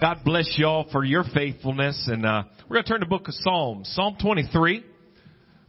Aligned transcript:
God 0.00 0.18
bless 0.24 0.54
y'all 0.56 0.86
for 0.92 1.02
your 1.02 1.24
faithfulness. 1.34 2.08
And 2.08 2.24
uh, 2.24 2.44
we're 2.68 2.74
going 2.74 2.84
to 2.84 2.88
turn 2.88 3.00
to 3.00 3.04
the 3.04 3.10
book 3.10 3.26
of 3.26 3.34
Psalms. 3.34 3.90
Psalm 3.96 4.16
23, 4.22 4.84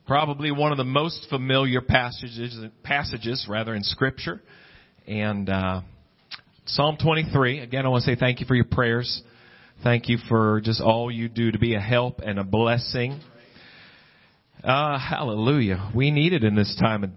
probably 0.06 0.52
one 0.52 0.72
of 0.72 0.78
the 0.78 0.84
most 0.84 1.26
familiar 1.32 1.82
passages, 1.82 2.56
passages 2.84 3.48
rather, 3.50 3.74
in 3.74 3.82
Scripture. 3.82 4.40
And 5.08 5.50
uh, 5.50 5.82
Psalm 6.68 6.98
23, 7.02 7.62
again, 7.62 7.88
I 7.88 7.90
want 7.90 8.04
to 8.04 8.12
say 8.12 8.20
thank 8.20 8.40
you 8.40 8.46
for 8.46 8.54
your 8.54 8.66
prayers. 8.66 9.24
Thank 9.82 10.10
you 10.10 10.20
for 10.30 10.62
just 10.64 10.80
all 10.80 11.10
you 11.10 11.28
do 11.28 11.52
to 11.52 11.58
be 11.58 11.74
a 11.74 11.80
help 11.80 12.20
and 12.20 12.38
a 12.38 12.44
blessing. 12.44 13.20
Uh, 14.64 15.00
hallelujah. 15.00 15.92
We 15.96 16.12
need 16.12 16.34
it 16.34 16.44
in 16.44 16.54
this 16.54 16.78
time 16.80 17.16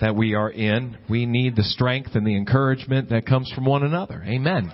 that 0.00 0.14
we 0.14 0.34
are 0.36 0.50
in. 0.52 0.98
We 1.10 1.26
need 1.26 1.56
the 1.56 1.64
strength 1.64 2.10
and 2.14 2.24
the 2.24 2.36
encouragement 2.36 3.10
that 3.10 3.26
comes 3.26 3.50
from 3.52 3.64
one 3.64 3.82
another. 3.82 4.22
Amen 4.24 4.72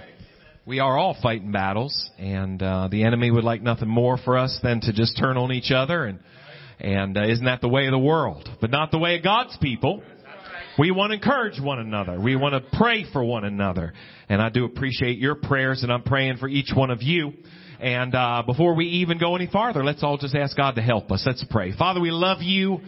we 0.69 0.80
are 0.80 0.98
all 0.98 1.16
fighting 1.23 1.50
battles, 1.50 2.11
and 2.19 2.62
uh, 2.62 2.89
the 2.91 3.03
enemy 3.05 3.30
would 3.30 3.43
like 3.43 3.62
nothing 3.62 3.88
more 3.88 4.19
for 4.19 4.37
us 4.37 4.61
than 4.62 4.83
to 4.83 4.93
just 4.93 5.19
turn 5.19 5.38
on 5.38 5.51
each 5.51 5.73
other. 5.74 6.05
And 6.05 6.20
and 6.79 7.16
uh, 7.16 7.24
isn't 7.24 7.47
that 7.47 7.62
the 7.62 7.69
way 7.69 7.87
of 7.87 7.93
the 7.93 7.98
world? 7.98 8.47
But 8.60 8.70
not 8.70 8.91
the 8.91 8.98
way 8.98 9.16
of 9.16 9.24
God's 9.24 9.57
people. 9.62 10.02
We 10.79 10.91
want 10.93 11.10
to 11.10 11.15
encourage 11.15 11.59
one 11.59 11.79
another. 11.79 12.20
We 12.20 12.37
want 12.37 12.52
to 12.52 12.77
pray 12.79 13.05
for 13.10 13.24
one 13.24 13.45
another. 13.45 13.95
And 14.29 14.41
I 14.41 14.51
do 14.51 14.65
appreciate 14.65 15.19
your 15.19 15.34
prayers, 15.34 15.83
and 15.83 15.91
I'm 15.91 16.02
praying 16.02 16.37
for 16.37 16.48
each 16.48 16.71
one 16.73 16.91
of 16.91 17.02
you. 17.02 17.32
And 17.80 18.15
uh, 18.15 18.43
before 18.46 18.74
we 18.77 18.85
even 18.85 19.19
go 19.19 19.35
any 19.35 19.48
farther, 19.48 19.82
let's 19.82 20.05
all 20.05 20.19
just 20.19 20.37
ask 20.37 20.57
God 20.57 20.74
to 20.74 20.82
help 20.82 21.10
us. 21.10 21.24
Let's 21.27 21.45
pray. 21.51 21.74
Father, 21.77 22.01
we 22.01 22.10
love 22.10 22.43
you. 22.43 22.80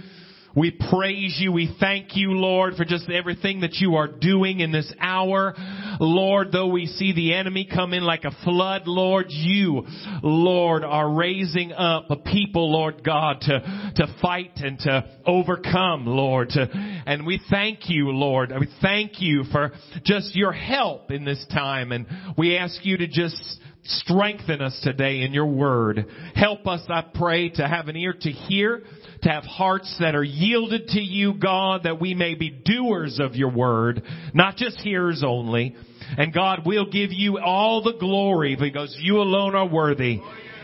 We 0.56 0.72
praise 0.90 1.36
you. 1.38 1.52
We 1.52 1.74
thank 1.78 2.16
you, 2.16 2.32
Lord, 2.32 2.74
for 2.74 2.84
just 2.84 3.08
everything 3.08 3.60
that 3.60 3.74
you 3.74 3.96
are 3.96 4.08
doing 4.08 4.60
in 4.60 4.72
this 4.72 4.92
hour. 5.00 5.54
Lord, 6.00 6.50
though 6.50 6.68
we 6.68 6.86
see 6.86 7.12
the 7.12 7.34
enemy 7.34 7.68
come 7.72 7.94
in 7.94 8.02
like 8.02 8.24
a 8.24 8.32
flood, 8.44 8.82
Lord, 8.86 9.26
you, 9.28 9.86
Lord, 10.22 10.82
are 10.82 11.08
raising 11.12 11.72
up 11.72 12.10
a 12.10 12.16
people, 12.16 12.72
Lord 12.72 13.04
God, 13.04 13.42
to, 13.42 13.92
to 13.96 14.16
fight 14.20 14.52
and 14.56 14.78
to 14.80 15.08
overcome, 15.24 16.06
Lord. 16.06 16.50
To, 16.50 16.68
and 17.06 17.26
we 17.26 17.40
thank 17.48 17.88
you, 17.88 18.10
Lord. 18.10 18.52
We 18.58 18.68
thank 18.82 19.20
you 19.20 19.44
for 19.52 19.72
just 20.04 20.34
your 20.34 20.52
help 20.52 21.10
in 21.10 21.24
this 21.24 21.44
time. 21.52 21.92
And 21.92 22.06
we 22.36 22.56
ask 22.56 22.84
you 22.84 22.96
to 22.96 23.06
just 23.06 23.60
strengthen 23.84 24.60
us 24.60 24.78
today 24.82 25.22
in 25.22 25.32
your 25.32 25.46
word. 25.46 26.06
Help 26.34 26.66
us, 26.66 26.82
I 26.88 27.04
pray, 27.14 27.50
to 27.50 27.66
have 27.66 27.88
an 27.88 27.96
ear 27.96 28.14
to 28.20 28.30
hear 28.30 28.82
to 29.22 29.28
have 29.28 29.44
hearts 29.44 29.94
that 30.00 30.14
are 30.14 30.24
yielded 30.24 30.88
to 30.88 31.00
you, 31.00 31.34
God, 31.34 31.82
that 31.84 32.00
we 32.00 32.14
may 32.14 32.34
be 32.34 32.50
doers 32.50 33.18
of 33.20 33.34
your 33.34 33.50
word, 33.50 34.02
not 34.32 34.56
just 34.56 34.78
hearers 34.78 35.22
only. 35.26 35.76
And 36.16 36.32
God 36.32 36.60
we'll 36.64 36.90
give 36.90 37.12
you 37.12 37.38
all 37.38 37.82
the 37.82 37.98
glory 37.98 38.56
because 38.58 38.96
you 39.00 39.18
alone 39.18 39.54
are 39.54 39.68
worthy. 39.68 40.20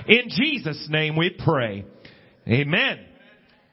In 0.08 0.28
Jesus' 0.28 0.88
name 0.90 1.16
we 1.16 1.36
pray. 1.44 1.84
Amen. 2.48 3.00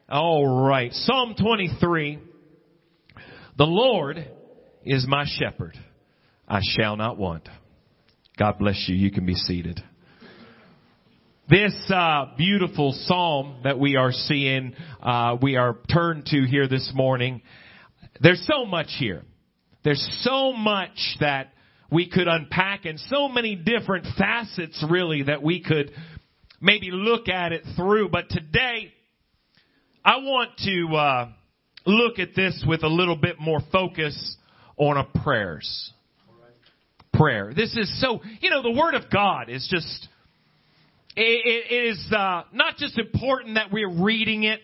All 0.09 0.65
right. 0.67 0.91
Psalm 0.91 1.35
23. 1.39 2.19
The 3.57 3.63
Lord 3.63 4.27
is 4.83 5.05
my 5.07 5.25
shepherd. 5.39 5.77
I 6.47 6.59
shall 6.77 6.97
not 6.97 7.17
want. 7.17 7.47
God 8.37 8.57
bless 8.57 8.85
you. 8.87 8.95
You 8.95 9.11
can 9.11 9.27
be 9.27 9.35
seated. 9.35 9.79
This 11.47 11.75
uh, 11.93 12.31
beautiful 12.35 12.93
psalm 13.05 13.57
that 13.63 13.77
we 13.77 13.95
are 13.95 14.11
seeing, 14.11 14.73
uh, 15.03 15.37
we 15.39 15.55
are 15.55 15.77
turned 15.93 16.25
to 16.27 16.43
here 16.47 16.67
this 16.67 16.91
morning. 16.95 17.43
There's 18.21 18.43
so 18.47 18.65
much 18.65 18.87
here. 18.97 19.21
There's 19.83 20.03
so 20.21 20.51
much 20.51 20.97
that 21.19 21.53
we 21.91 22.09
could 22.09 22.27
unpack, 22.27 22.85
and 22.85 22.99
so 22.99 23.27
many 23.27 23.55
different 23.55 24.07
facets, 24.17 24.83
really, 24.89 25.23
that 25.23 25.43
we 25.43 25.61
could 25.61 25.91
maybe 26.59 26.89
look 26.89 27.29
at 27.29 27.51
it 27.51 27.61
through. 27.75 28.09
But 28.09 28.29
today, 28.29 28.91
I 30.03 30.17
want 30.17 30.57
to 30.65 30.95
uh, 30.95 31.29
look 31.85 32.17
at 32.17 32.29
this 32.35 32.65
with 32.67 32.81
a 32.81 32.87
little 32.87 33.17
bit 33.17 33.39
more 33.39 33.59
focus 33.71 34.37
on 34.75 34.97
a 34.97 35.03
prayers. 35.23 35.92
Prayer. 37.13 37.53
This 37.55 37.75
is 37.75 38.01
so, 38.01 38.21
you 38.41 38.49
know, 38.49 38.61
the 38.61 38.71
Word 38.71 38.95
of 38.95 39.09
God 39.09 39.49
is 39.49 39.67
just 39.69 40.07
it 41.15 41.89
is 41.89 42.11
uh, 42.11 42.43
not 42.51 42.77
just 42.77 42.97
important 42.97 43.55
that 43.55 43.71
we're 43.71 44.01
reading 44.03 44.43
it. 44.43 44.59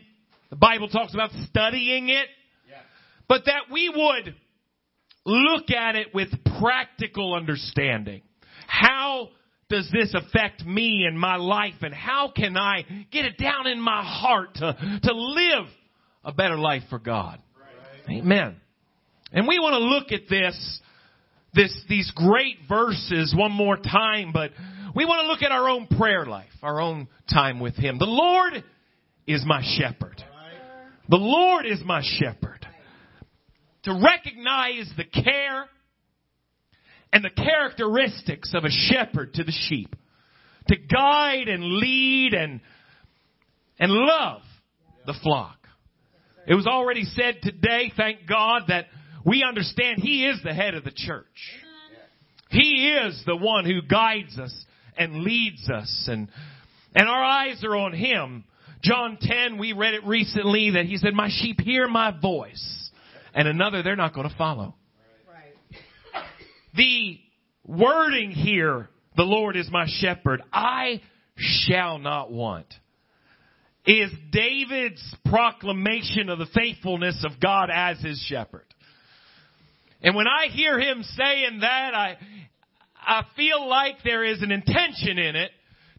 The 0.50 0.56
Bible 0.56 0.90
talks 0.90 1.14
about 1.14 1.30
studying 1.48 2.10
it, 2.10 2.28
but 3.28 3.44
that 3.46 3.72
we 3.72 3.90
would 3.90 4.36
look 5.26 5.70
at 5.70 5.96
it 5.96 6.08
with 6.14 6.30
practical 6.60 7.36
understanding. 7.36 8.24
How 8.66 9.30
does 9.70 9.88
this 9.94 10.16
affect 10.16 10.66
me 10.66 11.06
and 11.08 11.20
my 11.20 11.36
life, 11.36 11.76
and 11.82 11.94
how 11.94 12.32
can 12.36 12.58
I 12.58 12.84
get 13.12 13.26
it 13.26 13.38
down 13.38 13.68
in 13.68 13.80
my 13.80 14.04
heart 14.04 14.56
to 14.56 15.00
to 15.04 15.14
live 15.14 15.68
a 16.24 16.32
better 16.32 16.58
life 16.58 16.84
for 16.90 16.98
God? 16.98 17.40
Right. 18.08 18.18
Amen. 18.18 18.56
And 19.32 19.48
we 19.48 19.60
want 19.60 19.74
to 19.74 19.80
look 19.80 20.12
at 20.12 20.28
this, 20.28 20.82
this 21.54 21.76
these 21.90 22.12
great 22.16 22.58
verses 22.68 23.34
one 23.36 23.52
more 23.52 23.78
time, 23.78 24.32
but 24.34 24.52
we 24.96 25.06
want 25.06 25.22
to 25.24 25.28
look 25.28 25.42
at 25.42 25.52
our 25.52 25.70
own 25.70 25.88
prayer 25.88 26.26
life, 26.26 26.50
our 26.62 26.80
own 26.80 27.08
time 27.32 27.60
with 27.60 27.76
Him. 27.76 27.98
The 27.98 28.06
Lord 28.06 28.64
is 29.28 29.44
my 29.46 29.62
shepherd. 29.78 30.24
The 31.10 31.18
Lord 31.18 31.66
is 31.66 31.82
my 31.84 32.02
shepherd. 32.04 32.66
To 33.84 33.94
recognize 33.94 34.92
the 34.98 35.06
care 35.06 35.66
and 37.12 37.24
the 37.24 37.30
characteristics 37.30 38.54
of 38.54 38.64
a 38.64 38.70
shepherd 38.70 39.34
to 39.36 39.44
the 39.44 39.54
sheep. 39.68 39.96
To 40.68 40.76
guide 40.76 41.48
and 41.48 41.64
lead 41.64 42.34
and, 42.34 42.62
and 43.80 43.92
love 43.92 44.42
the 45.08 45.16
flock. 45.24 45.58
It 46.48 46.54
was 46.54 46.68
already 46.68 47.06
said 47.06 47.40
today, 47.42 47.92
thank 47.96 48.28
God, 48.28 48.64
that 48.68 48.86
we 49.26 49.44
understand 49.44 50.02
He 50.02 50.26
is 50.26 50.40
the 50.44 50.54
head 50.54 50.76
of 50.76 50.84
the 50.84 50.92
church. 50.92 51.26
He 52.50 52.96
is 53.06 53.22
the 53.26 53.36
one 53.36 53.66
who 53.66 53.82
guides 53.82 54.38
us 54.40 54.54
and 54.98 55.22
leads 55.22 55.70
us 55.70 56.06
and, 56.12 56.30
and 56.96 57.08
our 57.08 57.24
eyes 57.24 57.64
are 57.64 57.76
on 57.76 57.94
Him. 57.94 58.44
John 58.82 59.18
10, 59.22 59.58
we 59.58 59.74
read 59.74 59.94
it 59.94 60.04
recently 60.06 60.72
that 60.72 60.86
He 60.86 60.98
said, 60.98 61.14
my 61.14 61.30
sheep 61.30 61.60
hear 61.62 61.88
my 61.88 62.18
voice 62.20 62.90
and 63.34 63.48
another 63.48 63.84
they're 63.84 63.96
not 63.96 64.14
going 64.14 64.30
to 64.30 64.36
follow. 64.36 64.76
Right. 65.28 66.24
The 66.76 67.20
wording 67.66 68.32
here, 68.32 68.90
the 69.16 69.24
Lord 69.24 69.56
is 69.56 69.70
my 69.72 69.86
shepherd, 69.88 70.42
I 70.52 71.02
shall 71.38 72.00
not 72.00 72.32
want, 72.32 72.68
is 73.86 74.12
David's 74.32 75.16
proclamation 75.26 76.30
of 76.30 76.40
the 76.40 76.48
faithfulness 76.54 77.24
of 77.26 77.40
God 77.40 77.70
as 77.74 78.00
his 78.00 78.20
shepherd. 78.28 78.66
And 80.02 80.16
when 80.16 80.28
I 80.28 80.48
hear 80.52 80.80
him 80.80 81.04
saying 81.04 81.60
that, 81.62 81.94
I, 81.94 82.18
I 82.96 83.24
feel 83.36 83.68
like 83.68 83.98
there 84.04 84.24
is 84.24 84.42
an 84.42 84.52
intention 84.52 85.18
in 85.18 85.36
it 85.36 85.52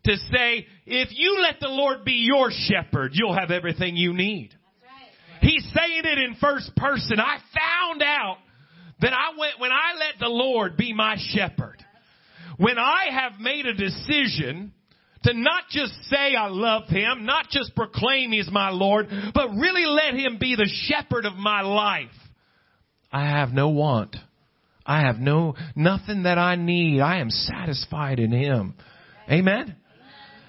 to 0.04 0.16
say, 0.32 0.66
if 0.86 1.08
you 1.12 1.38
let 1.42 1.60
the 1.60 1.68
Lord 1.68 2.04
be 2.04 2.24
your 2.26 2.50
shepherd, 2.50 3.12
you'll 3.14 3.36
have 3.38 3.50
everything 3.50 3.96
you 3.96 4.14
need. 4.14 4.54
He's 5.42 5.64
saying 5.74 6.02
it 6.04 6.18
in 6.18 6.36
first 6.40 6.74
person. 6.76 7.18
I 7.18 7.38
found 7.54 8.02
out 8.02 8.38
that 9.00 9.12
I 9.12 9.38
went, 9.38 9.58
when 9.58 9.72
I 9.72 9.98
let 9.98 10.18
the 10.20 10.28
Lord 10.28 10.76
be 10.76 10.92
my 10.92 11.16
shepherd, 11.18 11.76
when 12.58 12.78
I 12.78 13.06
have 13.10 13.40
made 13.40 13.66
a 13.66 13.74
decision 13.74 14.72
to 15.24 15.34
not 15.34 15.64
just 15.70 15.92
say 16.04 16.34
I 16.34 16.48
love 16.48 16.88
Him, 16.88 17.24
not 17.24 17.48
just 17.50 17.74
proclaim 17.74 18.32
He's 18.32 18.50
my 18.50 18.70
Lord, 18.70 19.08
but 19.34 19.50
really 19.50 19.86
let 19.86 20.14
Him 20.14 20.38
be 20.38 20.56
the 20.56 20.68
shepherd 20.88 21.24
of 21.24 21.34
my 21.34 21.62
life, 21.62 22.08
I 23.12 23.26
have 23.26 23.50
no 23.50 23.68
want. 23.70 24.16
I 24.86 25.00
have 25.02 25.18
no, 25.18 25.54
nothing 25.76 26.24
that 26.24 26.38
I 26.38 26.56
need. 26.56 27.00
I 27.00 27.18
am 27.18 27.30
satisfied 27.30 28.18
in 28.18 28.32
Him. 28.32 28.74
Amen. 29.30 29.76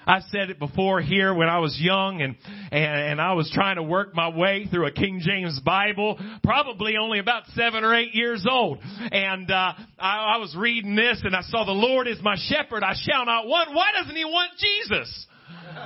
I've 0.04 0.24
said 0.30 0.50
it 0.50 0.58
before 0.58 1.00
here 1.00 1.32
when 1.32 1.48
I 1.48 1.60
was 1.60 1.78
young 1.80 2.22
and, 2.22 2.34
and, 2.72 3.10
and 3.10 3.20
I 3.20 3.34
was 3.34 3.48
trying 3.54 3.76
to 3.76 3.84
work 3.84 4.14
my 4.16 4.36
way 4.36 4.66
through 4.68 4.86
a 4.86 4.90
King 4.90 5.20
James 5.22 5.60
Bible, 5.64 6.18
probably 6.42 6.94
only 7.00 7.20
about 7.20 7.44
seven 7.54 7.84
or 7.84 7.94
eight 7.94 8.12
years 8.14 8.44
old. 8.50 8.78
And, 9.12 9.48
uh, 9.48 9.72
I, 9.98 10.34
I 10.34 10.38
was 10.38 10.56
reading 10.56 10.96
this 10.96 11.20
and 11.22 11.36
I 11.36 11.42
saw 11.42 11.64
the 11.64 11.70
Lord 11.70 12.08
is 12.08 12.18
my 12.20 12.34
shepherd. 12.48 12.82
I 12.82 12.94
shall 13.00 13.24
not 13.26 13.46
want. 13.46 13.72
Why 13.72 13.92
doesn't 14.00 14.16
he 14.16 14.24
want 14.24 14.50
Jesus? 14.58 15.26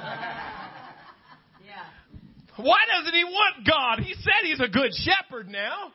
Why 2.57 2.79
doesn't 2.97 3.15
he 3.15 3.25
want 3.25 3.67
God? 3.67 3.99
He 4.01 4.15
said 4.15 4.33
he's 4.45 4.61
a 4.61 4.69
good 4.69 4.93
shepherd 4.95 5.49
now. 5.49 5.93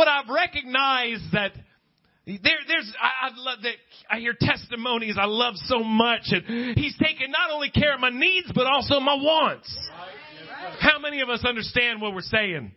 But 0.00 0.08
I've 0.08 0.30
recognized 0.30 1.24
that 1.32 1.52
there, 2.24 2.58
there's, 2.66 2.90
I, 2.98 3.26
I 3.26 3.30
love 3.36 3.58
that, 3.64 3.74
I 4.10 4.18
hear 4.18 4.32
testimonies 4.32 5.16
I 5.20 5.26
love 5.26 5.56
so 5.66 5.80
much 5.80 6.32
and 6.32 6.74
He's 6.78 6.96
taken 6.96 7.30
not 7.30 7.50
only 7.50 7.68
care 7.68 7.92
of 7.92 8.00
my 8.00 8.08
needs, 8.08 8.50
but 8.54 8.66
also 8.66 8.98
my 8.98 9.12
wants. 9.12 9.68
How 10.80 10.98
many 11.00 11.20
of 11.20 11.28
us 11.28 11.44
understand 11.44 12.00
what 12.00 12.14
we're 12.14 12.22
saying? 12.22 12.72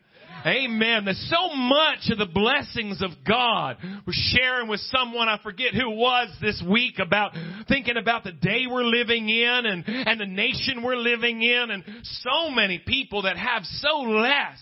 Amen. 0.45 1.05
There's 1.05 1.29
so 1.29 1.55
much 1.55 2.09
of 2.09 2.17
the 2.17 2.25
blessings 2.25 3.01
of 3.01 3.11
God. 3.25 3.77
We're 4.05 4.11
sharing 4.11 4.67
with 4.67 4.81
someone, 4.81 5.29
I 5.29 5.39
forget 5.41 5.73
who 5.73 5.91
was 5.91 6.27
this 6.41 6.61
week 6.69 6.95
about 6.99 7.31
thinking 7.69 7.95
about 7.95 8.25
the 8.25 8.33
day 8.33 8.65
we're 8.69 8.83
living 8.83 9.29
in 9.29 9.61
and, 9.65 9.85
and 9.87 10.19
the 10.19 10.25
nation 10.25 10.83
we're 10.83 10.97
living 10.97 11.41
in 11.41 11.71
and 11.71 11.85
so 12.03 12.49
many 12.49 12.79
people 12.85 13.21
that 13.21 13.37
have 13.37 13.63
so 13.63 13.99
less. 13.99 14.59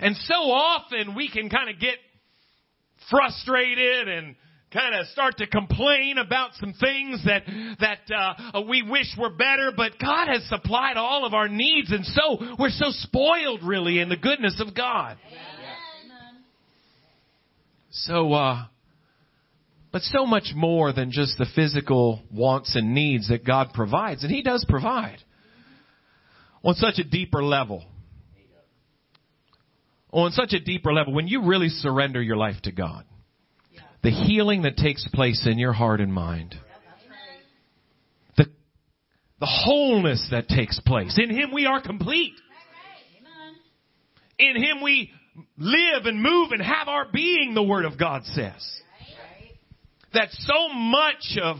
And 0.00 0.16
so 0.16 0.34
often 0.34 1.14
we 1.14 1.30
can 1.30 1.50
kind 1.50 1.70
of 1.70 1.80
get 1.80 1.96
frustrated 3.10 4.08
and 4.08 4.36
kind 4.72 4.94
of 4.94 5.06
start 5.08 5.38
to 5.38 5.46
complain 5.46 6.18
about 6.18 6.50
some 6.54 6.74
things 6.74 7.24
that 7.24 7.42
that 7.80 8.14
uh, 8.14 8.60
we 8.68 8.82
wish 8.82 9.06
were 9.18 9.30
better 9.30 9.72
but 9.74 9.92
god 9.98 10.28
has 10.28 10.46
supplied 10.48 10.98
all 10.98 11.24
of 11.24 11.32
our 11.32 11.48
needs 11.48 11.90
and 11.90 12.04
so 12.04 12.56
we're 12.58 12.68
so 12.68 12.90
spoiled 12.90 13.62
really 13.62 13.98
in 13.98 14.10
the 14.10 14.16
goodness 14.16 14.60
of 14.60 14.74
god 14.74 15.16
Amen. 15.26 16.42
so 17.90 18.32
uh 18.34 18.66
but 19.90 20.02
so 20.02 20.26
much 20.26 20.52
more 20.54 20.92
than 20.92 21.10
just 21.12 21.38
the 21.38 21.46
physical 21.54 22.20
wants 22.30 22.76
and 22.76 22.94
needs 22.94 23.28
that 23.30 23.46
god 23.46 23.70
provides 23.72 24.22
and 24.22 24.30
he 24.30 24.42
does 24.42 24.66
provide 24.68 25.18
on 26.62 26.74
such 26.74 26.98
a 26.98 27.04
deeper 27.04 27.42
level 27.42 27.84
on 30.10 30.32
such 30.32 30.52
a 30.52 30.60
deeper 30.60 30.92
level 30.92 31.12
when 31.12 31.28
you 31.28 31.42
really 31.44 31.68
surrender 31.68 32.20
your 32.22 32.36
life 32.36 32.60
to 32.62 32.72
god 32.72 33.04
the 34.02 34.10
healing 34.10 34.62
that 34.62 34.76
takes 34.76 35.06
place 35.12 35.46
in 35.46 35.58
your 35.58 35.72
heart 35.72 36.00
and 36.00 36.12
mind. 36.12 36.54
The, 38.36 38.46
the 39.40 39.46
wholeness 39.46 40.28
that 40.30 40.48
takes 40.48 40.78
place. 40.80 41.18
In 41.22 41.30
Him 41.30 41.52
we 41.52 41.66
are 41.66 41.82
complete. 41.82 42.34
In 44.38 44.56
Him 44.56 44.82
we 44.82 45.10
live 45.56 46.04
and 46.04 46.22
move 46.22 46.52
and 46.52 46.62
have 46.62 46.86
our 46.86 47.06
being, 47.12 47.54
the 47.54 47.62
Word 47.62 47.84
of 47.84 47.98
God 47.98 48.24
says. 48.24 48.80
That 50.14 50.28
so 50.30 50.68
much 50.72 51.36
of 51.42 51.56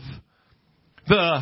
the 1.07 1.41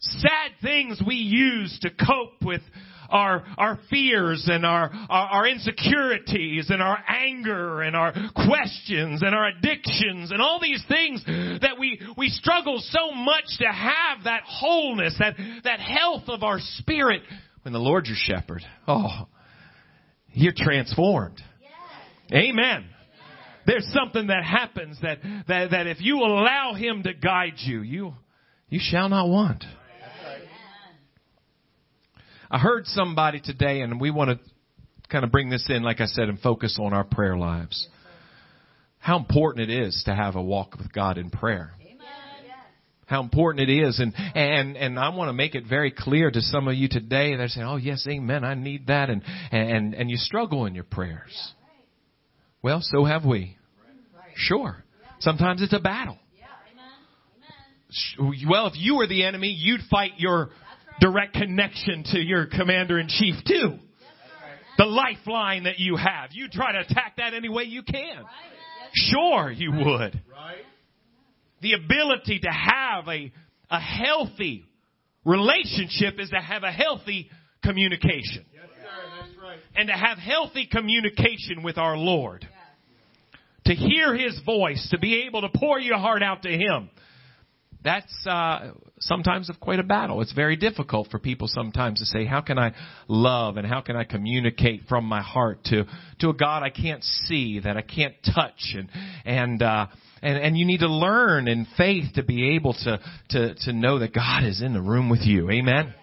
sad 0.00 0.50
things 0.60 1.00
we 1.06 1.14
use 1.14 1.78
to 1.82 1.90
cope 1.90 2.42
with 2.42 2.60
our, 3.08 3.44
our 3.58 3.78
fears 3.90 4.48
and 4.50 4.64
our, 4.64 4.90
our, 5.08 5.28
our 5.28 5.46
insecurities 5.46 6.70
and 6.70 6.82
our 6.82 6.98
anger 7.08 7.82
and 7.82 7.96
our 7.96 8.12
questions 8.34 9.22
and 9.22 9.34
our 9.34 9.48
addictions 9.48 10.30
and 10.30 10.40
all 10.40 10.60
these 10.60 10.82
things 10.88 11.22
that 11.26 11.78
we, 11.78 12.00
we 12.16 12.28
struggle 12.28 12.78
so 12.80 13.12
much 13.12 13.44
to 13.58 13.66
have 13.66 14.24
that 14.24 14.42
wholeness, 14.46 15.14
that, 15.18 15.34
that 15.64 15.80
health 15.80 16.24
of 16.28 16.42
our 16.42 16.58
spirit 16.60 17.22
when 17.62 17.72
the 17.72 17.78
Lord's 17.78 18.08
your 18.08 18.18
shepherd. 18.18 18.62
Oh, 18.86 19.28
you're 20.32 20.52
transformed. 20.56 21.40
Amen. 22.32 22.86
There's 23.66 23.86
something 23.92 24.26
that 24.26 24.44
happens 24.44 24.98
that, 25.02 25.18
that, 25.48 25.70
that 25.70 25.86
if 25.86 26.00
you 26.00 26.18
allow 26.18 26.74
Him 26.74 27.02
to 27.04 27.14
guide 27.14 27.54
you, 27.58 27.80
you, 27.80 28.14
you 28.68 28.80
shall 28.82 29.08
not 29.08 29.28
want. 29.28 29.64
I 32.50 32.58
heard 32.58 32.86
somebody 32.86 33.40
today, 33.40 33.80
and 33.80 34.00
we 34.00 34.10
want 34.10 34.30
to 34.30 34.38
kind 35.08 35.24
of 35.24 35.30
bring 35.30 35.50
this 35.50 35.66
in, 35.68 35.82
like 35.82 36.00
I 36.00 36.06
said, 36.06 36.28
and 36.28 36.38
focus 36.40 36.78
on 36.80 36.92
our 36.92 37.04
prayer 37.04 37.36
lives. 37.36 37.88
How 38.98 39.18
important 39.18 39.70
it 39.70 39.82
is 39.82 40.02
to 40.06 40.14
have 40.14 40.34
a 40.34 40.42
walk 40.42 40.76
with 40.78 40.92
God 40.92 41.18
in 41.18 41.30
prayer. 41.30 41.72
How 43.06 43.22
important 43.22 43.68
it 43.68 43.72
is, 43.72 44.00
and 44.00 44.14
and 44.16 44.78
and 44.78 44.98
I 44.98 45.10
want 45.10 45.28
to 45.28 45.34
make 45.34 45.54
it 45.54 45.64
very 45.68 45.90
clear 45.90 46.30
to 46.30 46.40
some 46.40 46.68
of 46.68 46.74
you 46.74 46.88
today. 46.88 47.36
They're 47.36 47.48
saying, 47.48 47.66
"Oh 47.66 47.76
yes, 47.76 48.06
Amen. 48.08 48.44
I 48.44 48.54
need 48.54 48.86
that," 48.86 49.10
and 49.10 49.22
and 49.52 49.94
and 49.94 50.10
you 50.10 50.16
struggle 50.16 50.64
in 50.64 50.74
your 50.74 50.84
prayers. 50.84 51.52
Well, 52.62 52.80
so 52.80 53.04
have 53.04 53.26
we. 53.26 53.58
Sure. 54.36 54.82
Sometimes 55.18 55.60
it's 55.60 55.74
a 55.74 55.80
battle. 55.80 56.18
Well, 58.48 58.66
if 58.68 58.72
you 58.76 58.96
were 58.96 59.06
the 59.06 59.24
enemy, 59.24 59.48
you'd 59.48 59.82
fight 59.90 60.12
your 60.16 60.50
direct 61.00 61.34
connection 61.34 62.04
to 62.12 62.18
your 62.18 62.46
commander 62.46 62.98
in 62.98 63.08
chief 63.08 63.36
too. 63.46 63.78
The 64.76 64.86
lifeline 64.86 65.64
that 65.64 65.78
you 65.78 65.96
have. 65.96 66.30
You 66.32 66.48
try 66.48 66.72
to 66.72 66.80
attack 66.80 67.14
that 67.18 67.32
any 67.34 67.48
way 67.48 67.64
you 67.64 67.82
can. 67.82 68.24
Sure 68.92 69.50
you 69.50 69.70
would. 69.70 70.22
Right. 70.30 70.56
The 71.62 71.74
ability 71.74 72.40
to 72.40 72.50
have 72.50 73.08
a, 73.08 73.32
a 73.70 73.80
healthy 73.80 74.64
relationship 75.24 76.18
is 76.18 76.30
to 76.30 76.40
have 76.40 76.62
a 76.64 76.72
healthy 76.72 77.30
communication. 77.62 78.44
And 79.76 79.88
to 79.88 79.94
have 79.94 80.18
healthy 80.18 80.68
communication 80.70 81.62
with 81.62 81.78
our 81.78 81.96
Lord. 81.96 82.46
To 83.66 83.74
hear 83.74 84.14
His 84.14 84.38
voice, 84.44 84.88
to 84.90 84.98
be 84.98 85.24
able 85.26 85.40
to 85.42 85.48
pour 85.56 85.78
your 85.80 85.98
heart 85.98 86.22
out 86.22 86.42
to 86.42 86.50
Him 86.50 86.90
that's 87.84 88.26
uh, 88.26 88.72
sometimes 88.98 89.50
of 89.50 89.60
quite 89.60 89.78
a 89.78 89.82
battle. 89.82 90.22
It's 90.22 90.32
very 90.32 90.56
difficult 90.56 91.08
for 91.10 91.18
people 91.18 91.48
sometimes 91.48 92.00
to 92.00 92.06
say, 92.06 92.24
"How 92.24 92.40
can 92.40 92.58
I 92.58 92.74
love 93.08 93.56
and 93.56 93.66
how 93.66 93.82
can 93.82 93.94
I 93.94 94.04
communicate 94.04 94.82
from 94.88 95.04
my 95.04 95.20
heart 95.20 95.62
to 95.64 95.84
to 96.20 96.30
a 96.30 96.34
God 96.34 96.62
I 96.62 96.70
can't 96.70 97.04
see, 97.04 97.60
that 97.60 97.76
I 97.76 97.82
can't 97.82 98.14
touch?" 98.34 98.74
And 98.74 98.88
and 99.24 99.62
uh, 99.62 99.86
and 100.22 100.38
and 100.38 100.58
you 100.58 100.64
need 100.64 100.80
to 100.80 100.88
learn 100.88 101.46
in 101.46 101.66
faith 101.76 102.14
to 102.14 102.22
be 102.24 102.56
able 102.56 102.72
to 102.72 103.00
to 103.30 103.54
to 103.54 103.72
know 103.72 103.98
that 103.98 104.14
God 104.14 104.44
is 104.44 104.62
in 104.62 104.72
the 104.72 104.82
room 104.82 105.10
with 105.10 105.22
you. 105.22 105.50
Amen 105.50 105.94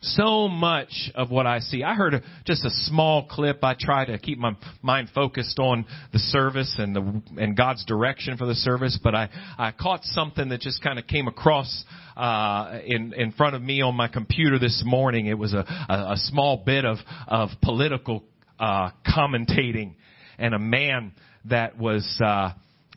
so 0.00 0.48
much 0.48 1.10
of 1.14 1.30
what 1.30 1.46
I 1.46 1.60
see. 1.60 1.82
I 1.82 1.94
heard 1.94 2.22
just 2.44 2.64
a 2.64 2.70
small 2.70 3.26
clip. 3.26 3.62
I 3.62 3.74
try 3.78 4.04
to 4.04 4.18
keep 4.18 4.38
my 4.38 4.56
mind 4.82 5.08
focused 5.14 5.58
on 5.58 5.86
the 6.12 6.18
service 6.18 6.76
and 6.78 6.94
the 6.94 7.22
and 7.36 7.56
God's 7.56 7.84
direction 7.84 8.36
for 8.36 8.46
the 8.46 8.54
service, 8.54 8.98
but 9.02 9.14
I 9.14 9.28
I 9.58 9.72
caught 9.72 10.04
something 10.04 10.48
that 10.50 10.60
just 10.60 10.82
kind 10.82 10.98
of 10.98 11.06
came 11.06 11.28
across 11.28 11.84
uh, 12.16 12.78
in 12.84 13.12
in 13.14 13.32
front 13.32 13.56
of 13.56 13.62
me 13.62 13.82
on 13.82 13.94
my 13.94 14.08
computer 14.08 14.58
this 14.58 14.82
morning. 14.84 15.26
It 15.26 15.38
was 15.38 15.52
a 15.52 15.64
a, 15.88 16.12
a 16.12 16.16
small 16.16 16.62
bit 16.64 16.84
of 16.84 16.98
of 17.28 17.50
political 17.62 18.24
uh, 18.58 18.90
commentating, 19.06 19.94
and 20.38 20.54
a 20.54 20.58
man 20.58 21.12
that 21.46 21.78
was. 21.78 22.20
Uh, 22.24 22.52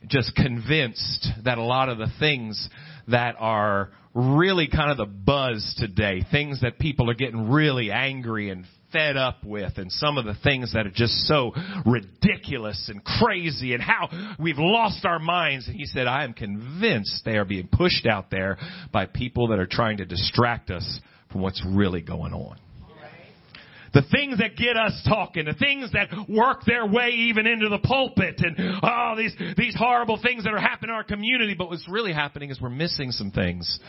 just 0.06 0.34
convinced 0.34 1.28
that 1.44 1.58
a 1.58 1.62
lot 1.62 1.90
of 1.90 1.98
the 1.98 2.08
things 2.18 2.70
that 3.10 3.36
are 3.38 3.90
really 4.14 4.68
kind 4.68 4.90
of 4.90 4.96
the 4.96 5.06
buzz 5.06 5.74
today. 5.78 6.22
Things 6.30 6.62
that 6.62 6.78
people 6.78 7.10
are 7.10 7.14
getting 7.14 7.50
really 7.50 7.90
angry 7.90 8.50
and 8.50 8.64
fed 8.92 9.16
up 9.16 9.44
with 9.44 9.78
and 9.78 9.90
some 9.92 10.18
of 10.18 10.24
the 10.24 10.34
things 10.42 10.72
that 10.72 10.86
are 10.86 10.92
just 10.92 11.12
so 11.26 11.52
ridiculous 11.86 12.90
and 12.92 13.04
crazy 13.04 13.72
and 13.72 13.82
how 13.82 14.08
we've 14.38 14.58
lost 14.58 15.04
our 15.04 15.18
minds. 15.18 15.68
And 15.68 15.76
he 15.76 15.86
said, 15.86 16.06
I 16.06 16.24
am 16.24 16.32
convinced 16.32 17.24
they 17.24 17.36
are 17.36 17.44
being 17.44 17.68
pushed 17.70 18.06
out 18.06 18.30
there 18.30 18.58
by 18.92 19.06
people 19.06 19.48
that 19.48 19.58
are 19.58 19.66
trying 19.66 19.98
to 19.98 20.04
distract 20.04 20.70
us 20.70 21.00
from 21.30 21.42
what's 21.42 21.62
really 21.66 22.00
going 22.00 22.32
on. 22.32 22.56
The 23.92 24.02
things 24.02 24.38
that 24.38 24.56
get 24.56 24.76
us 24.76 24.92
talking, 25.08 25.46
the 25.46 25.54
things 25.54 25.90
that 25.92 26.08
work 26.28 26.64
their 26.64 26.86
way 26.86 27.08
even 27.10 27.46
into 27.46 27.68
the 27.68 27.78
pulpit 27.78 28.36
and 28.38 28.56
oh, 28.82 29.14
these, 29.16 29.34
these 29.56 29.74
horrible 29.76 30.18
things 30.22 30.44
that 30.44 30.52
are 30.52 30.60
happening 30.60 30.90
in 30.90 30.94
our 30.94 31.04
community. 31.04 31.54
But 31.58 31.70
what's 31.70 31.88
really 31.88 32.12
happening 32.12 32.50
is 32.50 32.60
we're 32.60 32.68
missing 32.70 33.10
some 33.10 33.32
things. 33.32 33.80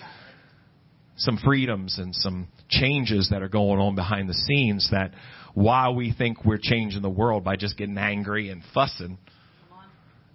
Some 1.18 1.38
freedoms 1.38 2.00
and 2.00 2.16
some 2.16 2.48
changes 2.68 3.30
that 3.32 3.44
are 3.44 3.50
going 3.50 3.80
on 3.80 3.94
behind 3.94 4.28
the 4.28 4.34
scenes 4.34 4.90
that 4.92 5.12
while 5.54 5.94
we 5.94 6.14
think 6.14 6.46
we're 6.46 6.58
changing 6.60 7.04
the 7.04 7.10
world 7.10 7.44
by 7.44 7.56
just 7.56 7.78
getting 7.78 7.98
angry 7.98 8.50
and 8.50 8.64
fussing 8.74 9.20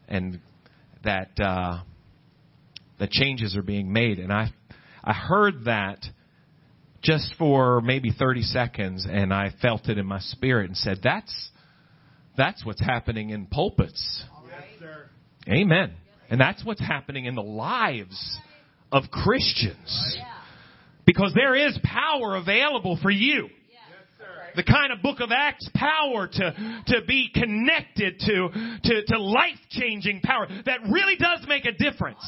and 0.07 0.41
that, 1.03 1.31
uh, 1.41 1.81
the 2.99 3.09
changes 3.11 3.57
are 3.57 3.63
being 3.63 3.93
made. 3.93 4.19
And 4.19 4.33
I, 4.33 4.51
I 5.03 5.13
heard 5.13 5.65
that 5.65 6.05
just 7.07 7.35
for 7.39 7.81
maybe 7.81 8.11
30 8.11 8.43
seconds 8.43 9.07
and 9.09 9.33
I 9.33 9.53
felt 9.63 9.89
it 9.89 9.97
in 9.97 10.07
my 10.07 10.19
spirit 10.19 10.67
and 10.67 10.77
said, 10.77 10.99
that's, 11.05 11.51
that's 12.37 12.67
what's 12.67 12.81
happening 12.81 13.31
in 13.31 13.47
pulpits. 13.47 14.25
Yes, 14.49 14.65
Amen. 15.49 15.93
And 16.29 16.41
that's 16.41 16.65
what's 16.65 16.81
happening 16.81 17.27
in 17.27 17.37
the 17.37 17.43
lives 17.43 18.39
of 18.91 19.05
Christians. 19.13 20.19
Because 21.05 21.33
there 21.37 21.55
is 21.55 21.79
power 21.85 22.35
available 22.35 22.99
for 23.01 23.11
you. 23.11 23.49
The 24.57 24.65
kind 24.65 24.91
of 24.91 25.03
book 25.03 25.21
of 25.21 25.31
Acts 25.31 25.69
power 25.75 26.27
to, 26.27 26.83
to 26.87 27.03
be 27.07 27.31
connected 27.33 28.19
to, 28.21 28.49
to, 28.85 29.05
to 29.07 29.19
life 29.21 29.59
changing 29.71 30.23
power 30.23 30.49
that 30.65 30.81
really 30.91 31.17
does 31.17 31.47
make 31.47 31.67
a 31.67 31.73
difference 31.73 32.25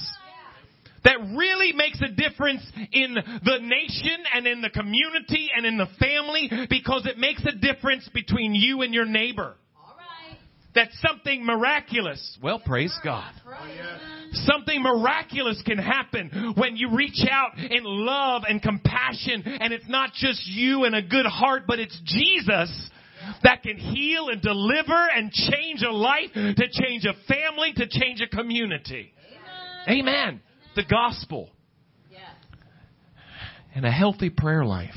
that 1.08 1.36
really 1.36 1.72
makes 1.72 2.00
a 2.02 2.08
difference 2.08 2.60
in 2.92 3.14
the 3.14 3.58
nation 3.62 4.24
and 4.34 4.46
in 4.46 4.60
the 4.60 4.68
community 4.68 5.48
and 5.56 5.64
in 5.64 5.78
the 5.78 5.86
family 5.98 6.50
because 6.68 7.06
it 7.06 7.16
makes 7.16 7.42
a 7.46 7.52
difference 7.52 8.06
between 8.12 8.54
you 8.54 8.82
and 8.82 8.92
your 8.92 9.06
neighbor. 9.06 9.56
that 10.74 10.88
something 11.00 11.44
miraculous, 11.46 12.38
well, 12.42 12.60
praise 12.60 12.94
God. 13.02 13.32
Oh, 13.48 14.28
something 14.32 14.82
miraculous 14.82 15.60
can 15.64 15.78
happen 15.78 16.52
when 16.56 16.76
you 16.76 16.94
reach 16.94 17.24
out 17.30 17.58
in 17.58 17.82
love 17.84 18.42
and 18.46 18.60
compassion 18.62 19.42
and 19.46 19.72
it's 19.72 19.88
not 19.88 20.12
just 20.12 20.46
you 20.46 20.84
and 20.84 20.94
a 20.94 21.02
good 21.02 21.26
heart, 21.26 21.62
but 21.66 21.78
it's 21.78 21.98
Jesus 22.04 22.90
that 23.42 23.62
can 23.62 23.78
heal 23.78 24.28
and 24.28 24.42
deliver 24.42 25.08
and 25.16 25.32
change 25.32 25.82
a 25.82 25.90
life, 25.90 26.32
to 26.34 26.68
change 26.70 27.06
a 27.06 27.14
family, 27.26 27.72
to 27.76 27.88
change 27.88 28.20
a 28.20 28.28
community. 28.28 29.12
Amen. 29.88 30.06
Amen. 30.06 30.40
The 30.78 30.84
gospel. 30.84 31.50
And 33.74 33.84
a 33.84 33.90
healthy 33.90 34.30
prayer 34.30 34.64
life. 34.64 34.94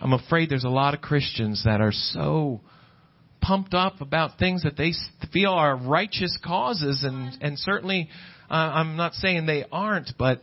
I'm 0.00 0.14
afraid 0.14 0.48
there's 0.48 0.64
a 0.64 0.70
lot 0.70 0.94
of 0.94 1.02
Christians 1.02 1.64
that 1.66 1.82
are 1.82 1.92
so 1.92 2.62
pumped 3.42 3.74
up 3.74 4.00
about 4.00 4.38
things 4.38 4.62
that 4.62 4.78
they 4.78 4.94
feel 5.34 5.50
are 5.50 5.76
righteous 5.76 6.38
causes, 6.42 7.04
and 7.04 7.36
and 7.42 7.58
certainly 7.58 8.08
uh, 8.48 8.54
I'm 8.54 8.96
not 8.96 9.12
saying 9.12 9.44
they 9.44 9.66
aren't, 9.70 10.12
but 10.18 10.40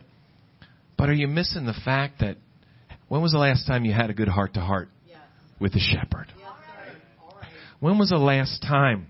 but 0.96 1.08
are 1.08 1.14
you 1.14 1.26
missing 1.26 1.66
the 1.66 1.74
fact 1.84 2.20
that 2.20 2.36
when 3.08 3.22
was 3.22 3.32
the 3.32 3.38
last 3.38 3.66
time 3.66 3.84
you 3.84 3.92
had 3.92 4.08
a 4.08 4.14
good 4.14 4.28
heart 4.28 4.54
to 4.54 4.60
heart 4.60 4.88
with 5.58 5.72
the 5.72 5.80
shepherd? 5.80 6.32
When 7.80 7.98
was 7.98 8.10
the 8.10 8.18
last 8.18 8.62
time? 8.62 9.08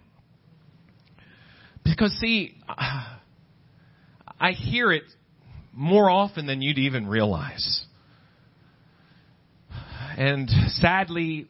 Because 1.84 2.12
see, 2.18 2.56
I 4.40 4.52
hear 4.52 4.90
it 4.90 5.04
more 5.74 6.08
often 6.08 6.46
than 6.46 6.62
you'd 6.62 6.78
even 6.78 7.06
realize. 7.06 7.84
And 10.16 10.48
sadly, 10.68 11.48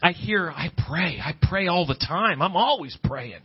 I 0.00 0.12
hear, 0.12 0.50
I 0.50 0.70
pray. 0.86 1.18
I 1.20 1.34
pray 1.42 1.66
all 1.66 1.86
the 1.86 1.94
time. 1.96 2.40
I'm 2.40 2.56
always 2.56 2.96
praying. 3.02 3.40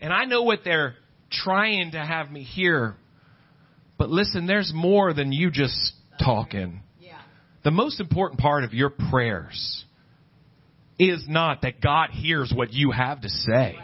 And 0.00 0.12
I 0.12 0.24
know 0.24 0.42
what 0.42 0.60
they're 0.64 0.94
trying 1.30 1.92
to 1.92 1.98
have 1.98 2.30
me 2.30 2.42
hear. 2.42 2.96
But 3.98 4.10
listen, 4.10 4.46
there's 4.46 4.72
more 4.74 5.14
than 5.14 5.32
you 5.32 5.50
just 5.50 5.92
talking. 6.22 6.80
Yeah. 6.98 7.20
The 7.62 7.70
most 7.70 8.00
important 8.00 8.40
part 8.40 8.64
of 8.64 8.74
your 8.74 8.90
prayers 8.90 9.84
is 10.98 11.24
not 11.28 11.62
that 11.62 11.80
God 11.80 12.10
hears 12.10 12.52
what 12.54 12.72
you 12.72 12.90
have 12.90 13.20
to 13.20 13.28
say. 13.28 13.76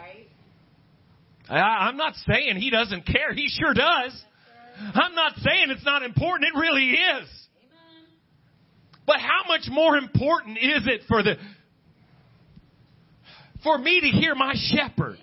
I, 1.49 1.87
am 1.87 1.97
not 1.97 2.13
saying 2.29 2.57
He 2.57 2.69
doesn't 2.69 3.05
care. 3.05 3.33
He 3.33 3.47
sure 3.47 3.73
does. 3.73 4.21
I'm 4.93 5.15
not 5.15 5.33
saying 5.37 5.67
it's 5.69 5.85
not 5.85 6.03
important. 6.03 6.51
It 6.53 6.59
really 6.59 6.91
is. 6.91 7.29
But 9.05 9.17
how 9.19 9.47
much 9.47 9.67
more 9.69 9.97
important 9.97 10.57
is 10.57 10.85
it 10.85 11.01
for 11.07 11.23
the 11.23 11.35
for 13.63 13.77
me 13.77 14.01
to 14.01 14.07
hear 14.07 14.35
my 14.35 14.53
shepherd 14.55 15.17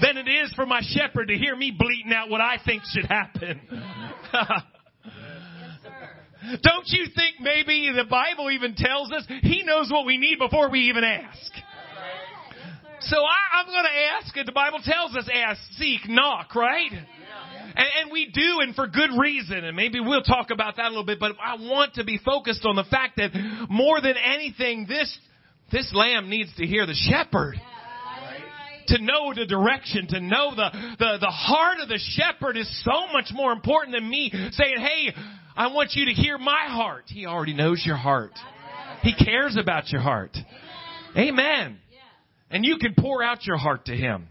than 0.00 0.16
it 0.16 0.28
is 0.28 0.52
for 0.54 0.66
my 0.66 0.80
shepherd 0.82 1.28
to 1.28 1.36
hear 1.36 1.56
me 1.56 1.70
bleating 1.76 2.12
out 2.12 2.28
what 2.28 2.40
I 2.40 2.56
think 2.64 2.82
should 2.92 3.06
happen. 3.06 3.60
Don't 6.62 6.86
you 6.86 7.06
think 7.14 7.36
maybe 7.40 7.92
the 7.94 8.04
Bible 8.04 8.50
even 8.50 8.74
tells 8.74 9.12
us 9.12 9.24
He 9.42 9.62
knows 9.64 9.90
what 9.90 10.06
we 10.06 10.18
need 10.18 10.38
before 10.38 10.70
we 10.70 10.80
even 10.88 11.04
ask? 11.04 11.52
So 13.02 13.16
I, 13.16 13.60
am 13.60 13.66
going 13.66 13.84
to 13.84 14.26
ask, 14.26 14.36
and 14.36 14.46
the 14.46 14.52
Bible 14.52 14.80
tells 14.84 15.16
us 15.16 15.26
ask, 15.32 15.58
seek, 15.78 16.06
knock, 16.06 16.54
right? 16.54 16.92
And, 17.80 17.88
and, 18.02 18.12
we 18.12 18.26
do, 18.26 18.60
and 18.60 18.74
for 18.74 18.86
good 18.86 19.10
reason. 19.18 19.64
And 19.64 19.74
maybe 19.74 20.00
we'll 20.00 20.22
talk 20.22 20.50
about 20.50 20.76
that 20.76 20.86
a 20.86 20.88
little 20.88 21.06
bit. 21.06 21.18
But 21.18 21.32
I 21.42 21.54
want 21.54 21.94
to 21.94 22.04
be 22.04 22.18
focused 22.22 22.66
on 22.66 22.76
the 22.76 22.84
fact 22.84 23.16
that 23.16 23.30
more 23.70 24.02
than 24.02 24.16
anything, 24.16 24.84
this 24.86 25.16
this 25.72 25.90
lamb 25.94 26.28
needs 26.28 26.54
to 26.56 26.66
hear 26.66 26.84
the 26.84 26.94
shepherd 26.94 27.54
to 28.88 29.02
know 29.02 29.32
the 29.34 29.46
direction, 29.46 30.08
to 30.08 30.20
know 30.20 30.52
the, 30.54 30.68
the, 30.98 31.18
the 31.20 31.30
heart 31.30 31.78
of 31.80 31.88
the 31.88 32.00
shepherd 32.16 32.56
is 32.56 32.68
so 32.84 33.12
much 33.12 33.30
more 33.32 33.52
important 33.52 33.94
than 33.94 34.08
me 34.08 34.30
saying, 34.50 34.78
hey, 34.78 35.14
I 35.56 35.68
want 35.68 35.90
you 35.94 36.06
to 36.06 36.12
hear 36.12 36.38
my 36.38 36.66
heart. 36.66 37.04
He 37.06 37.24
already 37.24 37.54
knows 37.54 37.82
your 37.86 37.96
heart. 37.96 38.32
He 39.02 39.14
cares 39.14 39.56
about 39.56 39.90
your 39.90 40.00
heart. 40.00 40.36
Amen. 41.16 41.78
And 42.50 42.64
you 42.64 42.78
can 42.78 42.94
pour 42.98 43.22
out 43.22 43.46
your 43.46 43.58
heart 43.58 43.84
to 43.86 43.96
him. 43.96 44.26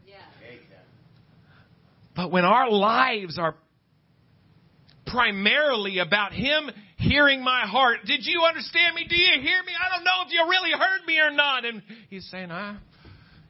But 2.20 2.32
when 2.32 2.44
our 2.44 2.70
lives 2.70 3.40
are 3.40 3.56
primarily 5.08 6.00
about 6.00 6.34
him 6.34 6.70
hearing 6.98 7.42
my 7.42 7.66
heart, 7.66 8.00
did 8.06 8.26
you 8.26 8.42
understand 8.42 8.94
me? 8.94 9.06
Do 9.08 9.16
you 9.16 9.40
hear 9.42 9.64
me? 9.64 9.72
I 9.80 9.96
don't 9.96 10.04
know 10.04 10.26
if 10.26 10.34
you 10.34 10.42
really 10.50 10.72
heard 10.72 11.08
me 11.08 11.18
or 11.18 11.32
not. 11.32 11.64
And 11.64 11.82
he's 12.10 12.30
saying, 12.30 12.52
I'm 12.52 12.82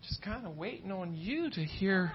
just 0.07 0.21
kind 0.21 0.45
of 0.45 0.55
waiting 0.55 0.91
on 0.91 1.15
you 1.15 1.49
to 1.49 1.61
hear 1.61 2.11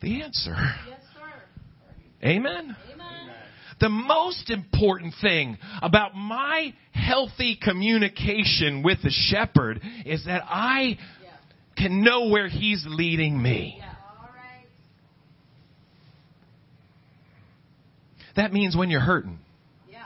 the 0.00 0.22
answer. 0.22 0.56
Yes, 0.88 1.00
sir. 1.12 2.26
Amen? 2.26 2.74
Amen. 2.94 3.30
The 3.78 3.90
most 3.90 4.48
important 4.48 5.12
thing 5.20 5.58
about 5.82 6.14
my 6.14 6.72
healthy 6.92 7.58
communication 7.62 8.82
with 8.82 9.02
the 9.02 9.10
shepherd 9.10 9.82
is 10.06 10.24
that 10.24 10.44
I 10.46 10.96
can 11.76 12.02
know 12.02 12.30
where 12.30 12.48
he's 12.48 12.86
leading 12.88 13.42
me. 13.42 13.76
Yeah. 13.80 13.93
That 18.36 18.52
means 18.52 18.76
when 18.76 18.90
you're 18.90 19.00
hurting. 19.00 19.38
Yeah. 19.90 20.04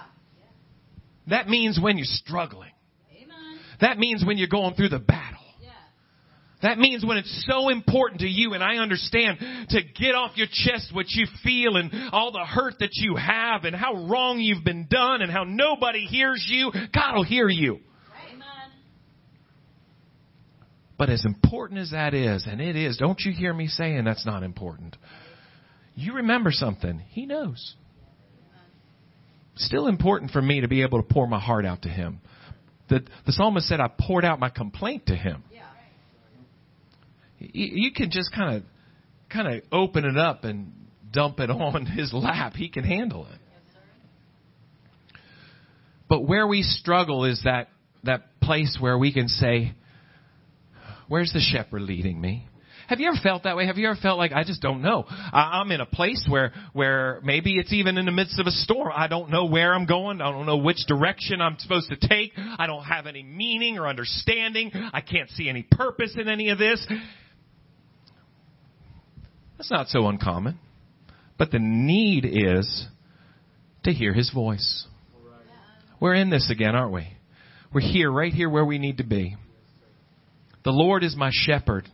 That 1.29 1.49
means 1.49 1.79
when 1.83 1.97
you're 1.97 2.07
struggling. 2.07 2.73
Amen. 3.15 3.59
That 3.81 3.99
means 3.99 4.25
when 4.25 4.39
you're 4.39 4.49
going 4.49 4.75
through 4.75 4.91
the 4.91 4.99
battle. 4.99 5.39
Yeah. 5.63 5.71
That 6.63 6.79
means 6.79 7.05
when 7.05 7.17
it's 7.17 7.47
so 7.49 7.69
important 7.69 8.21
to 8.21 8.29
you, 8.29 8.55
and 8.55 8.63
I 8.63 8.77
understand, 8.77 9.39
to 9.71 9.81
get 9.83 10.15
off 10.15 10.37
your 10.37 10.49
chest 10.51 10.95
what 10.95 11.07
you 11.09 11.27
feel 11.43 11.77
and 11.77 11.91
all 12.13 12.33
the 12.33 12.45
hurt 12.45 12.75
that 12.81 12.91
you 12.93 13.17
have 13.17 13.65
and 13.65 13.75
how 13.75 14.07
wrong 14.09 14.41
you've 14.41 14.65
been 14.65 14.87
done 14.91 15.23
and 15.23 15.31
how 15.31 15.45
nobody 15.45 16.07
hears 16.07 16.45
you, 16.49 16.73
God 16.95 17.17
will 17.17 17.25
hear 17.25 17.49
you. 17.49 17.81
But 20.99 21.11
as 21.11 21.25
important 21.25 21.79
as 21.79 21.93
that 21.93 22.13
is, 22.13 22.45
and 22.49 22.61
it 22.61 22.75
is, 22.75 22.97
don't 22.97 23.21
you 23.21 23.31
hear 23.31 23.55
me 23.55 23.69
saying 23.69 24.05
that's 24.05 24.27
not 24.27 24.43
important? 24.43 24.97
You 25.95 26.15
remember 26.15 26.51
something. 26.51 26.99
He 27.11 27.25
knows. 27.25 27.77
Still 29.59 29.87
important 29.87 30.31
for 30.31 30.41
me 30.41 30.61
to 30.63 30.69
be 30.69 30.83
able 30.83 31.03
to 31.03 31.09
pour 31.09 31.27
my 31.27 31.39
heart 31.39 31.65
out 31.65 31.83
to 31.83 31.89
Him. 31.89 32.21
The, 32.89 33.05
the 33.27 33.33
psalmist 33.33 33.69
said, 33.69 33.81
I 33.81 33.89
poured 33.89 34.25
out 34.25 34.41
my 34.41 34.49
complaint 34.49 35.07
to 35.07 35.17
Him 35.17 35.43
you 37.41 37.93
can 37.93 38.11
just 38.11 38.33
kind 38.33 38.57
of 38.57 38.63
kind 39.31 39.49
of 39.49 39.63
open 39.71 40.05
it 40.05 40.17
up 40.17 40.45
and 40.45 40.73
dump 41.13 41.41
it 41.41 41.51
on 41.51 41.87
his 41.87 42.13
lap. 42.13 42.55
He 42.55 42.69
can 42.69 42.85
handle 42.85 43.27
it. 43.27 43.39
But 46.09 46.23
where 46.23 46.47
we 46.47 46.63
struggle 46.63 47.25
is 47.25 47.43
that 47.45 47.69
that 48.05 48.41
place 48.41 48.79
where 48.81 48.97
we 48.97 49.13
can 49.13 49.29
say, 49.29 49.75
"Where's 51.07 51.33
the 51.33 51.41
shepherd 51.41 51.83
leading 51.83 52.21
me?" 52.21 52.49
Have 52.89 53.01
you 53.01 53.09
ever 53.09 53.19
felt 53.23 53.43
that 53.43 53.55
way? 53.55 53.67
Have 53.67 53.77
you 53.77 53.87
ever 53.87 53.99
felt 54.01 54.17
like 54.17 54.33
I 54.33 54.45
just 54.45 54.63
don't 54.63 54.81
know? 54.81 55.05
I'm 55.09 55.71
in 55.73 55.83
a 55.83 55.87
place 55.87 56.27
where 56.27 56.53
where 56.73 57.21
maybe 57.23 57.57
it's 57.57 57.73
even 57.73 57.99
in 57.99 58.07
the 58.07 58.13
midst 58.13 58.41
of 58.41 58.47
a 58.47 58.51
storm. 58.51 58.91
I 58.95 59.09
don't 59.09 59.31
know 59.31 59.45
where 59.45 59.75
I'm 59.75 59.85
going. 59.85 60.23
I 60.23 60.33
don't 60.33 60.47
know 60.47 60.57
which 60.57 60.87
direction 60.89 61.43
I'm 61.43 61.59
supposed 61.59 61.91
to 61.91 62.09
take. 62.09 62.33
I 62.37 62.67
don't 62.67 62.85
have 62.85 63.07
any 63.07 63.23
meaning 63.23 63.79
or 63.79 63.87
understanding. 63.87 64.71
I 64.75 65.03
can't 65.03 65.29
see 65.31 65.51
any 65.51 65.67
purpose 65.71 66.17
in 66.19 66.29
any 66.29 66.49
of 66.49 66.59
this. 66.59 66.87
That's 69.59 69.71
not 69.71 69.89
so 69.89 70.07
uncommon. 70.07 70.59
But 71.37 71.51
the 71.51 71.59
need 71.59 72.25
is 72.25 72.87
to 73.85 73.93
hear 73.93 74.15
his 74.15 74.31
voice. 74.31 74.87
We're 76.01 76.15
in 76.15 76.31
this 76.31 76.51
again, 76.51 76.75
aren't 76.75 76.93
we? 76.93 77.07
We're 77.73 77.83
here, 77.83 78.11
right 78.11 78.33
here 78.33 78.49
where 78.49 78.65
we 78.65 78.79
need 78.79 78.97
to 78.97 79.05
be. 79.05 79.37
The 80.65 80.71
Lord 80.71 81.05
is 81.05 81.15
my 81.17 81.31
shepherd. 81.33 81.87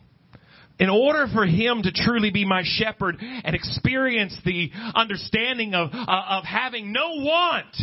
In 0.79 0.89
order 0.91 1.27
for 1.33 1.47
him 1.47 1.83
to 1.83 1.93
truly 1.93 2.31
be 2.31 2.45
my 2.45 2.63
shepherd 2.65 3.17
and 3.21 3.55
experience 3.55 4.37
the 4.45 4.71
understanding 4.95 5.73
of, 5.75 5.91
uh, 5.93 6.25
of 6.31 6.45
having 6.45 6.93
no 6.93 7.11
want, 7.15 7.77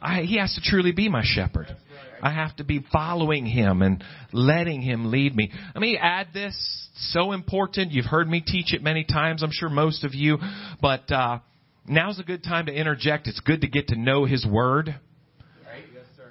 I, 0.00 0.22
he 0.22 0.38
has 0.38 0.54
to 0.54 0.62
truly 0.62 0.92
be 0.92 1.08
my 1.08 1.22
shepherd. 1.24 1.76
I 2.22 2.30
have 2.30 2.56
to 2.56 2.64
be 2.64 2.82
following 2.90 3.44
him 3.44 3.82
and 3.82 4.02
letting 4.32 4.80
him 4.80 5.10
lead 5.10 5.36
me. 5.36 5.50
Let 5.74 5.80
me 5.82 5.98
add 6.00 6.28
this. 6.32 6.54
So 6.96 7.32
important. 7.32 7.92
You've 7.92 8.06
heard 8.06 8.30
me 8.30 8.40
teach 8.40 8.72
it 8.72 8.82
many 8.82 9.04
times. 9.04 9.42
I'm 9.42 9.50
sure 9.52 9.68
most 9.68 10.04
of 10.04 10.14
you, 10.14 10.38
but, 10.80 11.10
uh, 11.10 11.40
now's 11.86 12.18
a 12.18 12.22
good 12.22 12.42
time 12.42 12.66
to 12.66 12.72
interject. 12.72 13.26
It's 13.26 13.40
good 13.40 13.60
to 13.60 13.68
get 13.68 13.88
to 13.88 13.96
know 13.96 14.24
his 14.24 14.46
word. 14.46 14.94
Right? 15.66 15.84
Yes, 15.92 16.04
sir. 16.16 16.30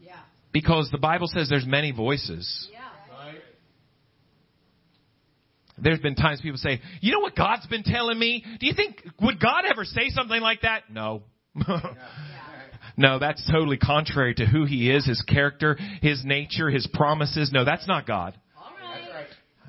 Yeah. 0.00 0.16
Because 0.52 0.88
the 0.90 0.98
Bible 0.98 1.26
says 1.26 1.48
there's 1.50 1.66
many 1.66 1.90
voices. 1.90 2.68
Yeah. 2.72 2.83
There's 5.76 5.98
been 5.98 6.14
times 6.14 6.40
people 6.40 6.58
say, 6.58 6.80
you 7.00 7.12
know 7.12 7.20
what 7.20 7.34
God's 7.34 7.66
been 7.66 7.82
telling 7.82 8.18
me? 8.18 8.44
Do 8.60 8.66
you 8.66 8.74
think, 8.74 9.02
would 9.20 9.40
God 9.40 9.64
ever 9.68 9.84
say 9.84 10.08
something 10.10 10.40
like 10.40 10.62
that? 10.62 10.84
No. 10.90 11.22
No, 12.96 13.18
that's 13.18 13.44
totally 13.50 13.76
contrary 13.76 14.34
to 14.34 14.46
who 14.46 14.66
he 14.66 14.88
is, 14.90 15.04
his 15.04 15.20
character, 15.22 15.76
his 16.00 16.24
nature, 16.24 16.70
his 16.70 16.86
promises. 16.86 17.50
No, 17.52 17.64
that's 17.64 17.88
not 17.88 18.06
God. 18.06 18.38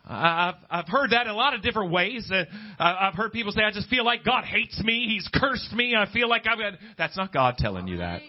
I've, 0.08 0.56
I've 0.70 0.88
heard 0.88 1.10
that 1.10 1.26
in 1.26 1.32
a 1.32 1.36
lot 1.36 1.56
of 1.56 1.64
different 1.64 1.92
ways. 1.92 2.30
Uh, 2.32 2.44
I've 2.78 3.16
heard 3.16 3.32
people 3.32 3.52
say, 3.52 3.64
I 3.64 3.72
just 3.72 3.90
feel 3.90 4.06
like 4.06 4.24
God 4.24 4.44
hates 4.44 4.80
me. 4.84 5.08
He's 5.08 5.28
cursed 5.34 5.74
me. 5.74 5.96
I 5.98 6.12
feel 6.12 6.30
like 6.30 6.46
I've 6.48 6.60
got, 6.60 6.74
that's 6.98 7.18
not 7.18 7.34
God 7.34 7.56
telling 7.58 7.88
you 7.88 7.98
that. 7.98 8.22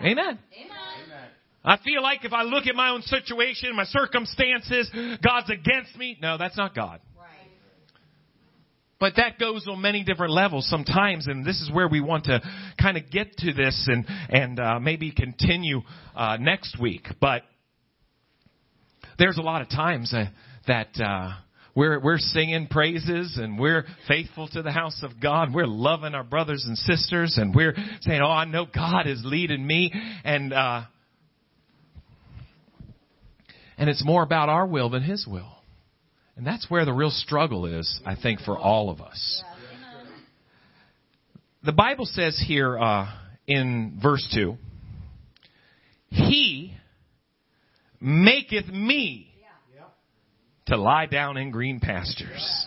Amen. 0.00 0.06
Amen. 0.06 0.38
I 1.66 1.78
feel 1.78 2.00
like 2.00 2.24
if 2.24 2.32
I 2.32 2.42
look 2.42 2.68
at 2.68 2.76
my 2.76 2.90
own 2.90 3.02
situation, 3.02 3.74
my 3.74 3.84
circumstances, 3.84 4.88
God's 5.22 5.50
against 5.50 5.96
me. 5.98 6.16
No, 6.22 6.38
that's 6.38 6.56
not 6.56 6.74
God. 6.74 7.00
But 8.98 9.14
that 9.16 9.38
goes 9.38 9.66
on 9.68 9.82
many 9.82 10.04
different 10.04 10.32
levels 10.32 10.66
sometimes, 10.70 11.26
and 11.26 11.44
this 11.44 11.60
is 11.60 11.70
where 11.70 11.86
we 11.86 12.00
want 12.00 12.24
to 12.26 12.40
kind 12.80 12.96
of 12.96 13.10
get 13.10 13.36
to 13.38 13.52
this 13.52 13.86
and 13.88 14.06
and 14.30 14.58
uh, 14.58 14.80
maybe 14.80 15.12
continue 15.12 15.82
uh, 16.14 16.38
next 16.40 16.80
week. 16.80 17.06
But 17.20 17.42
there's 19.18 19.36
a 19.36 19.42
lot 19.42 19.60
of 19.60 19.68
times 19.68 20.14
uh, 20.14 20.26
that 20.66 20.98
uh, 20.98 21.32
we're 21.74 22.00
we're 22.00 22.16
singing 22.16 22.68
praises 22.68 23.36
and 23.36 23.58
we're 23.58 23.84
faithful 24.08 24.48
to 24.48 24.62
the 24.62 24.72
house 24.72 25.02
of 25.02 25.20
God. 25.20 25.52
We're 25.52 25.66
loving 25.66 26.14
our 26.14 26.24
brothers 26.24 26.64
and 26.66 26.78
sisters, 26.78 27.36
and 27.36 27.54
we're 27.54 27.74
saying, 28.00 28.22
"Oh, 28.22 28.30
I 28.30 28.46
know 28.46 28.64
God 28.64 29.06
is 29.06 29.20
leading 29.26 29.66
me," 29.66 29.92
and 30.24 30.54
uh, 30.54 30.84
and 33.78 33.90
it's 33.90 34.04
more 34.04 34.22
about 34.22 34.48
our 34.48 34.66
will 34.66 34.90
than 34.90 35.02
His 35.02 35.26
will. 35.26 35.52
And 36.36 36.46
that's 36.46 36.70
where 36.70 36.84
the 36.84 36.92
real 36.92 37.10
struggle 37.10 37.66
is, 37.66 38.00
I 38.04 38.14
think, 38.14 38.40
for 38.40 38.58
all 38.58 38.90
of 38.90 39.00
us. 39.00 39.42
The 41.64 41.72
Bible 41.72 42.04
says 42.04 42.40
here 42.46 42.78
uh, 42.78 43.08
in 43.46 43.98
verse 44.00 44.26
2 44.34 44.56
He 46.10 46.74
maketh 48.00 48.68
me 48.68 49.32
to 50.66 50.76
lie 50.76 51.06
down 51.06 51.36
in 51.36 51.50
green 51.50 51.80
pastures. 51.80 52.66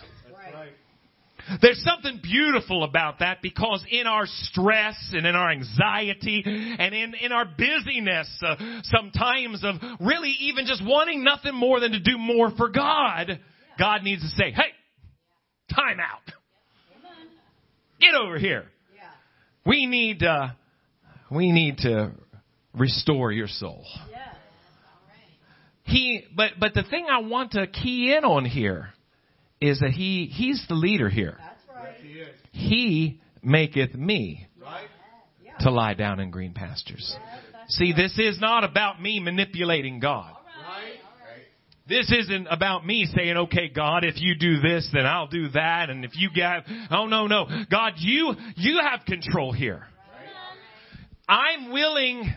There's 1.60 1.82
something 1.82 2.20
beautiful 2.22 2.84
about 2.84 3.20
that 3.20 3.42
because 3.42 3.84
in 3.90 4.06
our 4.06 4.24
stress 4.26 4.96
and 5.12 5.26
in 5.26 5.34
our 5.34 5.50
anxiety 5.50 6.42
and 6.44 6.94
in, 6.94 7.14
in 7.14 7.32
our 7.32 7.44
busyness, 7.44 8.28
uh, 8.42 8.56
sometimes 8.84 9.64
of 9.64 9.76
really 10.00 10.34
even 10.40 10.66
just 10.66 10.84
wanting 10.84 11.24
nothing 11.24 11.54
more 11.54 11.80
than 11.80 11.92
to 11.92 12.00
do 12.00 12.18
more 12.18 12.50
for 12.56 12.68
God, 12.68 13.40
God 13.78 14.02
needs 14.02 14.22
to 14.22 14.28
say, 14.28 14.52
hey, 14.52 14.72
time 15.74 15.98
out. 16.00 16.22
Get 18.00 18.14
over 18.14 18.38
here. 18.38 18.64
We 19.66 19.86
need, 19.86 20.22
uh, 20.22 20.48
we 21.30 21.52
need 21.52 21.78
to 21.78 22.12
restore 22.74 23.30
your 23.32 23.48
soul. 23.48 23.84
He, 25.84 26.24
but, 26.34 26.52
but 26.58 26.72
the 26.74 26.84
thing 26.84 27.06
I 27.10 27.20
want 27.22 27.52
to 27.52 27.66
key 27.66 28.14
in 28.16 28.24
on 28.24 28.44
here 28.44 28.90
is 29.60 29.80
that 29.80 29.90
he, 29.90 30.26
he's 30.26 30.64
the 30.68 30.74
leader 30.74 31.08
here. 31.08 31.38
Right. 31.38 32.28
He 32.52 33.20
maketh 33.42 33.94
me 33.94 34.46
to 35.60 35.70
lie 35.70 35.94
down 35.94 36.20
in 36.20 36.30
green 36.30 36.54
pastures. 36.54 37.16
See, 37.68 37.92
this 37.92 38.18
is 38.18 38.40
not 38.40 38.64
about 38.64 39.00
me 39.00 39.20
manipulating 39.20 40.00
God. 40.00 40.34
This 41.88 42.12
isn't 42.12 42.46
about 42.46 42.86
me 42.86 43.04
saying, 43.16 43.36
okay, 43.36 43.68
God, 43.68 44.04
if 44.04 44.14
you 44.18 44.36
do 44.38 44.60
this, 44.60 44.88
then 44.92 45.06
I'll 45.06 45.26
do 45.26 45.48
that. 45.50 45.90
And 45.90 46.04
if 46.04 46.12
you 46.14 46.30
get, 46.32 46.64
oh 46.88 47.06
no, 47.06 47.26
no. 47.26 47.46
God, 47.68 47.94
you, 47.96 48.32
you 48.54 48.80
have 48.80 49.04
control 49.04 49.52
here. 49.52 49.82
I'm 51.28 51.72
willing 51.72 52.32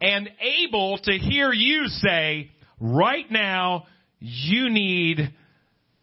and 0.00 0.28
able 0.40 0.98
to 0.98 1.12
hear 1.12 1.52
you 1.52 1.86
say, 1.86 2.50
right 2.80 3.30
now, 3.30 3.86
you 4.18 4.68
need 4.68 5.32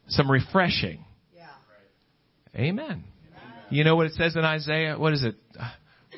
some 0.09 0.29
refreshing. 0.29 1.05
Yeah. 1.35 1.47
Amen. 2.55 3.03
You 3.69 3.83
know 3.83 3.95
what 3.95 4.07
it 4.07 4.13
says 4.13 4.35
in 4.35 4.43
Isaiah? 4.43 4.97
What 4.97 5.13
is 5.13 5.23
it? 5.23 5.35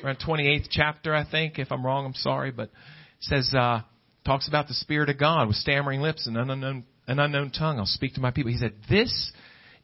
Around 0.02 0.18
28th 0.26 0.66
chapter, 0.70 1.14
I 1.14 1.24
think. 1.28 1.58
If 1.58 1.70
I'm 1.70 1.84
wrong, 1.84 2.06
I'm 2.06 2.14
sorry. 2.14 2.50
But 2.50 2.64
it 2.64 2.70
says, 3.20 3.52
uh, 3.54 3.82
talks 4.24 4.48
about 4.48 4.68
the 4.68 4.74
Spirit 4.74 5.10
of 5.10 5.18
God 5.18 5.48
with 5.48 5.56
stammering 5.56 6.00
lips 6.00 6.26
and 6.26 6.36
an 6.36 6.50
unknown, 6.50 6.84
an 7.06 7.18
unknown 7.18 7.50
tongue. 7.50 7.78
I'll 7.78 7.86
speak 7.86 8.14
to 8.14 8.20
my 8.20 8.30
people. 8.30 8.50
He 8.50 8.58
said, 8.58 8.74
This 8.88 9.32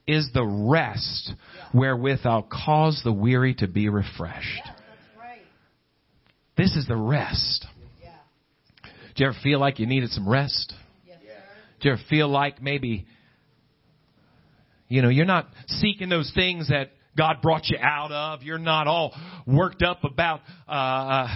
is 0.06 0.30
the 0.32 0.44
rest 0.44 1.32
wherewith 1.74 2.20
I'll 2.24 2.48
cause 2.50 3.02
the 3.04 3.12
weary 3.12 3.54
to 3.56 3.68
be 3.68 3.88
refreshed. 3.88 4.62
This 6.56 6.74
is 6.74 6.88
the 6.88 6.96
rest. 6.96 7.66
Yeah. 8.02 8.10
Do 9.14 9.22
you 9.22 9.26
ever 9.30 9.38
feel 9.44 9.60
like 9.60 9.78
you 9.78 9.86
needed 9.86 10.10
some 10.10 10.28
rest? 10.28 10.74
Do 11.80 11.88
you 11.88 11.94
ever 11.94 12.02
feel 12.10 12.28
like 12.28 12.60
maybe, 12.60 13.06
you 14.88 15.02
know, 15.02 15.08
you're 15.08 15.26
not 15.26 15.48
seeking 15.66 16.08
those 16.08 16.30
things 16.34 16.68
that 16.68 16.90
God 17.16 17.42
brought 17.42 17.68
you 17.68 17.78
out 17.80 18.12
of. 18.12 18.42
You're 18.42 18.58
not 18.58 18.86
all 18.86 19.14
worked 19.46 19.82
up 19.82 20.04
about 20.04 20.40
uh, 20.66 21.28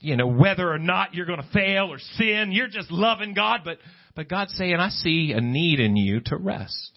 you 0.00 0.16
know, 0.16 0.26
whether 0.26 0.70
or 0.70 0.78
not 0.78 1.14
you're 1.14 1.26
going 1.26 1.42
to 1.42 1.48
fail 1.52 1.92
or 1.92 1.98
sin. 1.98 2.52
You're 2.52 2.68
just 2.68 2.90
loving 2.90 3.34
God, 3.34 3.62
but, 3.64 3.78
but 4.14 4.28
God's 4.28 4.54
saying, 4.54 4.76
I 4.76 4.90
see 4.90 5.32
a 5.36 5.40
need 5.40 5.80
in 5.80 5.96
you 5.96 6.20
to 6.26 6.36
rest. 6.36 6.92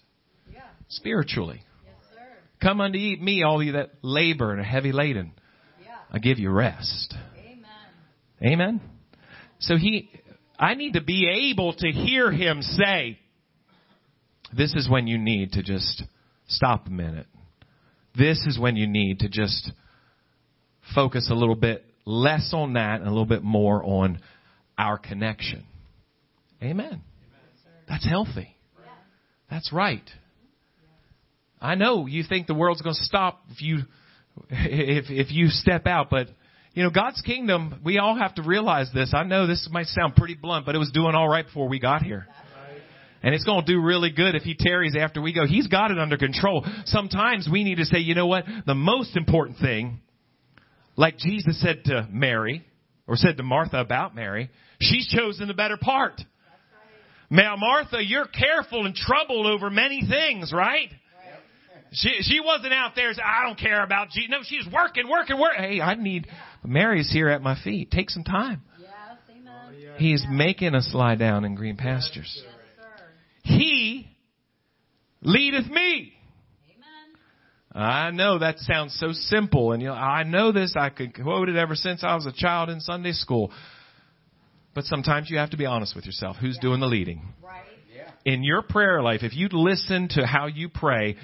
Yeah. 0.52 0.60
Spiritually. 0.88 1.64
Yes. 1.84 1.94
Come 2.62 2.80
unto 2.80 2.98
me, 2.98 3.42
all 3.42 3.62
you 3.62 3.72
that 3.72 3.90
labor 4.02 4.52
and 4.52 4.60
are 4.60 4.64
heavy 4.64 4.92
laden. 4.92 5.32
Yeah. 5.82 5.96
I 6.10 6.18
give 6.18 6.38
you 6.38 6.50
rest. 6.50 7.14
Amen. 7.36 7.64
Amen. 8.42 8.80
So 9.60 9.76
he, 9.76 10.10
I 10.58 10.74
need 10.74 10.92
to 10.92 11.02
be 11.02 11.50
able 11.50 11.72
to 11.72 11.88
hear 11.88 12.30
him 12.30 12.62
say, 12.62 13.18
this 14.56 14.74
is 14.74 14.88
when 14.88 15.06
you 15.06 15.18
need 15.18 15.52
to 15.52 15.62
just 15.62 16.02
stop 16.48 16.86
a 16.86 16.90
minute. 16.90 17.26
This 18.16 18.44
is 18.46 18.58
when 18.58 18.76
you 18.76 18.86
need 18.86 19.20
to 19.20 19.28
just 19.28 19.70
focus 20.94 21.28
a 21.30 21.34
little 21.34 21.54
bit 21.54 21.84
less 22.04 22.50
on 22.52 22.74
that 22.74 23.00
and 23.00 23.06
a 23.06 23.10
little 23.10 23.26
bit 23.26 23.42
more 23.42 23.84
on 23.84 24.20
our 24.76 24.98
connection. 24.98 25.64
Amen. 26.62 27.02
That's 27.88 28.06
healthy. 28.08 28.56
That's 29.50 29.72
right. 29.72 30.08
I 31.60 31.74
know 31.74 32.06
you 32.06 32.22
think 32.28 32.46
the 32.46 32.54
world's 32.54 32.82
going 32.82 32.94
to 32.94 33.04
stop 33.04 33.42
if 33.50 33.60
you 33.60 33.80
if 34.50 35.06
if 35.10 35.32
you 35.32 35.48
step 35.48 35.86
out, 35.86 36.08
but 36.08 36.28
you 36.72 36.82
know 36.82 36.90
God's 36.90 37.20
kingdom. 37.20 37.80
We 37.84 37.98
all 37.98 38.16
have 38.16 38.36
to 38.36 38.42
realize 38.42 38.90
this. 38.94 39.12
I 39.14 39.24
know 39.24 39.46
this 39.46 39.68
might 39.70 39.86
sound 39.86 40.14
pretty 40.16 40.34
blunt, 40.34 40.66
but 40.66 40.74
it 40.74 40.78
was 40.78 40.90
doing 40.92 41.14
all 41.14 41.28
right 41.28 41.44
before 41.44 41.68
we 41.68 41.78
got 41.78 42.02
here. 42.02 42.26
And 43.22 43.34
it's 43.34 43.44
going 43.44 43.64
to 43.64 43.72
do 43.72 43.80
really 43.80 44.10
good 44.10 44.34
if 44.34 44.42
he 44.42 44.56
tarries 44.58 44.96
after 44.98 45.20
we 45.20 45.34
go. 45.34 45.46
He's 45.46 45.66
got 45.66 45.90
it 45.90 45.98
under 45.98 46.16
control. 46.16 46.64
Sometimes 46.86 47.48
we 47.50 47.64
need 47.64 47.76
to 47.76 47.84
say, 47.84 47.98
you 47.98 48.14
know 48.14 48.26
what? 48.26 48.44
The 48.66 48.74
most 48.74 49.16
important 49.16 49.58
thing 49.58 50.00
like 50.96 51.18
Jesus 51.18 51.60
said 51.60 51.84
to 51.86 52.08
Mary, 52.10 52.64
or 53.06 53.16
said 53.16 53.36
to 53.38 53.42
Martha 53.42 53.78
about 53.78 54.14
Mary, 54.14 54.50
she's 54.80 55.08
chosen 55.08 55.48
the 55.48 55.54
better 55.54 55.76
part. 55.76 56.20
Now, 57.30 57.56
Martha, 57.56 58.04
you're 58.04 58.26
careful 58.26 58.86
and 58.86 58.94
troubled 58.94 59.46
over 59.46 59.70
many 59.70 60.02
things, 60.08 60.52
right? 60.52 60.90
She 61.92 62.18
she 62.20 62.40
wasn't 62.40 62.72
out 62.72 62.92
there 62.94 63.12
saying, 63.12 63.26
I 63.26 63.46
don't 63.46 63.58
care 63.58 63.82
about 63.82 64.10
Jesus. 64.10 64.30
No, 64.30 64.38
she's 64.44 64.66
working, 64.72 65.08
working, 65.08 65.40
working. 65.40 65.62
Hey, 65.62 65.80
I 65.80 65.94
need 65.94 66.28
Mary's 66.64 67.10
here 67.10 67.28
at 67.28 67.42
my 67.42 67.60
feet. 67.62 67.90
Take 67.90 68.10
some 68.10 68.22
time. 68.22 68.62
He's 69.96 70.24
oh, 70.26 70.32
making 70.32 70.74
us 70.74 70.90
lie 70.94 71.16
down 71.16 71.44
in 71.44 71.56
green 71.56 71.76
pastures. 71.76 72.42
He 73.42 74.08
leadeth 75.22 75.70
me. 75.70 76.14
I 77.72 78.10
know 78.10 78.40
that 78.40 78.58
sounds 78.58 78.98
so 78.98 79.12
simple, 79.12 79.72
and 79.72 79.80
you 79.80 79.88
know, 79.88 79.94
I 79.94 80.24
know 80.24 80.50
this. 80.50 80.74
I 80.76 80.90
could 80.90 81.14
quote 81.14 81.48
it 81.48 81.56
ever 81.56 81.76
since 81.76 82.02
I 82.02 82.16
was 82.16 82.26
a 82.26 82.32
child 82.32 82.68
in 82.68 82.80
Sunday 82.80 83.12
school. 83.12 83.52
But 84.74 84.84
sometimes 84.84 85.30
you 85.30 85.38
have 85.38 85.50
to 85.50 85.56
be 85.56 85.66
honest 85.66 85.94
with 85.94 86.04
yourself. 86.04 86.36
Who's 86.40 86.56
yeah. 86.56 86.62
doing 86.62 86.80
the 86.80 86.86
leading? 86.86 87.22
Right. 87.42 87.62
Yeah. 87.94 88.10
In 88.24 88.42
your 88.42 88.62
prayer 88.62 89.02
life, 89.02 89.20
if 89.22 89.34
you 89.34 89.48
listen 89.52 90.08
to 90.12 90.26
how 90.26 90.46
you 90.46 90.68
pray, 90.68 91.16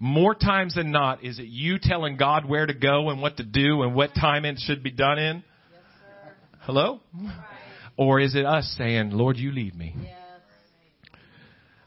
more 0.00 0.34
times 0.34 0.74
than 0.74 0.90
not, 0.90 1.24
is 1.24 1.38
it 1.38 1.46
you 1.46 1.78
telling 1.80 2.16
God 2.16 2.48
where 2.48 2.66
to 2.66 2.74
go 2.74 3.10
and 3.10 3.22
what 3.22 3.36
to 3.36 3.44
do 3.44 3.82
and 3.82 3.94
what 3.94 4.14
time 4.14 4.44
it 4.44 4.58
should 4.58 4.82
be 4.82 4.90
done 4.90 5.18
in? 5.18 5.36
Yes, 5.72 5.82
Hello? 6.62 7.00
Right. 7.14 7.32
Or 7.96 8.20
is 8.20 8.34
it 8.34 8.44
us 8.44 8.74
saying, 8.76 9.10
Lord, 9.12 9.36
you 9.36 9.52
lead 9.52 9.76
me? 9.76 9.94
Yeah. 10.02 10.14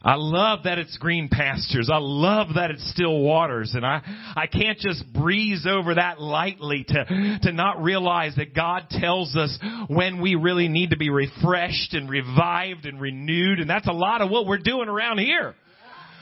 I 0.02 0.16
love 0.16 0.64
that 0.64 0.80
it's 0.80 0.98
green 0.98 1.28
pastures. 1.28 1.90
I 1.92 1.98
love 1.98 2.56
that 2.56 2.72
it's 2.72 2.90
still 2.92 3.20
waters. 3.20 3.74
And 3.76 3.86
I, 3.86 4.02
I 4.36 4.48
can't 4.48 4.80
just 4.80 5.12
breeze 5.12 5.68
over 5.70 5.96
that 5.96 6.22
lightly 6.22 6.86
to, 6.88 7.40
to 7.44 7.52
not 7.52 7.84
realize 7.84 8.36
that 8.38 8.56
God 8.56 8.86
tells 8.90 9.36
us 9.36 9.60
when 9.90 10.22
we 10.22 10.36
really 10.36 10.70
need 10.70 10.92
to 10.92 10.98
be 10.98 11.10
refreshed 11.10 11.94
and 11.94 12.10
revived 12.10 12.86
and 12.86 13.02
renewed. 13.02 13.60
And 13.60 13.70
that's 13.70 13.88
a 13.88 13.94
lot 13.94 14.22
of 14.22 14.30
what 14.30 14.46
we're 14.46 14.60
doing 14.60 14.88
around 14.88 15.18
here. 15.18 15.54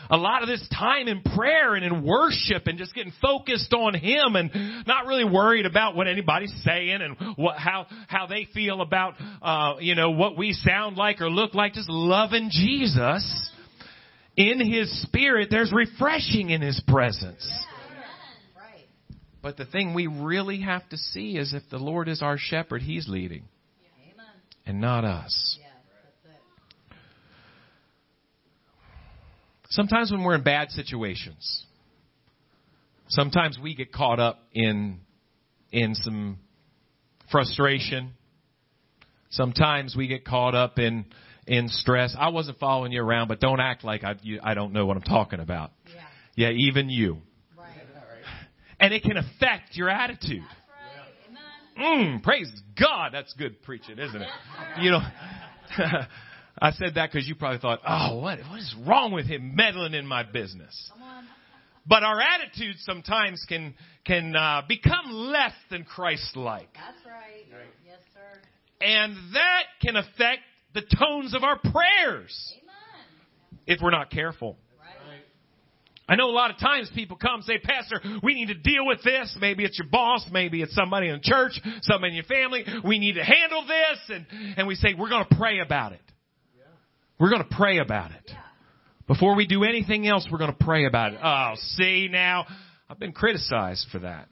A 0.09 0.17
lot 0.17 0.41
of 0.41 0.47
this 0.47 0.65
time 0.69 1.09
in 1.09 1.21
prayer 1.21 1.75
and 1.75 1.83
in 1.83 2.03
worship 2.03 2.65
and 2.65 2.79
just 2.79 2.95
getting 2.95 3.11
focused 3.21 3.73
on 3.73 3.93
Him 3.93 4.37
and 4.37 4.87
not 4.87 5.05
really 5.05 5.25
worried 5.25 5.65
about 5.65 5.97
what 5.97 6.07
anybody's 6.07 6.53
saying 6.63 7.01
and 7.01 7.35
what, 7.35 7.57
how, 7.57 7.87
how 8.07 8.25
they 8.25 8.47
feel 8.53 8.81
about, 8.81 9.15
uh, 9.41 9.75
you 9.81 9.95
know, 9.95 10.11
what 10.11 10.37
we 10.37 10.53
sound 10.53 10.95
like 10.95 11.19
or 11.19 11.29
look 11.29 11.53
like. 11.53 11.73
Just 11.73 11.89
loving 11.89 12.49
Jesus 12.49 13.49
in 14.37 14.59
His 14.71 15.01
Spirit, 15.01 15.49
there's 15.49 15.73
refreshing 15.73 16.51
in 16.51 16.61
His 16.61 16.81
presence. 16.87 17.45
But 19.41 19.57
the 19.57 19.65
thing 19.65 19.93
we 19.93 20.07
really 20.07 20.61
have 20.61 20.87
to 20.89 20.97
see 20.97 21.37
is 21.37 21.53
if 21.53 21.63
the 21.69 21.77
Lord 21.77 22.07
is 22.07 22.21
our 22.21 22.37
shepherd, 22.37 22.81
He's 22.81 23.07
leading 23.07 23.45
and 24.65 24.79
not 24.79 25.03
us. 25.05 25.57
Sometimes 29.69 30.11
when 30.11 30.23
we're 30.23 30.35
in 30.35 30.43
bad 30.43 30.69
situations, 30.71 31.65
sometimes 33.09 33.57
we 33.61 33.75
get 33.75 33.91
caught 33.91 34.19
up 34.19 34.39
in 34.53 34.99
in 35.71 35.95
some 35.95 36.37
frustration. 37.31 38.13
Sometimes 39.29 39.95
we 39.95 40.07
get 40.07 40.23
caught 40.23 40.55
up 40.55 40.79
in 40.79 41.05
in 41.47 41.69
stress. 41.69 42.15
I 42.17 42.29
wasn't 42.29 42.59
following 42.59 42.91
you 42.91 43.01
around, 43.01 43.27
but 43.27 43.39
don't 43.39 43.59
act 43.59 43.83
like 43.83 44.03
I 44.03 44.15
you, 44.21 44.39
I 44.43 44.53
don't 44.53 44.73
know 44.73 44.85
what 44.85 44.97
I'm 44.97 45.03
talking 45.03 45.39
about. 45.39 45.71
Yeah. 45.87 46.01
Yeah, 46.35 46.49
even 46.51 46.89
you. 46.89 47.17
Right. 47.57 47.69
And 48.79 48.93
it 48.93 49.03
can 49.03 49.17
affect 49.17 49.75
your 49.75 49.89
attitude. 49.89 50.43
That's 50.43 51.79
right. 51.79 51.89
Amen. 51.97 52.19
Mm, 52.19 52.23
praise 52.23 52.51
God. 52.79 53.09
That's 53.11 53.33
good 53.33 53.63
preaching, 53.63 53.97
isn't 53.97 54.21
it? 54.21 54.27
You 54.81 54.91
know, 54.91 55.01
I 56.61 56.71
said 56.71 56.95
that 56.95 57.11
because 57.11 57.27
you 57.27 57.35
probably 57.35 57.59
thought, 57.59 57.79
oh, 57.87 58.17
what, 58.17 58.39
what 58.49 58.59
is 58.59 58.75
wrong 58.85 59.11
with 59.11 59.25
him 59.25 59.55
meddling 59.55 59.93
in 59.93 60.05
my 60.05 60.23
business? 60.23 60.91
But 61.87 62.03
our 62.03 62.19
attitude 62.19 62.75
sometimes 62.79 63.45
can, 63.47 63.73
can 64.05 64.35
uh, 64.35 64.63
become 64.67 65.09
less 65.09 65.53
than 65.71 65.85
Christ-like. 65.85 66.67
That's 66.73 67.05
right. 67.05 67.45
Yes, 67.85 67.99
sir. 68.13 68.39
And 68.81 69.15
that 69.33 69.63
can 69.81 69.95
affect 69.95 70.41
the 70.73 70.81
tones 70.81 71.33
of 71.33 71.43
our 71.43 71.57
prayers 71.57 72.53
Amen. 72.55 73.55
if 73.65 73.79
we're 73.81 73.91
not 73.91 74.09
careful. 74.11 74.57
Right. 74.79 75.21
I 76.07 76.15
know 76.15 76.29
a 76.29 76.31
lot 76.31 76.51
of 76.51 76.59
times 76.59 76.89
people 76.93 77.17
come 77.17 77.35
and 77.35 77.43
say, 77.43 77.57
Pastor, 77.59 78.01
we 78.23 78.33
need 78.33 78.47
to 78.47 78.55
deal 78.55 78.85
with 78.85 79.03
this. 79.03 79.35
Maybe 79.39 79.63
it's 79.63 79.77
your 79.77 79.87
boss, 79.89 80.25
maybe 80.31 80.61
it's 80.61 80.75
somebody 80.75 81.07
in 81.07 81.15
the 81.15 81.21
church, 81.21 81.59
somebody 81.81 82.11
in 82.11 82.15
your 82.15 82.25
family. 82.25 82.63
We 82.85 82.99
need 82.99 83.13
to 83.13 83.23
handle 83.23 83.65
this. 83.65 83.99
And, 84.09 84.25
and 84.57 84.67
we 84.67 84.75
say, 84.75 84.93
we're 84.97 85.09
going 85.09 85.25
to 85.27 85.35
pray 85.35 85.59
about 85.59 85.93
it. 85.93 86.01
We're 87.19 87.29
going 87.29 87.43
to 87.43 87.55
pray 87.55 87.79
about 87.79 88.11
it. 88.11 88.21
Yeah. 88.27 88.35
Before 89.07 89.35
we 89.35 89.47
do 89.47 89.63
anything 89.63 90.07
else, 90.07 90.27
we're 90.31 90.37
going 90.37 90.55
to 90.55 90.63
pray 90.63 90.85
about 90.85 91.13
it. 91.13 91.19
Oh, 91.23 91.53
see 91.55 92.09
now, 92.11 92.45
I've 92.89 92.99
been 92.99 93.13
criticized 93.13 93.87
for 93.91 93.99
that. 93.99 94.27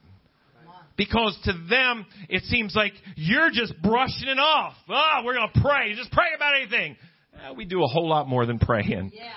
Because 0.97 1.38
to 1.43 1.51
them, 1.69 2.05
it 2.29 2.43
seems 2.43 2.73
like 2.75 2.93
you're 3.15 3.49
just 3.51 3.73
brushing 3.81 4.29
it 4.29 4.39
off. 4.39 4.73
Oh, 4.89 5.21
we're 5.25 5.34
going 5.36 5.49
to 5.53 5.62
pray. 5.62 5.93
Just 5.95 6.12
pray 6.12 6.27
about 6.36 6.55
anything. 6.55 6.95
Eh, 7.34 7.51
we 7.51 7.65
do 7.65 7.84
a 7.84 7.88
whole 7.88 8.08
lot 8.08 8.27
more 8.29 8.45
than 8.45 8.60
praying. 8.60 9.12
Yeah. 9.13 9.31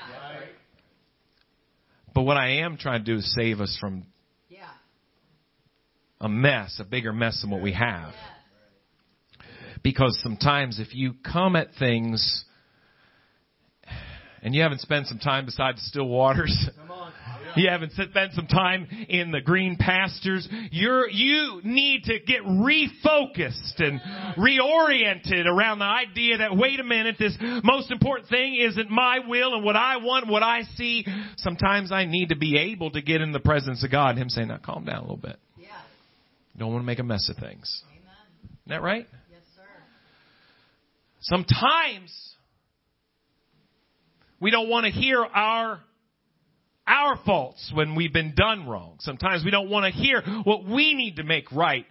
But 2.15 2.23
what 2.23 2.37
I 2.37 2.63
am 2.63 2.77
trying 2.77 3.05
to 3.05 3.13
do 3.13 3.19
is 3.19 3.35
save 3.35 3.61
us 3.61 3.77
from 3.81 4.05
Yeah. 4.49 4.69
a 6.21 6.29
mess, 6.29 6.79
a 6.81 6.85
bigger 6.85 7.13
mess 7.13 7.41
than 7.43 7.51
what 7.51 7.61
we 7.63 7.73
have. 7.73 8.13
Yes. 8.13 9.47
Because 9.83 10.19
sometimes 10.23 10.81
if 10.81 10.95
you 10.95 11.15
come 11.25 11.55
at 11.55 11.75
things 11.79 12.45
and 14.43 14.55
you 14.55 14.63
haven't 14.63 14.81
spent 14.81 15.07
some 15.07 15.19
time 15.19 15.45
beside 15.45 15.77
the 15.77 15.81
still 15.83 16.09
waters, 16.09 16.69
you 17.57 17.69
haven't 17.69 17.93
spent 17.93 18.33
some 18.33 18.47
time 18.47 18.87
in 19.09 19.31
the 19.31 19.41
green 19.41 19.77
pastures, 19.77 20.49
you're, 20.71 21.09
you 21.09 21.61
need 21.65 22.05
to 22.05 22.19
get 22.21 22.43
refocused 22.43 23.79
and 23.79 24.01
reoriented 24.37 25.47
around 25.47 25.79
the 25.79 25.85
idea 25.85 26.39
that 26.39 26.57
wait 26.57 26.81
a 26.81 26.85
minute, 26.85 27.17
this 27.19 27.37
most 27.65 27.91
important 27.91 28.29
thing 28.29 28.57
isn't 28.57 28.91
my 28.91 29.21
will 29.27 29.55
and 29.55 29.65
what 29.65 29.77
I 29.77 29.97
want, 29.99 30.29
what 30.29 30.43
I 30.43 30.63
see. 30.77 31.07
Sometimes 31.37 31.93
I 31.93 32.05
need 32.05 32.31
to 32.31 32.37
be 32.37 32.59
able 32.59 32.91
to 32.93 33.03
get 33.03 33.21
in 33.21 33.33
the 33.33 33.41
presence 33.41 33.85
of 33.85 33.91
God 33.91 34.17
Him 34.17 34.29
saying, 34.29 34.49
now 34.49 34.59
calm 34.65 34.85
down 34.85 34.99
a 34.99 35.03
little 35.03 35.17
bit. 35.17 35.37
Yeah. 35.57 35.69
Don't 36.59 36.73
want 36.73 36.83
to 36.83 36.87
make 36.87 36.99
a 36.99 37.05
mess 37.05 37.29
of 37.29 37.37
things. 37.37 37.83
Amen. 37.91 38.15
Isn't 38.45 38.69
that 38.69 38.83
right? 38.83 39.07
Yes, 39.31 39.41
sir. 39.57 39.63
Sometimes 41.21 42.35
we 44.41 44.51
don't 44.51 44.69
want 44.69 44.85
to 44.87 44.93
hear 44.93 45.25
our 45.25 45.81
our 46.89 47.19
faults 47.25 47.71
when 47.75 47.95
we've 47.95 48.13
been 48.13 48.35
done 48.35 48.67
wrong. 48.67 48.97
Sometimes 49.01 49.45
we 49.45 49.51
don't 49.51 49.69
want 49.71 49.93
to 49.93 50.01
hear 50.01 50.23
what 50.45 50.65
we 50.65 50.95
need 50.95 51.17
to 51.17 51.23
make 51.25 51.51
right 51.53 51.87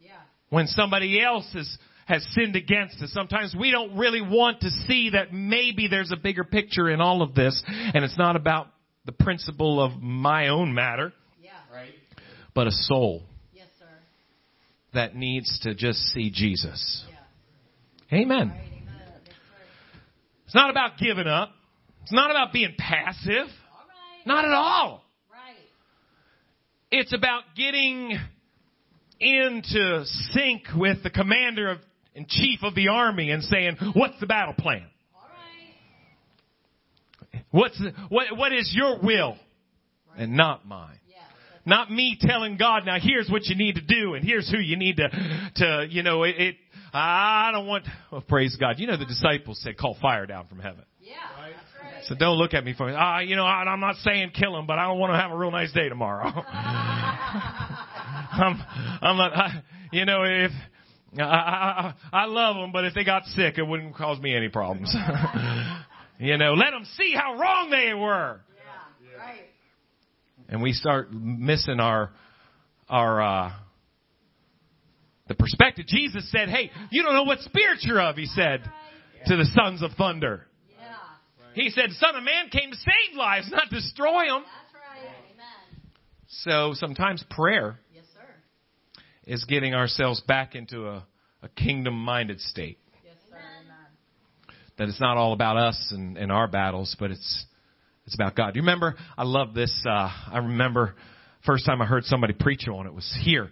Yeah. 0.00 0.10
when 0.50 0.66
somebody 0.66 1.20
else 1.22 1.48
has 1.52 1.78
has 2.06 2.26
sinned 2.34 2.56
against 2.56 3.00
us. 3.00 3.12
Sometimes 3.12 3.54
we 3.58 3.70
don't 3.70 3.96
really 3.96 4.20
want 4.20 4.60
to 4.62 4.70
see 4.88 5.10
that 5.10 5.32
maybe 5.32 5.86
there's 5.86 6.10
a 6.10 6.16
bigger 6.16 6.42
picture 6.44 6.90
in 6.90 7.00
all 7.00 7.22
of 7.22 7.34
this 7.34 7.62
and 7.66 8.04
it's 8.04 8.18
not 8.18 8.34
about 8.34 8.66
the 9.04 9.12
principle 9.12 9.80
of 9.80 10.02
my 10.02 10.48
own 10.48 10.74
matter, 10.74 11.12
Yeah. 11.42 11.50
but 12.54 12.66
a 12.66 12.72
soul 12.72 13.22
Yes, 13.54 13.68
sir. 13.78 13.86
that 14.94 15.14
needs 15.14 15.60
to 15.60 15.74
just 15.74 16.00
see 16.12 16.30
Jesus. 16.30 17.04
Yeah. 18.10 18.18
Amen. 18.18 18.48
Right. 18.48 18.58
Amen. 18.58 18.84
Yes. 19.24 19.34
It's 20.46 20.54
not 20.54 20.70
about 20.70 20.98
giving 20.98 21.28
up. 21.28 21.50
It's 22.02 22.12
not 22.12 22.30
about 22.30 22.52
being 22.52 22.74
passive. 22.76 23.46
All 24.26 24.34
right. 24.34 24.42
Not 24.42 24.44
at 24.44 24.52
all. 24.52 25.04
Right. 25.30 25.56
It's 26.90 27.12
about 27.14 27.42
getting 27.56 28.18
into 29.20 30.04
sync 30.32 30.62
with 30.76 31.02
the 31.02 31.10
commander 31.10 31.70
of, 31.70 31.78
and 32.14 32.28
chief 32.28 32.62
of 32.62 32.74
the 32.74 32.88
army 32.88 33.30
and 33.30 33.42
saying, 33.42 33.76
what's 33.94 34.18
the 34.20 34.26
battle 34.26 34.54
plan? 34.54 34.84
All 35.14 35.22
right. 37.32 37.44
What's 37.50 37.78
the, 37.78 37.92
what, 38.08 38.36
what 38.36 38.52
is 38.52 38.72
your 38.74 38.98
will? 39.02 39.36
And 40.16 40.36
not 40.36 40.66
mine. 40.66 40.98
Yeah. 41.08 41.16
That's 41.54 41.66
Not 41.66 41.90
me 41.90 42.18
telling 42.20 42.58
God, 42.58 42.84
now 42.84 42.98
here's 43.00 43.30
what 43.30 43.46
you 43.46 43.56
need 43.56 43.76
to 43.76 43.80
do 43.80 44.14
and 44.14 44.24
here's 44.24 44.50
who 44.50 44.58
you 44.58 44.76
need 44.76 44.96
to, 44.96 45.08
to, 45.56 45.86
you 45.88 46.02
know, 46.02 46.24
it, 46.24 46.34
it 46.36 46.56
I 46.92 47.50
don't 47.52 47.66
want, 47.66 47.86
well, 48.10 48.20
praise 48.20 48.56
God. 48.60 48.78
You 48.78 48.86
know, 48.88 48.98
the 48.98 49.06
disciples 49.06 49.58
said, 49.62 49.78
call 49.78 49.96
fire 50.02 50.26
down 50.26 50.48
from 50.48 50.58
heaven. 50.58 50.84
Yeah. 51.00 51.14
Right. 51.40 51.54
So 52.08 52.14
don't 52.16 52.36
look 52.36 52.52
at 52.54 52.64
me 52.64 52.74
for, 52.76 52.90
ah, 52.90 53.20
you 53.20 53.36
know, 53.36 53.44
I, 53.44 53.62
I'm 53.62 53.80
not 53.80 53.96
saying 53.96 54.32
kill 54.34 54.56
him, 54.58 54.66
but 54.66 54.78
I 54.78 54.86
don't 54.86 54.98
want 54.98 55.12
to 55.12 55.18
have 55.18 55.30
a 55.30 55.36
real 55.36 55.52
nice 55.52 55.72
day 55.72 55.88
tomorrow. 55.88 56.24
I'm, 58.32 58.62
I'm 59.00 59.16
not, 59.16 59.36
I, 59.36 59.62
you 59.92 60.04
know, 60.04 60.22
if, 60.24 60.50
I, 61.18 61.22
I, 61.22 61.94
I 62.12 62.24
love 62.24 62.56
them, 62.56 62.72
but 62.72 62.84
if 62.84 62.94
they 62.94 63.04
got 63.04 63.24
sick, 63.26 63.58
it 63.58 63.62
wouldn't 63.62 63.94
cause 63.94 64.18
me 64.20 64.34
any 64.34 64.48
problems. 64.48 64.92
you 66.18 66.38
know, 66.38 66.54
let 66.54 66.70
them 66.70 66.86
see 66.96 67.14
how 67.14 67.38
wrong 67.38 67.70
they 67.70 67.94
were. 67.94 68.40
Yeah. 68.56 69.18
Right. 69.18 69.40
And 70.48 70.62
we 70.62 70.72
start 70.72 71.12
missing 71.12 71.78
our, 71.78 72.10
our, 72.88 73.22
uh, 73.22 73.52
the 75.28 75.34
perspective. 75.34 75.86
Jesus 75.86 76.30
said, 76.30 76.48
hey, 76.48 76.70
you 76.90 77.02
don't 77.02 77.14
know 77.14 77.24
what 77.24 77.40
spirit 77.40 77.78
you're 77.82 78.00
of, 78.00 78.16
he 78.16 78.26
said 78.26 78.62
to 79.26 79.36
the 79.36 79.46
sons 79.54 79.82
of 79.82 79.92
thunder. 79.92 80.46
Yeah. 81.54 81.62
He 81.64 81.70
said, 81.70 81.90
Son 81.92 82.16
of 82.16 82.22
Man 82.24 82.48
came 82.50 82.70
to 82.70 82.76
save 82.76 83.16
lives, 83.16 83.50
not 83.50 83.68
destroy 83.70 84.26
them. 84.26 84.42
That's 84.44 84.74
right. 84.74 85.14
Amen. 85.32 85.82
So 86.28 86.72
sometimes 86.74 87.24
prayer 87.30 87.78
Yes, 87.94 88.04
sir. 88.14 89.32
is 89.32 89.44
getting 89.44 89.74
ourselves 89.74 90.20
back 90.22 90.54
into 90.54 90.86
a, 90.88 91.04
a 91.42 91.48
kingdom 91.56 91.94
minded 91.94 92.40
state. 92.40 92.78
Yes, 93.04 93.14
sir. 93.30 93.36
Amen. 93.36 94.56
That 94.78 94.88
it's 94.88 95.00
not 95.00 95.16
all 95.16 95.32
about 95.32 95.56
us 95.56 95.88
and, 95.90 96.16
and 96.16 96.32
our 96.32 96.48
battles, 96.48 96.96
but 96.98 97.10
it's 97.10 97.46
it's 98.06 98.14
about 98.16 98.34
God. 98.34 98.54
Do 98.54 98.58
you 98.58 98.62
remember? 98.62 98.96
I 99.16 99.22
love 99.24 99.54
this. 99.54 99.72
Uh, 99.88 100.08
I 100.32 100.38
remember 100.38 100.94
first 101.46 101.64
time 101.66 101.80
I 101.80 101.86
heard 101.86 102.04
somebody 102.04 102.32
preach 102.32 102.66
on 102.66 102.86
it 102.86 102.92
was 102.94 103.16
here, 103.22 103.50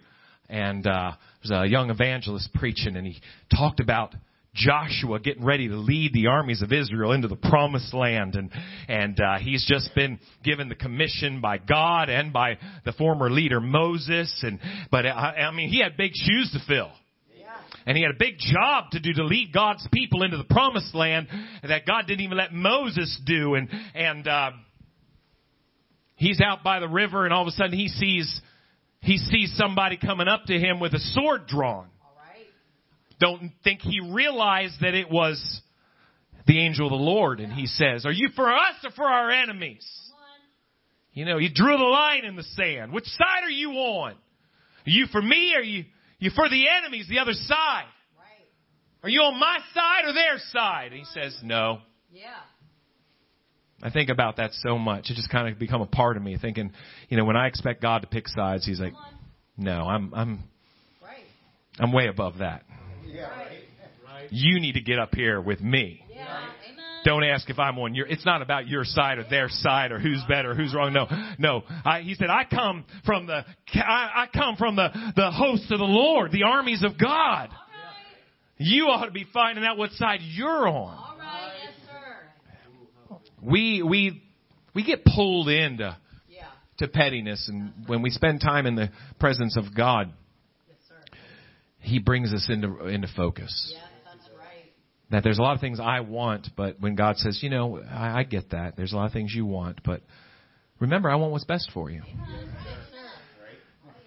and 0.49 0.85
uh, 0.87 1.13
there 1.13 1.17
was 1.43 1.69
a 1.69 1.71
young 1.71 1.91
evangelist 1.91 2.53
preaching, 2.55 2.97
and 2.97 3.07
he 3.07 3.21
talked 3.55 3.79
about 3.79 4.13
Joshua 4.55 5.21
getting 5.21 5.45
ready 5.45 5.69
to 5.69 5.77
lead 5.77 6.13
the 6.13 6.27
armies 6.27 6.61
of 6.61 6.73
Israel 6.73 7.13
into 7.13 7.29
the 7.29 7.37
promised 7.37 7.95
land 7.95 8.35
and 8.35 8.51
and 8.89 9.19
uh, 9.21 9.39
he's 9.39 9.65
just 9.65 9.95
been 9.95 10.19
given 10.43 10.69
the 10.69 10.75
commission 10.75 11.41
by 11.41 11.59
God 11.59 12.09
and 12.09 12.33
by 12.33 12.59
the 12.85 12.93
former 12.93 13.31
leader 13.31 13.61
Moses 13.61 14.43
and 14.43 14.59
but 14.91 15.07
I, 15.07 15.47
I 15.49 15.51
mean 15.53 15.69
he 15.69 15.81
had 15.81 15.97
big 15.97 16.13
shoes 16.15 16.51
to 16.53 16.59
fill 16.67 16.91
Yeah. 17.39 17.47
and 17.87 17.97
he 17.97 18.03
had 18.03 18.13
a 18.13 18.19
big 18.19 18.39
job 18.39 18.91
to 18.91 19.01
do 19.01 19.13
to 19.13 19.25
lead 19.25 19.53
God's 19.53 19.87
people 19.93 20.25
into 20.25 20.37
the 20.37 20.45
promised 20.45 20.95
land 20.97 21.29
that 21.63 21.87
God 21.87 22.09
didn't 22.09 22.23
even 22.23 22.37
let 22.37 22.53
Moses 22.53 23.21
do 23.25 23.55
and 23.55 23.69
and 23.95 24.27
uh, 24.27 24.51
he's 26.17 26.41
out 26.41 26.65
by 26.65 26.81
the 26.81 26.89
river 26.89 27.25
and 27.25 27.33
all 27.33 27.43
of 27.43 27.49
a 27.49 27.53
sudden 27.53 27.79
he 27.79 27.87
sees 27.87 28.41
he 29.03 29.17
sees 29.17 29.55
somebody 29.57 29.97
coming 29.97 30.29
up 30.29 30.45
to 30.47 30.59
him 30.59 30.81
with 30.81 30.93
a 30.93 30.99
sword 30.99 31.47
drawn. 31.47 31.87
Don't 33.21 33.53
think 33.63 33.81
he 33.81 34.01
realized 34.01 34.81
that 34.81 34.95
it 34.95 35.11
was 35.11 35.39
the 36.47 36.59
angel 36.59 36.87
of 36.87 36.91
the 36.91 36.97
Lord. 36.97 37.39
And 37.39 37.53
he 37.53 37.67
says, 37.67 38.05
Are 38.07 38.13
you 38.13 38.31
for 38.35 38.51
us 38.53 38.75
or 38.83 38.91
for 38.91 39.05
our 39.05 39.31
enemies? 39.31 39.87
You 41.13 41.25
know, 41.25 41.39
he 41.39 41.49
drew 41.49 41.77
the 41.77 41.85
line 41.85 42.25
in 42.25 42.37
the 42.37 42.43
sand. 42.43 42.93
Which 42.93 43.05
side 43.05 43.43
are 43.45 43.51
you 43.51 43.71
on? 43.73 44.13
Are 44.13 44.17
you 44.91 45.07
for 45.11 45.21
me 45.21 45.53
or 45.55 45.61
are 45.61 45.63
you, 45.63 45.85
you 46.19 46.31
for 46.31 46.49
the 46.49 46.67
enemies, 46.69 47.07
the 47.09 47.19
other 47.19 47.33
side? 47.33 47.85
Right. 48.17 48.49
Are 49.03 49.09
you 49.09 49.21
on 49.21 49.39
my 49.39 49.59
side 49.75 50.09
or 50.09 50.13
their 50.13 50.39
side? 50.53 50.93
And 50.93 51.01
he 51.01 51.05
says, 51.13 51.37
No. 51.43 51.79
Yeah. 52.13 52.29
I 53.83 53.91
think 53.91 54.11
about 54.11 54.37
that 54.37 54.51
so 54.53 54.79
much. 54.79 55.11
It 55.11 55.15
just 55.15 55.31
kind 55.31 55.49
of 55.49 55.59
become 55.59 55.81
a 55.81 55.87
part 55.87 56.17
of 56.17 56.23
me 56.23 56.37
thinking, 56.41 56.73
you 57.09 57.17
know, 57.17 57.25
when 57.25 57.37
I 57.37 57.47
expect 57.47 57.81
God 57.81 58.03
to 58.03 58.09
pick 58.09 58.29
sides, 58.29 58.67
he's 58.67 58.79
like, 58.79 58.93
no, 59.57 59.73
I'm, 59.73 60.13
I'm, 60.15 60.43
Right. 61.03 61.25
I'm 61.79 61.93
way 61.93 62.09
above 62.09 62.39
that. 62.39 62.65
Right. 63.19 64.29
You 64.31 64.61
need 64.61 64.73
to 64.73 64.81
get 64.81 64.99
up 64.99 65.15
here 65.15 65.41
with 65.41 65.61
me. 65.61 66.05
Yeah. 66.13 66.25
Amen. 66.65 66.85
Don't 67.05 67.25
ask 67.25 67.49
if 67.49 67.59
I'm 67.59 67.79
on 67.79 67.95
your, 67.95 68.07
it's 68.07 68.27
not 68.27 68.43
about 68.43 68.69
your 68.69 68.85
side 68.85 69.19
or 69.19 69.25
their 69.29 69.49
side 69.49 69.91
or 69.93 69.99
who's 69.99 70.23
better, 70.29 70.55
who's 70.55 70.75
wrong. 70.75 70.93
No, 70.93 71.07
no. 71.39 71.63
I, 71.85 72.03
he 72.03 72.15
said, 72.15 72.29
I 72.29 72.45
come 72.45 72.85
from 73.07 73.27
the, 73.27 73.45
I, 73.75 74.25
I 74.25 74.27
come 74.33 74.57
from 74.57 74.77
the, 74.77 74.89
the 75.17 75.31
hosts 75.31 75.71
of 75.71 75.79
the 75.79 75.85
Lord, 75.85 76.33
the 76.33 76.43
armies 76.43 76.83
of 76.85 76.99
God. 76.99 77.49
You 78.59 78.89
ought 78.89 79.07
to 79.07 79.11
be 79.11 79.25
finding 79.33 79.65
out 79.65 79.79
what 79.79 79.93
side 79.93 80.21
you're 80.21 80.69
on. 80.69 80.75
All 80.75 81.17
right. 81.19 81.53
Yes, 81.65 81.73
sir. 83.09 83.17
We, 83.41 83.83
we, 83.83 84.23
we 84.75 84.85
get 84.85 85.03
pulled 85.05 85.49
into, 85.49 85.97
Yeah. 86.29 86.45
to 86.79 86.89
pettiness 86.89 87.49
and 87.49 87.73
when 87.87 88.03
we 88.03 88.11
spend 88.11 88.43
time 88.43 88.67
in 88.67 88.75
the 88.75 88.91
presence 89.19 89.57
of 89.57 89.75
God, 89.75 90.09
Yes, 90.09 90.15
sir. 90.15 90.20
He 91.81 91.99
brings 91.99 92.33
us 92.33 92.49
into, 92.49 92.87
into 92.87 93.09
focus. 93.17 93.73
Yes, 93.73 93.83
that's 94.05 94.29
right. 94.39 94.73
that 95.11 95.25
there's 95.25 95.39
a 95.39 95.43
lot 95.43 95.55
of 95.55 95.61
things 95.61 95.81
I 95.81 96.01
want, 96.01 96.49
but 96.57 96.81
when 96.81 96.95
God 96.95 97.17
says, 97.17 97.41
you 97.43 97.51
know, 97.51 97.81
I, 97.83 98.21
I 98.21 98.23
get 98.25 98.51
that. 98.51 98.77
There's 98.77 98.93
a 98.93 98.97
lot 98.97 99.07
of 99.07 99.13
things 99.13 99.33
you 99.35 99.47
want, 99.47 99.81
but 99.85 100.03
remember, 100.79 101.11
I 101.11 101.17
want 101.17 101.33
what's 101.33 101.45
best 101.45 101.71
for 101.73 101.91
you. 101.91 102.03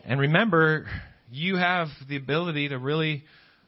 And 0.05 0.19
remember, 0.19 0.87
you 1.31 1.55
have 1.55 1.87
the 2.09 2.17
ability 2.17 2.69
to 2.69 2.77
really 2.77 3.23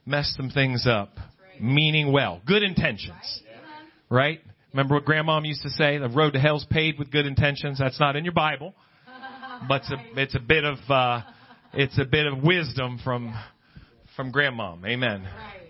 mess 0.06 0.34
some 0.36 0.50
things 0.50 0.86
up, 0.86 1.18
right. 1.18 1.62
meaning 1.62 2.12
well, 2.12 2.42
good 2.46 2.62
intentions, 2.62 3.42
Amen. 3.48 3.90
right? 4.10 4.40
Remember 4.74 4.96
what 4.96 5.06
grandmom 5.06 5.48
used 5.48 5.62
to 5.62 5.70
say? 5.70 5.98
The 5.98 6.10
road 6.10 6.34
to 6.34 6.40
hell's 6.40 6.66
paved 6.70 7.00
with 7.00 7.10
good 7.10 7.26
intentions. 7.26 7.80
That's 7.80 8.00
not 8.00 8.18
in 8.18 8.26
your 8.26 8.34
Bible, 8.34 8.74
but 9.70 9.84
it's 9.84 9.92
a, 9.92 10.22
it's 10.22 10.36
a 10.36 10.40
bit 10.40 10.66
of, 10.66 10.78
uh, 10.90 11.22
it's 11.74 11.98
a 11.98 12.04
bit 12.04 12.28
of 12.28 12.44
wisdom 12.44 13.00
from, 13.02 13.34
from 14.16 14.32
grandmom. 14.32 14.86
Amen. 14.86 15.24
Right. 15.24 15.62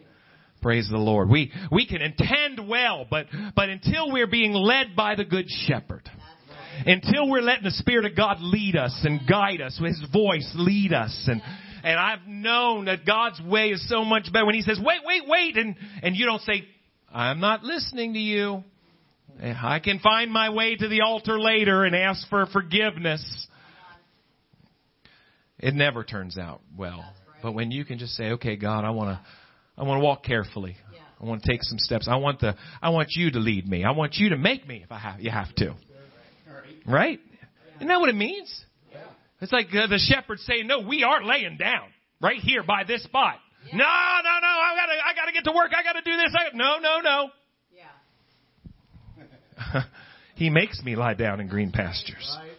Praise 0.62 0.88
the 0.90 0.98
Lord. 0.98 1.30
We, 1.30 1.52
we 1.72 1.86
can 1.86 2.02
intend 2.02 2.68
well, 2.68 3.06
but, 3.10 3.28
but 3.56 3.70
until 3.70 4.12
we're 4.12 4.28
being 4.28 4.54
led 4.54 4.96
by 4.96 5.16
the 5.16 5.24
good 5.24 5.46
shepherd, 5.48 6.02
right. 6.08 6.88
until 6.88 7.30
we're 7.30 7.42
letting 7.42 7.66
the 7.66 7.72
Spirit 7.72 8.06
of 8.06 8.16
God 8.16 8.38
lead 8.40 8.76
us 8.76 9.00
and 9.04 9.28
guide 9.28 9.62
us, 9.62 9.78
with 9.80 9.92
His 9.92 10.10
voice 10.12 10.52
lead 10.56 10.92
us, 10.92 11.28
and, 11.28 11.42
and 11.84 12.00
I've 12.00 12.26
known 12.28 12.86
that 12.86 13.06
God's 13.06 13.40
way 13.42 13.70
is 13.70 13.88
so 13.88 14.04
much 14.04 14.32
better 14.34 14.46
when 14.46 14.56
He 14.56 14.64
says, 14.64 14.80
wait, 14.84 15.02
wait, 15.06 15.22
wait, 15.28 15.58
and, 15.58 15.76
and 16.02 16.16
you 16.16 16.26
don't 16.26 16.42
say, 16.42 16.66
I'm 17.14 17.40
not 17.40 17.64
listening 17.64 18.14
to 18.14 18.20
you. 18.20 18.64
I 19.40 19.80
can 19.80 20.00
find 20.00 20.32
my 20.32 20.50
way 20.50 20.76
to 20.76 20.88
the 20.88 21.02
altar 21.02 21.40
later 21.40 21.84
and 21.84 21.96
ask 21.96 22.28
for 22.30 22.46
forgiveness. 22.48 23.48
It 25.60 25.76
never 25.76 26.04
turns 26.04 26.38
out 26.38 26.62
well. 26.76 27.06
But 27.42 27.54
when 27.54 27.72
you 27.72 27.86
can 27.86 27.98
just 27.98 28.14
say, 28.14 28.32
okay, 28.32 28.56
God, 28.56 28.86
I 28.86 28.92
want 28.92 29.10
to, 29.10 29.22
I 29.78 29.84
want 29.84 30.00
to 30.00 30.04
walk 30.04 30.24
carefully. 30.24 30.78
Yeah. 30.94 31.00
I 31.22 31.26
want 31.26 31.44
to 31.44 31.52
take 31.52 31.64
some 31.64 31.80
steps. 31.80 32.08
I 32.10 32.16
want 32.18 32.40
the, 32.40 32.56
I 32.82 32.90
want 32.90 33.10
you 33.12 33.32
to 33.32 33.40
lead 33.40 33.68
me. 33.68 33.84
I 33.84 33.92
want 33.92 34.16
you 34.16 34.30
to 34.30 34.38
make 34.38 34.68
me 34.68 34.82
if 34.84 34.92
I 34.92 35.00
have, 35.00 35.22
you 35.22 35.32
have 35.32 35.54
to. 35.56 35.76
Right? 36.86 37.20
Isn't 37.78 37.88
that 37.88 38.00
what 38.00 38.10
it 38.10 38.16
means? 38.16 38.66
It's 39.42 39.52
like 39.52 39.68
uh, 39.76 39.88
the 39.88 40.00
shepherd 40.00 40.40
saying, 40.40 40.68
no, 40.68 40.80
we 40.80 41.04
are 41.04 41.24
laying 41.24 41.58
down 41.58 41.90
right 42.22 42.40
here 42.40 42.64
by 42.64 42.84
this 42.88 43.04
spot. 43.04 43.36
No, 43.74 43.78
no, 43.78 43.84
no, 43.84 43.88
I 43.88 44.76
gotta, 44.76 44.94
I 45.06 45.16
gotta 45.16 45.32
get 45.32 45.44
to 45.46 45.52
work. 45.52 45.72
I 45.76 45.84
gotta 45.84 46.02
do 46.02 46.16
this. 46.16 46.34
I, 46.34 46.56
no, 46.56 46.78
no, 46.80 47.00
no. 47.02 47.30
Yeah. 49.76 49.84
he 50.36 50.50
makes 50.50 50.82
me 50.84 50.96
lie 50.96 51.16
down 51.16 51.40
in 51.40 51.48
green 51.48 51.72
pastures. 51.72 52.38
Yeah. 52.44 52.55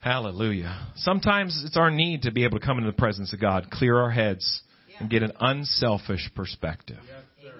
Hallelujah. 0.00 0.88
Sometimes 0.96 1.62
it's 1.66 1.76
our 1.76 1.90
need 1.90 2.22
to 2.22 2.30
be 2.30 2.44
able 2.44 2.58
to 2.58 2.64
come 2.64 2.78
into 2.78 2.90
the 2.90 2.96
presence 2.96 3.32
of 3.32 3.40
God, 3.40 3.68
clear 3.70 3.98
our 3.98 4.10
heads, 4.10 4.62
and 4.98 5.10
get 5.10 5.22
an 5.22 5.32
unselfish 5.40 6.30
perspective. 6.34 6.98
Amen. 7.40 7.54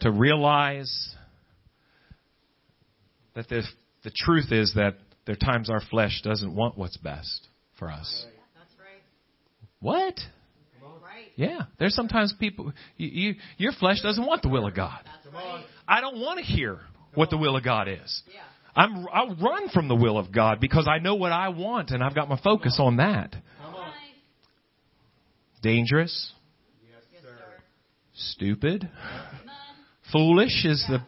To 0.00 0.10
realize 0.10 1.14
that 3.34 3.48
the, 3.48 3.62
the 4.04 4.10
truth 4.14 4.52
is 4.52 4.72
that 4.74 4.96
there 5.26 5.34
are 5.34 5.52
times 5.52 5.70
our 5.70 5.80
flesh 5.90 6.20
doesn't 6.22 6.54
want 6.54 6.78
what's 6.78 6.96
best 6.96 7.48
for 7.78 7.90
us. 7.90 8.26
That's 8.56 8.74
right. 8.78 9.02
What? 9.80 10.14
Right. 11.02 11.26
Yeah. 11.36 11.62
There's 11.78 11.94
sometimes 11.94 12.34
people, 12.38 12.72
you, 12.96 13.08
you, 13.08 13.34
your 13.56 13.72
flesh 13.72 14.02
doesn't 14.02 14.24
want 14.24 14.42
the 14.42 14.48
will 14.48 14.66
of 14.66 14.74
God. 14.74 15.00
Right. 15.32 15.64
I 15.86 16.00
don't 16.00 16.20
want 16.20 16.38
to 16.38 16.44
hear 16.44 16.80
what 17.14 17.30
the 17.30 17.36
will 17.36 17.56
of 17.56 17.64
God 17.64 17.88
is. 17.88 18.22
Yeah. 18.32 18.40
I'm, 18.78 19.06
I'll 19.12 19.34
run 19.34 19.68
from 19.70 19.88
the 19.88 19.96
will 19.96 20.16
of 20.18 20.30
God 20.30 20.60
because 20.60 20.86
I 20.88 20.98
know 21.00 21.16
what 21.16 21.32
I 21.32 21.48
want 21.48 21.90
and 21.90 22.00
I've 22.00 22.14
got 22.14 22.28
my 22.28 22.38
focus 22.40 22.78
on 22.80 22.98
that. 22.98 23.34
All 23.60 23.72
right. 23.72 23.90
Dangerous, 25.62 26.32
Yes, 26.88 27.02
sir. 27.20 27.34
stupid, 28.14 28.84
Amen. 28.84 29.50
foolish 30.12 30.64
is 30.64 30.84
the, 30.88 31.00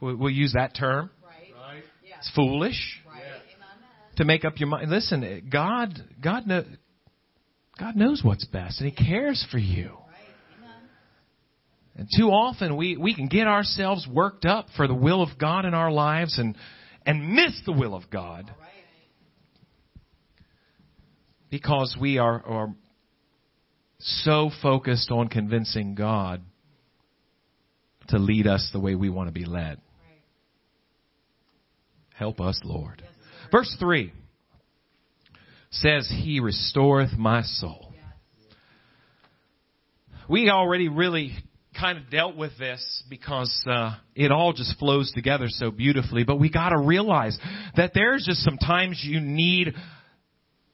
we'll 0.00 0.16
we'll 0.16 0.30
use 0.30 0.54
that 0.54 0.74
term. 0.74 1.10
Right. 1.22 1.82
Yeah. 2.02 2.14
It's 2.16 2.30
foolish 2.34 3.02
Right. 3.06 3.22
To 4.16 4.24
make 4.24 4.46
up 4.46 4.54
your 4.58 4.70
mind. 4.70 4.90
Listen, 4.90 5.48
God, 5.52 6.02
God, 6.22 6.46
know, 6.46 6.64
God 7.78 7.94
knows 7.94 8.22
what's 8.24 8.46
best 8.46 8.80
and 8.80 8.90
He 8.90 9.04
cares 9.04 9.46
for 9.50 9.58
you. 9.58 9.90
Right. 9.90 10.74
And 11.94 12.08
too 12.16 12.28
often 12.30 12.76
we, 12.78 12.96
we 12.96 13.14
can 13.14 13.26
get 13.28 13.46
ourselves 13.46 14.08
worked 14.10 14.46
up 14.46 14.68
for 14.78 14.88
the 14.88 14.94
will 14.94 15.22
of 15.22 15.38
God 15.38 15.66
in 15.66 15.74
our 15.74 15.92
lives 15.92 16.38
and, 16.38 16.56
and 17.08 17.32
miss 17.32 17.58
the 17.64 17.72
will 17.72 17.94
of 17.94 18.10
God 18.10 18.52
because 21.50 21.96
we 21.98 22.18
are, 22.18 22.44
are 22.44 22.74
so 23.98 24.50
focused 24.60 25.10
on 25.10 25.28
convincing 25.28 25.94
God 25.94 26.42
to 28.08 28.18
lead 28.18 28.46
us 28.46 28.68
the 28.74 28.78
way 28.78 28.94
we 28.94 29.08
want 29.08 29.28
to 29.28 29.32
be 29.32 29.46
led. 29.46 29.80
Help 32.14 32.42
us, 32.42 32.60
Lord. 32.62 33.02
Verse 33.50 33.74
3 33.80 34.12
says, 35.70 36.12
He 36.14 36.40
restoreth 36.40 37.12
my 37.16 37.40
soul. 37.40 37.94
We 40.28 40.50
already 40.50 40.88
really 40.88 41.32
kind 41.78 41.98
of 41.98 42.10
dealt 42.10 42.36
with 42.36 42.56
this 42.58 43.02
because 43.08 43.64
uh, 43.70 43.94
it 44.14 44.32
all 44.32 44.52
just 44.52 44.78
flows 44.78 45.12
together 45.14 45.46
so 45.48 45.70
beautifully, 45.70 46.24
but 46.24 46.36
we 46.36 46.50
got 46.50 46.70
to 46.70 46.78
realize 46.78 47.38
that 47.76 47.92
there's 47.94 48.24
just 48.24 48.40
sometimes 48.40 49.00
you 49.02 49.20
need 49.20 49.74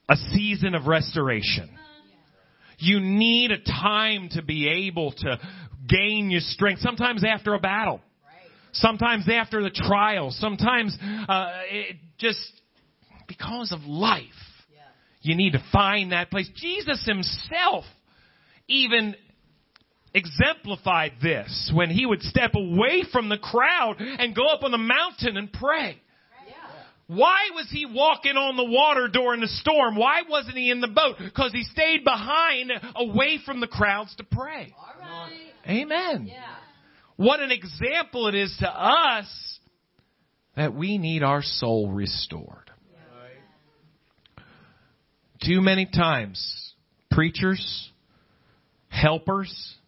a 0.09 0.15
season 0.15 0.75
of 0.75 0.87
restoration. 0.87 1.69
You 2.77 2.99
need 2.99 3.51
a 3.51 3.59
time 3.59 4.29
to 4.31 4.41
be 4.41 4.89
able 4.89 5.11
to 5.11 5.39
gain 5.87 6.29
your 6.29 6.41
strength. 6.41 6.81
Sometimes 6.81 7.23
after 7.23 7.53
a 7.53 7.59
battle. 7.59 8.01
Sometimes 8.73 9.27
after 9.29 9.63
the 9.63 9.69
trial. 9.69 10.31
Sometimes 10.31 10.97
uh, 11.29 11.51
it 11.69 11.95
just 12.17 12.39
because 13.27 13.71
of 13.71 13.81
life. 13.81 14.23
You 15.21 15.35
need 15.35 15.53
to 15.53 15.63
find 15.71 16.11
that 16.11 16.29
place. 16.29 16.49
Jesus 16.55 17.03
himself 17.05 17.85
even 18.67 19.15
exemplified 20.15 21.13
this 21.21 21.71
when 21.73 21.91
he 21.91 22.05
would 22.05 22.23
step 22.23 22.55
away 22.55 23.03
from 23.11 23.29
the 23.29 23.37
crowd 23.37 23.97
and 23.99 24.35
go 24.35 24.47
up 24.47 24.63
on 24.63 24.71
the 24.71 24.77
mountain 24.77 25.37
and 25.37 25.53
pray. 25.53 26.01
Why 27.07 27.51
was 27.53 27.67
he 27.69 27.85
walking 27.85 28.35
on 28.35 28.57
the 28.57 28.65
water 28.65 29.07
during 29.07 29.41
the 29.41 29.47
storm? 29.47 29.95
Why 29.95 30.23
wasn't 30.27 30.57
he 30.57 30.71
in 30.71 30.81
the 30.81 30.87
boat? 30.87 31.17
Because 31.19 31.51
he 31.51 31.61
stayed 31.63 32.03
behind, 32.03 32.71
away 32.95 33.37
from 33.45 33.59
the 33.59 33.67
crowds 33.67 34.15
to 34.15 34.23
pray. 34.23 34.73
Right. 34.99 35.51
Amen. 35.67 36.25
Yeah. 36.27 36.41
What 37.15 37.41
an 37.41 37.51
example 37.51 38.27
it 38.27 38.33
is 38.33 38.55
to 38.59 38.67
us 38.67 39.59
that 40.55 40.73
we 40.73 40.97
need 40.97 41.21
our 41.21 41.43
soul 41.43 41.91
restored. 41.91 42.71
Too 45.43 45.61
many 45.61 45.85
times, 45.85 46.73
preachers, 47.11 47.91
helpers, 48.87 49.53
right. 49.53 49.81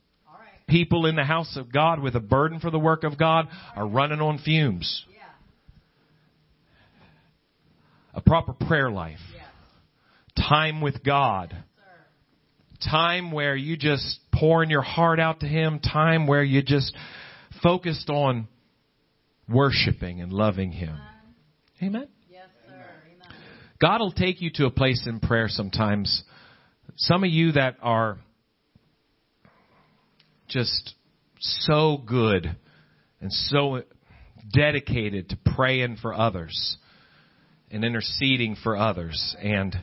People 0.67 1.05
in 1.05 1.15
the 1.15 1.23
house 1.23 1.55
of 1.57 1.71
God 1.71 1.99
with 2.01 2.15
a 2.15 2.19
burden 2.19 2.59
for 2.59 2.69
the 2.69 2.79
work 2.79 3.03
of 3.03 3.17
God 3.17 3.47
are 3.75 3.87
running 3.87 4.21
on 4.21 4.37
fumes. 4.37 5.05
Yeah. 5.09 5.23
A 8.13 8.21
proper 8.21 8.53
prayer 8.53 8.91
life, 8.91 9.19
Yeah. 9.35 9.43
time 10.35 10.81
with 10.81 11.03
God, 11.03 11.55
time 12.79 13.31
where 13.31 13.55
you 13.55 13.77
just 13.77 14.19
pouring 14.31 14.69
your 14.69 14.81
heart 14.81 15.19
out 15.19 15.39
to 15.39 15.47
Him, 15.47 15.79
time 15.79 16.27
where 16.27 16.43
you 16.43 16.61
just 16.61 16.95
focused 17.63 18.09
on 18.09 18.47
worshiping 19.49 20.21
and 20.21 20.31
loving 20.33 20.71
Him. 20.71 20.97
Amen. 21.81 22.07
Yes, 22.29 22.47
sir. 22.67 22.73
Amen. 22.73 23.37
God 23.79 23.99
will 23.99 24.11
take 24.11 24.41
you 24.41 24.49
to 24.55 24.65
a 24.65 24.71
place 24.71 25.05
in 25.07 25.19
prayer 25.19 25.47
sometimes. 25.47 26.23
Some 26.97 27.23
of 27.23 27.29
you 27.29 27.53
that 27.53 27.77
are 27.81 28.17
just 30.47 30.95
so 31.39 32.01
good 32.05 32.55
and 33.21 33.31
so 33.31 33.83
dedicated 34.53 35.29
to 35.29 35.37
praying 35.55 35.97
for 36.01 36.13
others 36.13 36.77
and 37.71 37.83
interceding 37.83 38.55
for 38.63 38.77
others 38.77 39.35
and 39.41 39.75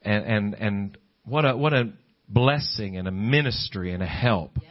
and 0.00 0.24
and, 0.24 0.54
and 0.54 0.98
what 1.24 1.44
a 1.44 1.56
what 1.56 1.72
a 1.72 1.92
blessing 2.28 2.96
and 2.96 3.06
a 3.06 3.10
ministry 3.10 3.92
and 3.92 4.02
a 4.02 4.06
help 4.06 4.52
Yeah. 4.62 4.68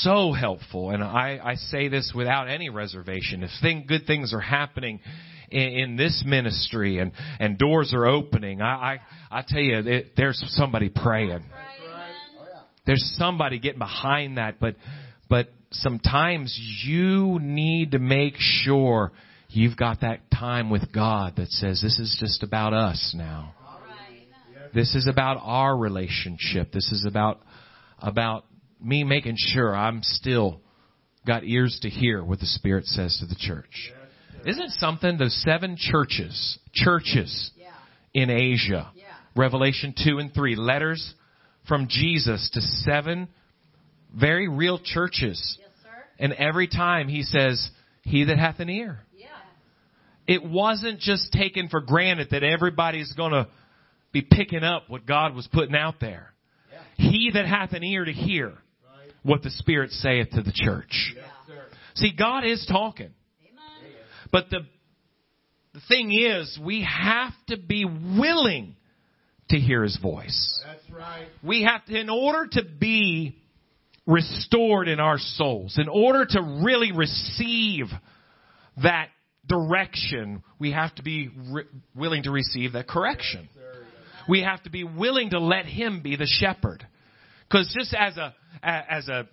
So 0.00 0.32
helpful 0.32 0.90
and 0.90 1.02
I, 1.02 1.38
I 1.42 1.54
say 1.54 1.88
this 1.88 2.12
without 2.14 2.48
any 2.48 2.70
reservation 2.70 3.44
if 3.44 3.50
thing, 3.62 3.84
good 3.86 4.06
things 4.06 4.34
are 4.34 4.40
happening 4.40 5.00
in, 5.50 5.60
in 5.60 5.96
this 5.96 6.24
ministry 6.26 6.98
and 6.98 7.12
and 7.38 7.56
doors 7.56 7.92
are 7.94 8.06
opening 8.06 8.60
I 8.60 8.98
I, 9.30 9.38
I 9.38 9.44
tell 9.46 9.60
you 9.60 9.78
it, 9.78 10.12
there's 10.16 10.42
somebody 10.48 10.88
praying. 10.88 11.44
There's 12.86 13.14
somebody 13.16 13.58
getting 13.58 13.78
behind 13.78 14.38
that 14.38 14.58
but 14.60 14.76
but 15.28 15.48
sometimes 15.70 16.56
you 16.84 17.38
need 17.40 17.92
to 17.92 17.98
make 17.98 18.34
sure 18.38 19.12
you've 19.48 19.76
got 19.76 20.00
that 20.02 20.20
time 20.30 20.70
with 20.70 20.92
God 20.92 21.36
that 21.36 21.50
says 21.50 21.80
this 21.82 21.98
is 21.98 22.16
just 22.20 22.42
about 22.42 22.72
us 22.72 23.14
now 23.16 23.54
All 23.66 23.80
right. 23.80 24.26
Amen. 24.56 24.70
this 24.74 24.94
is 24.94 25.08
about 25.08 25.38
our 25.42 25.76
relationship 25.76 26.72
this 26.72 26.90
is 26.92 27.04
about 27.08 27.40
about 27.98 28.44
me 28.80 29.04
making 29.04 29.36
sure 29.36 29.74
I'm 29.74 30.02
still 30.02 30.60
got 31.26 31.44
ears 31.44 31.78
to 31.82 31.88
hear 31.88 32.22
what 32.22 32.40
the 32.40 32.46
spirit 32.46 32.84
says 32.86 33.16
to 33.20 33.26
the 33.26 33.36
church 33.36 33.92
isn't 34.46 34.62
it 34.62 34.70
something 34.72 35.16
those 35.16 35.42
seven 35.42 35.76
churches 35.78 36.58
churches 36.74 37.50
in 38.14 38.30
Asia. 38.30 38.90
Revelation 39.36 39.94
2 40.04 40.18
and 40.18 40.32
3 40.32 40.54
letters 40.54 41.14
from 41.68 41.88
Jesus 41.88 42.50
to 42.54 42.60
seven 42.60 43.28
very 44.16 44.48
real 44.48 44.78
churches 44.78 45.58
Yes, 45.58 45.68
sir. 45.82 45.88
and 46.18 46.32
every 46.34 46.68
time 46.68 47.08
he 47.08 47.22
says, 47.22 47.68
He 48.02 48.24
that 48.24 48.38
hath 48.38 48.60
an 48.60 48.68
ear. 48.70 49.00
Yeah. 49.16 49.26
It 50.26 50.44
wasn't 50.44 51.00
just 51.00 51.32
taken 51.32 51.68
for 51.68 51.80
granted 51.80 52.28
that 52.30 52.42
everybody's 52.42 53.12
gonna 53.14 53.48
be 54.12 54.22
picking 54.22 54.62
up 54.62 54.84
what 54.88 55.06
God 55.06 55.34
was 55.34 55.48
putting 55.52 55.74
out 55.74 55.96
there. 56.00 56.32
He 56.96 57.30
that 57.34 57.46
hath 57.46 57.72
an 57.72 57.82
ear 57.82 58.04
to 58.04 58.12
hear 58.12 58.52
what 59.24 59.42
the 59.42 59.50
Spirit 59.50 59.90
saith 59.90 60.30
to 60.30 60.42
the 60.42 60.52
church. 60.54 61.14
Yeah. 61.16 61.22
See, 61.94 62.12
God 62.16 62.44
is 62.44 62.64
talking. 62.70 63.10
Amen. 63.42 63.92
But 64.30 64.50
the, 64.50 64.60
the 65.72 65.80
thing 65.88 66.12
is, 66.12 66.56
we 66.62 66.82
have 66.88 67.32
to 67.48 67.56
be 67.56 67.84
willing 67.84 68.76
to 69.50 69.58
hear 69.58 69.82
His 69.82 69.96
voice. 69.98 70.62
That's 70.66 70.90
right. 70.90 71.26
We 71.42 71.62
have 71.64 71.84
to, 71.86 71.98
in 71.98 72.08
order 72.08 72.46
to 72.52 72.62
be 72.64 73.36
restored 74.06 74.88
in 74.88 75.00
our 75.00 75.18
souls, 75.18 75.78
in 75.78 75.88
order 75.88 76.26
to 76.26 76.60
really 76.64 76.92
receive 76.92 77.86
that 78.82 79.08
direction, 79.46 80.42
we 80.58 80.72
have 80.72 80.94
to 80.96 81.02
be 81.02 81.30
re- 81.50 81.64
willing 81.94 82.22
to 82.24 82.30
receive 82.30 82.72
that 82.72 82.88
correction. 82.88 83.48
We 84.28 84.42
have 84.42 84.62
to 84.64 84.70
be 84.70 84.84
willing 84.84 85.30
to 85.30 85.38
let 85.38 85.66
Him 85.66 86.00
be 86.02 86.16
the 86.16 86.26
shepherd. 86.26 86.86
Because 87.48 87.74
just 87.78 87.94
as 87.94 88.16
a, 88.16 88.34
a- 88.62 88.92
as 88.92 89.08
a, 89.08 89.28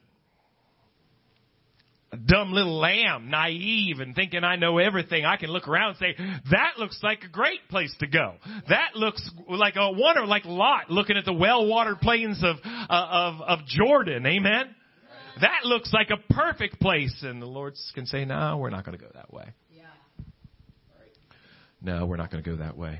a 2.13 2.17
dumb 2.17 2.51
little 2.51 2.77
lamb, 2.77 3.29
naive 3.29 3.99
and 3.99 4.13
thinking 4.13 4.43
I 4.43 4.57
know 4.57 4.79
everything, 4.79 5.23
I 5.25 5.37
can 5.37 5.49
look 5.49 5.67
around 5.67 5.95
and 5.95 5.97
say, 5.97 6.15
that 6.51 6.73
looks 6.77 6.99
like 7.01 7.23
a 7.23 7.29
great 7.29 7.69
place 7.69 7.95
to 7.99 8.07
go. 8.07 8.33
That 8.67 8.95
looks 8.95 9.27
like 9.47 9.75
a 9.77 9.91
wonder, 9.91 10.25
like 10.25 10.43
Lot 10.45 10.89
looking 10.89 11.15
at 11.15 11.23
the 11.23 11.33
well-watered 11.33 11.99
plains 11.99 12.43
of, 12.43 12.57
uh, 12.65 12.87
of, 12.89 13.41
of 13.41 13.65
Jordan. 13.65 14.25
Amen? 14.25 14.75
That 15.39 15.63
looks 15.63 15.93
like 15.93 16.09
a 16.09 16.33
perfect 16.33 16.81
place. 16.81 17.23
And 17.23 17.41
the 17.41 17.45
Lord 17.45 17.75
can 17.95 18.05
say, 18.05 18.25
no, 18.25 18.57
we're 18.57 18.71
not 18.71 18.85
going 18.85 18.97
to 18.97 19.03
go 19.03 19.09
that 19.13 19.33
way. 19.33 19.45
Yeah. 19.73 19.83
No, 21.81 22.05
we're 22.05 22.17
not 22.17 22.29
going 22.29 22.43
to 22.43 22.49
go 22.49 22.57
that 22.57 22.77
way. 22.77 22.99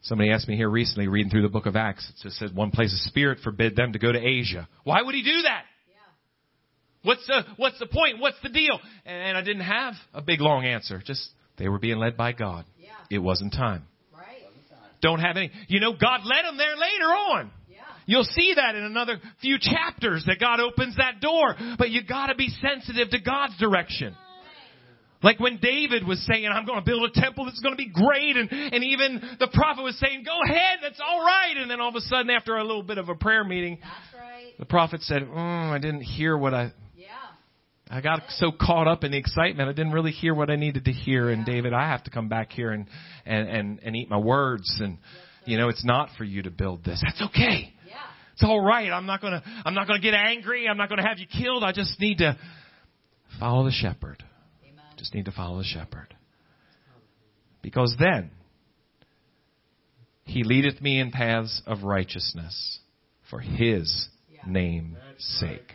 Somebody 0.00 0.30
asked 0.30 0.48
me 0.48 0.56
here 0.56 0.70
recently, 0.70 1.08
reading 1.08 1.30
through 1.30 1.42
the 1.42 1.48
book 1.48 1.66
of 1.66 1.76
Acts, 1.76 2.08
it 2.08 2.22
just 2.22 2.36
said 2.36 2.54
one 2.54 2.70
place 2.70 2.92
of 2.92 3.00
spirit 3.00 3.40
forbid 3.42 3.76
them 3.76 3.92
to 3.92 3.98
go 3.98 4.10
to 4.10 4.18
Asia. 4.18 4.68
Why 4.84 5.02
would 5.02 5.14
he 5.14 5.22
do 5.22 5.42
that? 5.42 5.64
What's 7.06 7.24
the, 7.26 7.44
what's 7.56 7.78
the 7.78 7.86
point? 7.86 8.18
What's 8.18 8.36
the 8.42 8.48
deal? 8.48 8.78
And 9.04 9.38
I 9.38 9.42
didn't 9.42 9.62
have 9.62 9.94
a 10.12 10.20
big 10.20 10.40
long 10.40 10.64
answer. 10.64 11.00
Just, 11.04 11.28
they 11.56 11.68
were 11.68 11.78
being 11.78 11.98
led 11.98 12.16
by 12.16 12.32
God. 12.32 12.64
Yeah. 12.78 12.90
It 13.10 13.18
wasn't 13.18 13.52
time. 13.52 13.84
Right. 14.12 14.42
Don't 15.00 15.20
have 15.20 15.36
any, 15.36 15.52
you 15.68 15.78
know, 15.78 15.92
God 15.92 16.22
led 16.24 16.44
them 16.44 16.56
there 16.56 16.74
later 16.76 17.04
on. 17.04 17.50
Yeah. 17.70 17.76
You'll 18.06 18.24
see 18.24 18.54
that 18.56 18.74
in 18.74 18.82
another 18.82 19.20
few 19.40 19.58
chapters 19.60 20.24
that 20.26 20.40
God 20.40 20.58
opens 20.58 20.96
that 20.96 21.20
door. 21.20 21.54
But 21.78 21.90
you 21.90 22.02
gotta 22.02 22.34
be 22.34 22.48
sensitive 22.48 23.10
to 23.10 23.20
God's 23.20 23.56
direction. 23.58 24.16
Like 25.22 25.40
when 25.40 25.58
David 25.62 26.06
was 26.06 26.24
saying, 26.30 26.46
I'm 26.46 26.66
going 26.66 26.78
to 26.78 26.84
build 26.84 27.10
a 27.10 27.20
temple 27.20 27.46
that's 27.46 27.60
going 27.60 27.72
to 27.72 27.78
be 27.78 27.88
great. 27.88 28.36
And, 28.36 28.50
and 28.52 28.84
even 28.84 29.20
the 29.40 29.48
prophet 29.52 29.82
was 29.82 29.98
saying, 29.98 30.24
go 30.24 30.38
ahead, 30.44 30.78
that's 30.82 31.00
all 31.00 31.20
right. 31.24 31.56
And 31.56 31.70
then 31.70 31.80
all 31.80 31.88
of 31.88 31.94
a 31.94 32.00
sudden, 32.02 32.30
after 32.30 32.56
a 32.56 32.62
little 32.62 32.82
bit 32.82 32.98
of 32.98 33.08
a 33.08 33.14
prayer 33.14 33.42
meeting, 33.42 33.78
That's 33.80 34.22
right. 34.22 34.52
the 34.58 34.66
prophet 34.66 35.00
said, 35.02 35.22
mm, 35.22 35.72
I 35.72 35.78
didn't 35.78 36.02
hear 36.02 36.36
what 36.36 36.52
I. 36.52 36.72
I 37.88 38.00
got 38.00 38.22
so 38.30 38.50
caught 38.50 38.88
up 38.88 39.04
in 39.04 39.12
the 39.12 39.18
excitement. 39.18 39.68
I 39.68 39.72
didn't 39.72 39.92
really 39.92 40.10
hear 40.10 40.34
what 40.34 40.50
I 40.50 40.56
needed 40.56 40.86
to 40.86 40.92
hear. 40.92 41.30
And 41.30 41.46
David, 41.46 41.72
I 41.72 41.88
have 41.88 42.02
to 42.04 42.10
come 42.10 42.28
back 42.28 42.50
here 42.50 42.72
and, 42.72 42.86
and, 43.24 43.48
and, 43.48 43.80
and 43.82 43.94
eat 43.96 44.10
my 44.10 44.18
words. 44.18 44.76
And, 44.80 44.98
you 45.44 45.56
know, 45.56 45.68
it's 45.68 45.84
not 45.84 46.10
for 46.18 46.24
you 46.24 46.42
to 46.42 46.50
build 46.50 46.84
this. 46.84 47.00
That's 47.04 47.22
okay. 47.30 47.72
Yeah. 47.86 47.94
It's 48.34 48.42
all 48.42 48.60
right. 48.60 48.90
I'm 48.90 49.06
not 49.06 49.20
gonna, 49.20 49.42
I'm 49.64 49.74
not 49.74 49.86
gonna 49.86 50.00
get 50.00 50.14
angry. 50.14 50.66
I'm 50.68 50.76
not 50.76 50.88
gonna 50.88 51.06
have 51.06 51.18
you 51.18 51.26
killed. 51.26 51.62
I 51.62 51.70
just 51.72 52.00
need 52.00 52.18
to 52.18 52.36
follow 53.38 53.64
the 53.64 53.70
shepherd. 53.70 54.24
Amen. 54.64 54.84
Just 54.96 55.14
need 55.14 55.26
to 55.26 55.32
follow 55.32 55.58
the 55.58 55.64
shepherd. 55.64 56.12
Because 57.62 57.94
then, 58.00 58.30
he 60.24 60.42
leadeth 60.42 60.80
me 60.80 60.98
in 60.98 61.12
paths 61.12 61.62
of 61.66 61.84
righteousness 61.84 62.80
for 63.30 63.38
his 63.38 64.08
Yeah. 64.28 64.40
name's 64.46 64.96
sake. 65.18 65.72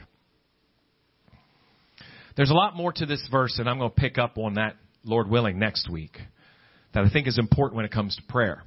There's 2.36 2.50
a 2.50 2.56
lot 2.56 2.76
more 2.76 2.91
to 2.94 3.06
this 3.06 3.26
verse, 3.32 3.58
and 3.60 3.70
I'm 3.70 3.78
going 3.78 3.91
to 3.91 3.96
pick 3.96 4.17
up 4.17 4.38
on 4.38 4.56
that, 4.56 4.76
Lord 5.04 5.30
willing, 5.30 5.60
next 5.60 5.89
week, 5.89 6.17
that 6.94 7.04
I 7.04 7.10
think 7.10 7.28
is 7.28 7.38
important 7.38 7.76
when 7.76 7.86
it 7.86 7.91
comes 7.91 8.15
to 8.15 8.24
prayer. 8.24 8.63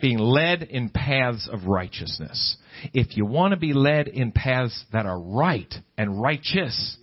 Being 0.00 0.18
led 0.18 0.62
in 0.62 0.88
paths 0.88 1.48
of 1.50 1.66
righteousness. 1.66 2.56
If 2.92 3.16
you 3.16 3.24
want 3.24 3.52
to 3.52 3.56
be 3.56 3.72
led 3.72 4.08
in 4.08 4.32
paths 4.32 4.84
that 4.92 5.06
are 5.06 5.18
right 5.18 5.72
and 5.96 6.20
righteous, 6.20 6.96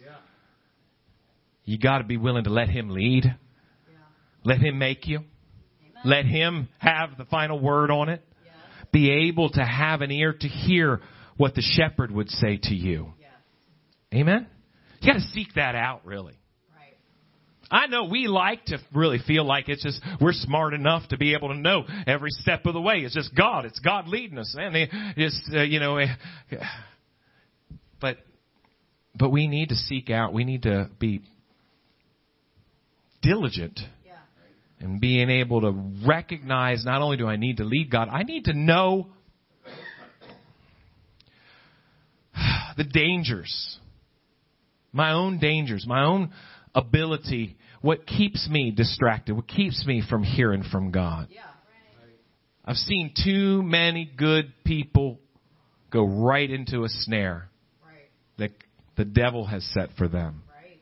you 1.63 1.77
got 1.77 1.99
to 1.99 2.03
be 2.03 2.17
willing 2.17 2.45
to 2.45 2.49
let 2.49 2.67
Him 2.67 2.89
lead. 2.89 3.25
Yeah. 3.25 3.97
Let 4.43 4.59
Him 4.59 4.79
make 4.79 5.07
you. 5.07 5.19
Amen. 5.19 6.01
Let 6.03 6.25
Him 6.25 6.67
have 6.79 7.11
the 7.17 7.25
final 7.25 7.59
word 7.59 7.91
on 7.91 8.09
it. 8.09 8.23
Be 8.91 9.29
able 9.29 9.51
to 9.51 9.63
have 9.63 10.01
an 10.01 10.11
ear 10.11 10.33
to 10.33 10.47
hear 10.47 10.99
what 11.37 11.53
the 11.53 11.61
shepherd 11.61 12.11
would 12.11 12.29
say 12.29 12.59
to 12.63 12.73
you. 12.73 13.13
Amen? 14.13 14.47
You 15.01 15.13
got 15.13 15.19
to 15.19 15.25
seek 15.33 15.53
that 15.55 15.75
out, 15.75 16.05
really. 16.05 16.33
Right. 16.75 16.93
I 17.71 17.88
know 17.88 18.05
we 18.05 18.27
like 18.27 18.65
to 18.65 18.79
really 18.93 19.19
feel 19.25 19.45
like 19.45 19.69
it's 19.69 19.83
just 19.83 20.01
we're 20.19 20.33
smart 20.33 20.73
enough 20.73 21.07
to 21.09 21.17
be 21.17 21.33
able 21.35 21.49
to 21.49 21.57
know 21.57 21.85
every 22.07 22.31
step 22.31 22.65
of 22.65 22.73
the 22.73 22.81
way. 22.81 22.97
It's 22.99 23.13
just 23.15 23.33
God. 23.35 23.65
It's 23.65 23.79
God 23.79 24.07
leading 24.07 24.38
us, 24.38 24.55
and 24.57 24.75
it's 25.17 25.49
uh, 25.53 25.62
you 25.62 25.79
know. 25.79 25.97
eh, 25.97 26.07
But 28.01 28.17
but 29.13 29.29
we 29.29 29.47
need 29.47 29.69
to 29.69 29.75
seek 29.75 30.09
out. 30.09 30.31
We 30.31 30.45
need 30.45 30.62
to 30.63 30.89
be 30.99 31.21
diligent 33.21 33.77
Yeah. 34.05 34.13
and 34.79 35.01
being 35.01 35.29
able 35.29 35.59
to 35.62 35.71
recognize 36.07 36.85
not 36.85 37.01
only 37.01 37.17
do 37.17 37.27
I 37.27 37.35
need 37.35 37.57
to 37.57 37.65
lead 37.65 37.91
God, 37.91 38.07
I 38.09 38.23
need 38.23 38.45
to 38.45 38.53
know 38.53 39.07
the 42.77 42.85
dangers, 42.85 43.77
my 44.99 45.13
own 45.13 45.39
dangers, 45.39 45.85
my 45.88 46.03
own 46.03 46.29
ability, 46.75 47.55
what 47.81 48.05
keeps 48.05 48.49
me 48.49 48.69
distracted, 48.69 49.33
what 49.33 49.47
keeps 49.47 49.85
me 49.85 50.03
from 50.09 50.23
hearing 50.23 50.62
from 50.62 50.91
God. 50.91 51.29
Yeah. 51.31 51.39
Right. 51.43 52.15
I've 52.65 52.75
seen 52.75 53.13
too 53.23 53.63
many 53.63 54.12
good 54.17 54.51
people 54.65 55.17
go 55.89 56.05
right 56.05 56.49
into 56.51 56.83
a 56.83 56.89
snare 56.89 57.49
Right. 57.81 58.09
that 58.39 58.51
the 58.97 59.05
devil 59.05 59.45
has 59.45 59.63
set 59.73 59.91
for 59.97 60.09
them. 60.09 60.43
Right. 60.54 60.81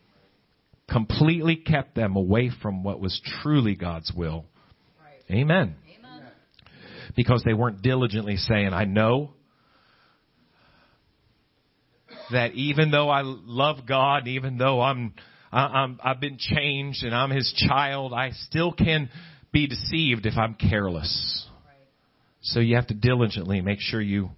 Completely 0.90 1.56
kept 1.56 1.94
them 1.94 2.16
away 2.16 2.50
from 2.64 2.84
what 2.84 3.00
was 3.00 3.22
truly 3.44 3.76
God's 3.76 4.12
will. 4.12 4.46
Right. 5.00 5.38
Amen. 5.38 5.76
Amen. 6.00 6.24
because 7.16 7.44
they 7.46 7.54
weren't 7.54 7.84
diligently 7.84 8.38
saying, 8.38 8.74
I 8.74 8.86
know 8.86 9.34
that 12.32 12.54
even 12.54 12.92
though 12.92 13.10
I 13.10 13.22
love 13.24 13.86
God, 13.88 14.28
even 14.28 14.58
though 14.58 14.82
I'm, 14.82 15.14
I'm, 15.52 16.00
I've 16.04 16.20
been 16.20 16.38
changed 16.38 17.04
and 17.04 17.14
I'm 17.16 17.30
His 17.30 17.54
child, 17.68 18.14
I 18.14 18.32
still 18.32 18.72
can 18.72 19.10
be 19.52 19.68
deceived 19.68 20.26
if 20.26 20.38
I'm 20.38 20.56
careless. 20.56 21.46
So 22.42 22.60
you 22.60 22.76
have 22.76 22.88
to 22.88 22.94
diligently 22.94 23.62
make 23.62 23.80
sure 23.80 24.02
you 24.02 24.30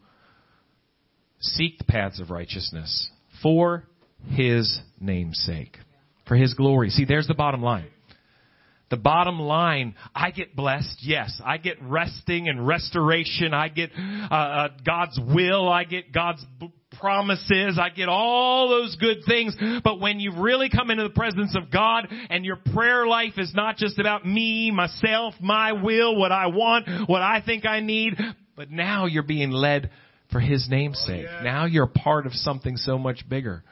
seek 1.39 1.77
the 1.77 1.83
paths 1.83 2.19
of 2.19 2.29
righteousness 2.31 3.09
for 3.41 3.85
His 4.27 4.79
name's 4.99 5.39
sake. 5.45 5.77
For 6.27 6.35
His 6.35 6.53
glory. 6.53 6.89
See, 6.89 7.05
there's 7.05 7.27
the 7.27 7.33
bottom 7.33 7.61
line. 7.61 7.87
The 8.89 8.97
bottom 8.97 9.39
line, 9.39 9.95
I 10.15 10.31
get 10.31 10.55
blessed, 10.55 10.97
yes. 11.01 11.39
I 11.45 11.57
get 11.57 11.77
resting 11.81 12.49
and 12.49 12.65
restoration. 12.65 13.53
I 13.53 13.67
get 13.69 13.91
uh, 13.95 14.33
uh, 14.33 14.67
God's 14.83 15.19
will. 15.19 15.69
I 15.69 15.83
get 15.83 16.11
God's 16.11 16.43
b- 16.59 16.73
promises. 16.99 17.79
I 17.81 17.89
get 17.89 18.09
all 18.09 18.69
those 18.69 18.95
good 18.95 19.19
things. 19.27 19.55
But 19.83 19.99
when 19.99 20.19
you 20.19 20.41
really 20.41 20.69
come 20.69 20.89
into 20.91 21.03
the 21.03 21.13
presence 21.13 21.55
of 21.55 21.71
God 21.71 22.07
and 22.29 22.45
your 22.45 22.57
prayer 22.73 23.07
life 23.07 23.33
is 23.37 23.53
not 23.53 23.77
just 23.77 23.99
about 23.99 24.25
me, 24.25 24.71
myself, 24.71 25.33
my 25.39 25.73
will, 25.73 26.15
what 26.15 26.31
I 26.31 26.47
want, 26.47 27.09
what 27.09 27.21
I 27.21 27.41
think 27.45 27.65
I 27.65 27.79
need, 27.79 28.17
but 28.55 28.69
now 28.69 29.05
you're 29.05 29.23
being 29.23 29.51
led 29.51 29.89
for 30.31 30.39
His 30.39 30.67
name's 30.69 30.99
sake. 31.07 31.25
Oh, 31.27 31.43
now 31.43 31.65
you're 31.65 31.85
a 31.85 31.87
part 31.87 32.27
of 32.27 32.33
something 32.33 32.77
so 32.77 32.97
much 32.97 33.27
bigger. 33.27 33.63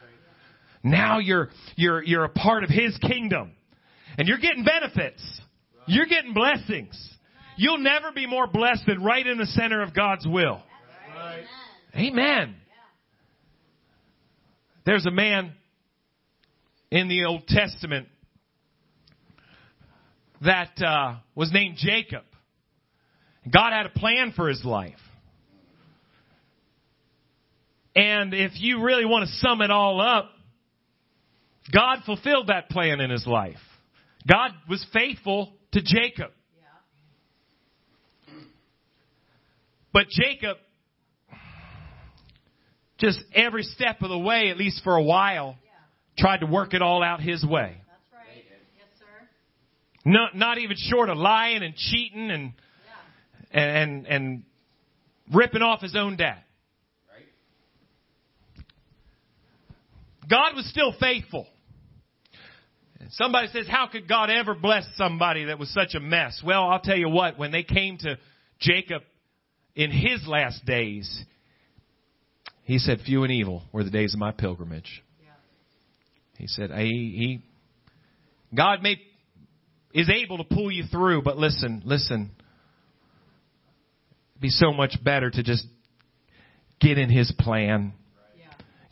Now 0.83 1.19
you're, 1.19 1.49
you're, 1.75 2.03
you're 2.03 2.23
a 2.23 2.29
part 2.29 2.63
of 2.63 2.69
His 2.69 2.97
kingdom. 2.97 3.51
And 4.17 4.27
you're 4.27 4.39
getting 4.39 4.63
benefits. 4.63 5.21
You're 5.85 6.05
getting 6.05 6.33
blessings. 6.33 6.97
You'll 7.55 7.79
never 7.79 8.11
be 8.11 8.27
more 8.27 8.47
blessed 8.47 8.85
than 8.87 9.03
right 9.03 9.25
in 9.25 9.37
the 9.37 9.45
center 9.45 9.81
of 9.81 9.93
God's 9.93 10.25
will. 10.27 10.61
Amen. 11.95 12.55
There's 14.87 15.05
a 15.05 15.11
man 15.11 15.51
in 16.91 17.09
the 17.09 17.25
Old 17.25 17.45
Testament 17.45 18.07
that 20.39 20.81
uh, 20.81 21.15
was 21.35 21.51
named 21.51 21.75
Jacob. 21.77 22.23
God 23.53 23.73
had 23.73 23.85
a 23.85 23.89
plan 23.89 24.31
for 24.33 24.47
his 24.47 24.63
life. 24.63 24.93
And 27.97 28.33
if 28.33 28.53
you 28.55 28.81
really 28.81 29.03
want 29.03 29.27
to 29.27 29.35
sum 29.45 29.61
it 29.61 29.71
all 29.71 29.99
up, 29.99 30.29
God 31.69 32.03
fulfilled 32.05 32.47
that 32.47 32.69
plan 32.69 33.01
in 33.01 33.09
his 33.09 33.27
life. 33.27 33.57
God 34.25 34.51
was 34.69 34.85
faithful 34.93 35.51
to 35.73 35.81
Jacob. 35.81 36.31
But 39.91 40.07
Jacob, 40.07 40.55
just 42.99 43.19
every 43.33 43.63
step 43.63 44.01
of 44.01 44.09
the 44.09 44.17
way, 44.17 44.49
at 44.49 44.57
least 44.57 44.83
for 44.83 44.95
a 44.95 45.03
while, 45.03 45.55
tried 46.17 46.39
to 46.39 46.45
work 46.47 46.73
it 46.73 46.81
all 46.81 47.03
out 47.03 47.21
his 47.21 47.45
way. 47.45 47.77
That's 47.87 48.13
right. 48.13 48.43
Yes, 48.75 48.87
sir. 48.99 49.05
Not, 50.03 50.35
not 50.35 50.57
even 50.57 50.77
short 50.77 51.09
of 51.09 51.17
lying 51.17 51.63
and 51.63 51.75
cheating 51.75 52.31
and, 52.31 52.53
Yeah. 53.53 53.61
and, 53.61 54.07
and 54.07 54.43
ripping 55.33 55.61
off 55.61 55.81
his 55.81 55.95
own 55.95 56.17
dad. 56.17 56.39
Right. 57.07 57.27
God 60.29 60.55
was 60.55 60.67
still 60.69 60.93
faithful. 60.99 61.45
Somebody 63.11 63.47
says, 63.49 63.67
how 63.69 63.87
could 63.87 64.09
God 64.09 64.29
ever 64.29 64.53
bless 64.53 64.83
somebody 64.95 65.45
that 65.45 65.59
was 65.59 65.69
such 65.73 65.93
a 65.95 65.99
mess? 65.99 66.41
Well, 66.43 66.63
I'll 66.63 66.81
tell 66.81 66.97
you 66.97 67.07
what, 67.07 67.37
when 67.37 67.51
they 67.51 67.63
came 67.63 67.97
to 67.99 68.17
Jacob 68.59 69.01
in 69.75 69.91
his 69.91 70.27
last 70.27 70.65
days, 70.65 71.23
he 72.67 72.79
said, 72.79 72.99
few 72.99 73.23
and 73.23 73.31
evil 73.31 73.63
were 73.71 73.85
the 73.85 73.89
days 73.89 74.13
of 74.13 74.19
my 74.19 74.31
pilgrimage. 74.31 75.01
He 76.37 76.47
said, 76.47 76.69
he, 76.71 76.83
he, 76.83 77.41
God 78.53 78.83
may, 78.83 78.97
is 79.93 80.09
able 80.09 80.39
to 80.39 80.43
pull 80.43 80.69
you 80.69 80.83
through, 80.91 81.21
but 81.21 81.37
listen, 81.37 81.81
listen. 81.85 82.29
It'd 84.33 84.41
be 84.41 84.49
so 84.49 84.73
much 84.73 85.01
better 85.01 85.31
to 85.31 85.43
just 85.43 85.63
get 86.81 86.97
in 86.97 87.09
His 87.09 87.33
plan. 87.39 87.93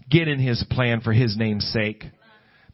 Get 0.10 0.30
in 0.30 0.40
His 0.40 0.64
plan 0.72 1.02
for 1.02 1.12
His 1.12 1.36
name's 1.36 1.66
sake. 1.66 2.06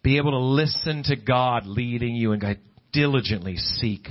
Be 0.04 0.18
able 0.18 0.32
to 0.32 0.38
listen 0.38 1.02
to 1.06 1.16
God 1.16 1.66
leading 1.66 2.14
you 2.16 2.32
and 2.34 2.60
diligently 2.94 3.58
seek 3.58 4.08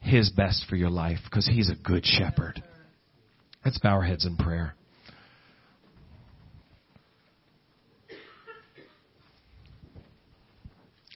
His 0.00 0.30
best 0.30 0.64
for 0.70 0.76
your 0.76 0.90
life 0.90 1.18
because 1.24 1.46
He's 1.46 1.68
a 1.68 1.74
good 1.74 2.06
shepherd. 2.06 2.62
Let's 3.62 3.78
bow 3.78 3.90
our 3.90 4.04
heads 4.04 4.24
in 4.24 4.38
prayer. 4.38 4.74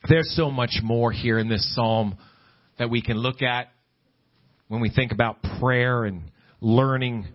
There's 0.08 0.34
so 0.34 0.50
much 0.50 0.80
more 0.82 1.12
here 1.12 1.38
in 1.38 1.48
this 1.48 1.74
psalm 1.74 2.16
that 2.78 2.90
we 2.90 3.02
can 3.02 3.16
look 3.16 3.40
at 3.40 3.68
when 4.66 4.80
we 4.80 4.90
think 4.90 5.12
about 5.12 5.36
prayer 5.60 6.04
and 6.04 6.22
learning 6.60 7.26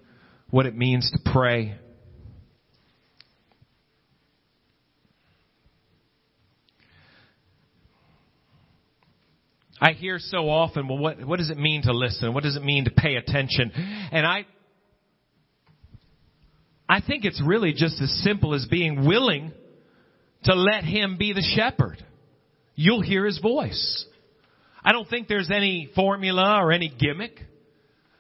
what 0.50 0.66
it 0.66 0.76
means 0.76 1.10
to 1.12 1.32
pray. 1.32 1.76
I 9.80 9.92
hear 9.94 10.18
so 10.20 10.50
often, 10.50 10.88
well, 10.88 10.98
what, 10.98 11.24
what 11.26 11.38
does 11.38 11.50
it 11.50 11.58
mean 11.58 11.84
to 11.84 11.94
listen? 11.94 12.34
What 12.34 12.44
does 12.44 12.56
it 12.56 12.64
mean 12.64 12.86
to 12.86 12.92
pay 12.92 13.16
attention? 13.16 13.72
And 14.12 14.26
I, 14.26 14.46
I 16.90 17.00
think 17.00 17.24
it's 17.24 17.42
really 17.46 17.74
just 17.74 18.02
as 18.02 18.12
simple 18.24 18.56
as 18.56 18.66
being 18.66 19.06
willing 19.06 19.54
to 20.46 20.56
let 20.56 20.84
Him 20.84 21.18
be 21.18 21.32
the 21.32 21.44
shepherd. 21.56 22.04
You'll 22.80 23.02
hear 23.02 23.26
His 23.26 23.40
voice. 23.40 24.06
I 24.86 24.92
don't 24.94 25.10
think 25.10 25.28
there's 25.28 25.50
any 25.52 25.90
formula 25.96 26.60
or 26.62 26.72
any 26.72 26.88
gimmick. 26.88 27.42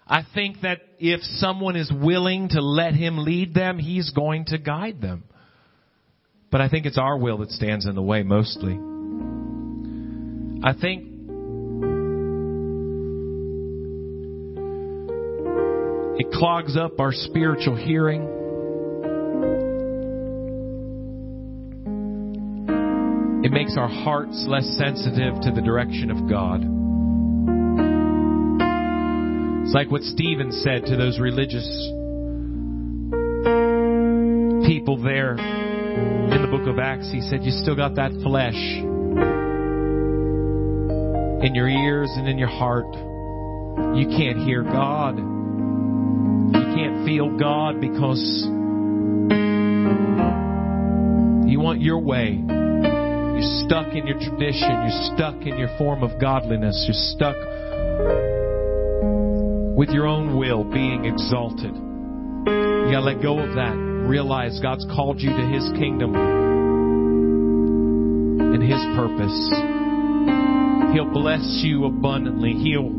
I 0.06 0.24
think 0.34 0.62
that 0.62 0.82
if 1.00 1.22
someone 1.22 1.76
is 1.76 1.92
willing 1.92 2.50
to 2.50 2.62
let 2.62 2.94
Him 2.94 3.20
lead 3.20 3.54
them, 3.54 3.78
He's 3.78 4.10
going 4.10 4.46
to 4.46 4.58
guide 4.58 5.00
them. 5.00 5.26
But 6.52 6.62
I 6.62 6.70
think 6.70 6.88
it's 6.88 6.98
our 6.98 7.18
will 7.18 7.38
that 7.38 7.52
stands 7.52 7.86
in 7.86 7.94
the 7.94 8.02
way 8.02 8.24
mostly. 8.24 8.74
I 10.64 10.74
think 10.74 11.04
it 16.20 16.32
clogs 16.34 16.76
up 16.76 17.00
our 17.00 17.12
spiritual 17.12 17.76
hearing. 17.76 18.37
It 23.48 23.54
makes 23.54 23.78
our 23.78 23.88
hearts 23.88 24.44
less 24.46 24.66
sensitive 24.76 25.40
to 25.44 25.52
the 25.52 25.62
direction 25.62 26.12
of 26.12 26.28
God. 26.30 26.60
It's 29.64 29.74
like 29.74 29.90
what 29.90 30.02
Stephen 30.02 30.52
said 30.52 30.86
to 30.88 30.98
those 30.98 31.18
religious 31.18 31.66
people 34.68 35.02
there 35.02 35.38
in 35.38 36.42
the 36.42 36.50
book 36.52 36.68
of 36.68 36.78
Acts. 36.78 37.10
He 37.10 37.22
said, 37.22 37.46
You 37.46 37.52
still 37.52 37.78
got 37.78 37.96
that 37.96 38.12
flesh 38.22 38.60
in 41.48 41.56
your 41.56 41.70
ears 41.70 42.10
and 42.18 42.28
in 42.28 42.38
your 42.38 42.50
heart. 42.50 42.94
You 43.96 44.10
can't 44.10 44.40
hear 44.40 44.62
God. 44.62 45.20
You 45.20 46.76
can't 46.76 47.06
feel 47.06 47.30
God 47.38 47.80
because 47.80 48.44
you 51.50 51.62
want 51.62 51.80
your 51.80 52.00
way. 52.00 52.44
You're 53.38 53.70
stuck 53.70 53.94
in 53.94 54.08
your 54.08 54.18
tradition. 54.18 54.90
You're 54.90 55.14
stuck 55.14 55.36
in 55.46 55.60
your 55.60 55.70
form 55.78 56.02
of 56.02 56.20
godliness. 56.20 56.86
You're 56.88 56.98
stuck 57.14 57.38
with 59.78 59.90
your 59.90 60.08
own 60.08 60.40
will 60.40 60.64
being 60.64 61.06
exalted. 61.06 61.76
You 61.76 62.90
gotta 62.92 63.06
let 63.06 63.22
go 63.22 63.38
of 63.38 63.54
that. 63.54 63.76
Realize 64.10 64.60
God's 64.60 64.86
called 64.86 65.22
you 65.22 65.30
to 65.30 65.46
His 65.54 65.70
kingdom 65.78 66.16
and 68.56 68.64
His 68.64 68.82
purpose. 68.98 69.52
He'll 70.96 71.14
bless 71.14 71.62
you 71.64 71.86
abundantly. 71.86 72.54
He'll 72.54 72.90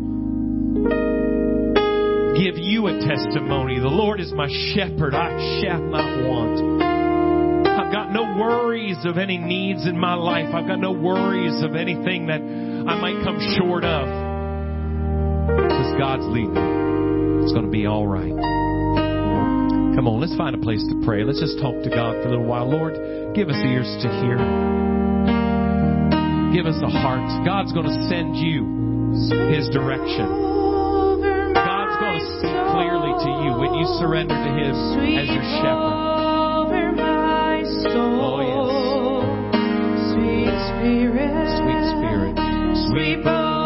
give 2.39 2.59
you 2.63 2.87
a 2.87 2.93
testimony. 3.01 3.81
The 3.81 3.89
Lord 3.89 4.21
is 4.21 4.33
my 4.33 4.47
shepherd. 4.73 5.15
I 5.15 5.61
shall 5.61 5.83
not 5.83 6.29
want. 6.29 6.98
I've 7.79 7.93
got 7.93 8.11
no 8.11 8.23
worries 8.35 8.99
of 9.05 9.19
any 9.19 9.39
needs 9.39 9.87
in 9.87 9.97
my 9.97 10.15
life. 10.15 10.53
I've 10.53 10.67
got 10.67 10.81
no 10.81 10.91
worries 10.91 11.63
of 11.63 11.77
anything 11.77 12.27
that 12.27 12.43
I 12.43 12.99
might 12.99 13.23
come 13.23 13.39
short 13.55 13.85
of. 13.85 14.03
Because 15.47 15.95
God's 15.97 16.27
leading. 16.27 16.59
It's 17.45 17.53
going 17.53 17.67
to 17.67 17.71
be 17.71 17.87
all 17.87 18.05
right. 18.05 18.35
Come 19.95 20.09
on, 20.09 20.19
let's 20.19 20.35
find 20.35 20.57
a 20.57 20.59
place 20.59 20.83
to 20.91 21.03
pray. 21.07 21.23
Let's 21.23 21.39
just 21.39 21.63
talk 21.63 21.75
to 21.87 21.91
God 21.91 22.19
for 22.19 22.27
a 22.27 22.31
little 22.35 22.51
while. 22.51 22.67
Lord, 22.67 22.99
give 23.39 23.49
us 23.49 23.63
ears 23.63 23.87
to 24.03 24.09
hear. 24.27 24.43
Give 26.51 26.67
us 26.67 26.83
a 26.83 26.91
heart. 26.91 27.47
God's 27.47 27.71
going 27.73 27.87
to 27.87 27.99
send 28.11 28.35
you 28.43 29.15
His 29.55 29.71
direction. 29.71 30.27
God's 31.55 31.95
going 32.03 32.19
to 32.19 32.27
speak 32.43 32.59
clearly 32.75 33.15
to 33.23 33.31
you 33.47 33.51
when 33.55 33.75
you 33.79 33.87
surrender 34.03 34.35
to 34.35 34.51
Him 34.51 34.75
as 35.15 35.31
your 35.31 35.47
shepherd. 35.63 36.08
Spirit. 40.79 41.31
Sweet 41.59 41.85
Spirit. 41.91 42.37
Sweep 42.89 43.27
over 43.27 43.58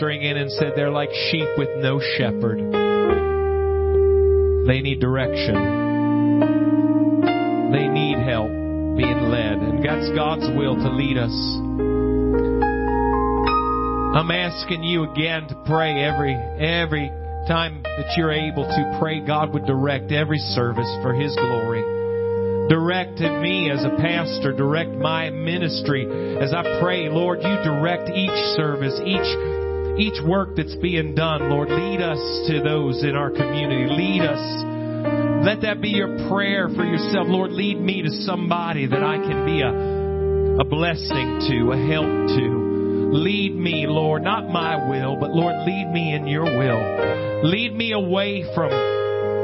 was 0.00 0.22
in 0.22 0.36
and 0.36 0.50
said 0.52 0.72
they're 0.76 0.90
like 0.90 1.10
sheep 1.30 1.48
with 1.56 1.68
no 1.78 2.00
shepherd. 2.16 2.58
They 4.66 4.80
need 4.80 5.00
direction. 5.00 5.54
They 7.72 7.88
need 7.88 8.18
help 8.18 8.50
being 8.96 9.28
led. 9.30 9.58
And 9.58 9.84
that's 9.84 10.10
God's 10.14 10.48
will 10.56 10.76
to 10.76 10.90
lead 10.90 11.16
us. 11.18 11.32
I'm 14.16 14.30
asking 14.30 14.82
you 14.82 15.10
again 15.10 15.46
to 15.48 15.54
pray 15.66 16.02
every 16.02 16.34
every 16.34 17.10
time 17.46 17.82
that 17.82 18.14
you're 18.16 18.32
able 18.32 18.64
to 18.64 18.98
pray 18.98 19.20
God 19.20 19.52
would 19.54 19.66
direct 19.66 20.10
every 20.10 20.38
service 20.38 20.90
for 21.02 21.14
his 21.14 21.34
glory. 21.36 21.82
Direct 22.68 23.20
me 23.20 23.70
as 23.70 23.84
a 23.84 23.90
pastor, 23.90 24.52
direct 24.52 24.90
my 24.90 25.30
ministry 25.30 26.06
as 26.40 26.52
I 26.52 26.80
pray, 26.80 27.08
Lord, 27.08 27.38
you 27.38 27.56
direct 27.62 28.10
each 28.10 28.56
service, 28.56 29.00
each 29.04 29.65
each 29.98 30.22
work 30.22 30.56
that's 30.56 30.74
being 30.76 31.14
done, 31.14 31.48
Lord, 31.48 31.70
lead 31.70 32.02
us 32.02 32.48
to 32.48 32.62
those 32.62 33.02
in 33.02 33.16
our 33.16 33.30
community. 33.30 33.86
Lead 33.90 34.22
us. 34.22 35.46
Let 35.46 35.62
that 35.62 35.80
be 35.80 35.90
your 35.90 36.28
prayer 36.28 36.68
for 36.68 36.84
yourself. 36.84 37.28
Lord, 37.28 37.52
lead 37.52 37.80
me 37.80 38.02
to 38.02 38.10
somebody 38.24 38.86
that 38.86 39.02
I 39.02 39.16
can 39.16 39.46
be 39.46 39.62
a, 39.62 40.60
a 40.60 40.64
blessing 40.64 41.40
to, 41.48 41.72
a 41.72 41.78
help 41.88 42.06
to. 42.06 42.66
Lead 43.12 43.54
me, 43.54 43.86
Lord, 43.86 44.22
not 44.22 44.50
my 44.50 44.88
will, 44.88 45.16
but 45.18 45.30
Lord, 45.30 45.54
lead 45.66 45.90
me 45.92 46.14
in 46.14 46.26
your 46.26 46.44
will. 46.44 47.48
Lead 47.48 47.74
me 47.74 47.92
away 47.92 48.44
from 48.54 48.70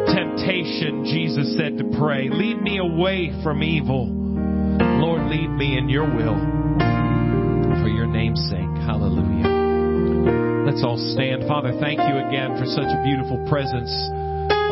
temptation, 0.06 1.04
Jesus 1.04 1.56
said 1.56 1.78
to 1.78 1.96
pray. 1.98 2.28
Lead 2.28 2.60
me 2.60 2.78
away 2.78 3.32
from 3.42 3.62
evil. 3.62 4.08
Lord, 5.00 5.30
lead 5.30 5.48
me 5.48 5.78
in 5.78 5.88
your 5.88 6.04
will. 6.04 6.38
For 7.80 7.88
your 7.88 8.06
name's 8.06 8.40
sake. 8.50 8.84
Hallelujah. 8.84 9.51
Let's 10.72 10.88
all 10.88 11.12
stand. 11.12 11.44
Father, 11.44 11.76
thank 11.84 12.00
you 12.00 12.16
again 12.16 12.56
for 12.56 12.64
such 12.64 12.88
a 12.88 13.04
beautiful 13.04 13.36
presence 13.44 13.92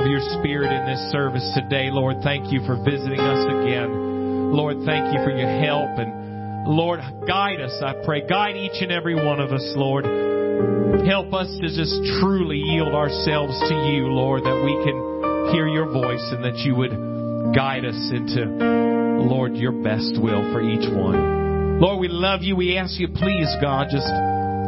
of 0.01 0.09
your 0.09 0.25
Spirit 0.41 0.73
in 0.73 0.89
this 0.89 1.13
service 1.13 1.45
today. 1.53 1.93
Lord, 1.93 2.25
thank 2.25 2.49
you 2.49 2.65
for 2.65 2.81
visiting 2.81 3.21
us 3.21 3.45
again. 3.45 4.49
Lord, 4.49 4.81
thank 4.89 5.13
you 5.13 5.21
for 5.21 5.29
your 5.29 5.53
help. 5.61 6.01
And 6.01 6.65
Lord, 6.65 7.05
guide 7.29 7.61
us, 7.61 7.77
I 7.85 8.01
pray. 8.01 8.25
Guide 8.25 8.57
each 8.57 8.81
and 8.81 8.91
every 8.91 9.13
one 9.13 9.45
of 9.45 9.53
us, 9.53 9.61
Lord. 9.77 10.09
Help 11.05 11.37
us 11.37 11.53
to 11.61 11.69
just 11.69 11.93
truly 12.25 12.57
yield 12.57 12.97
ourselves 12.97 13.53
to 13.69 13.75
you, 13.93 14.09
Lord, 14.09 14.41
that 14.49 14.57
we 14.57 14.73
can 14.81 15.53
hear 15.53 15.69
your 15.69 15.93
voice 15.93 16.25
and 16.33 16.43
that 16.49 16.57
you 16.65 16.77
would 16.81 16.97
guide 17.53 17.85
us 17.85 18.09
into, 18.09 18.49
Lord, 19.21 19.53
your 19.55 19.77
best 19.85 20.17
will 20.17 20.49
for 20.49 20.65
each 20.65 20.89
one. 20.89 21.77
Lord, 21.79 22.01
we 22.01 22.09
love 22.09 22.41
you. 22.41 22.57
We 22.57 22.79
ask 22.79 22.99
you, 22.99 23.09
please, 23.09 23.53
God, 23.61 23.89
just 23.93 24.09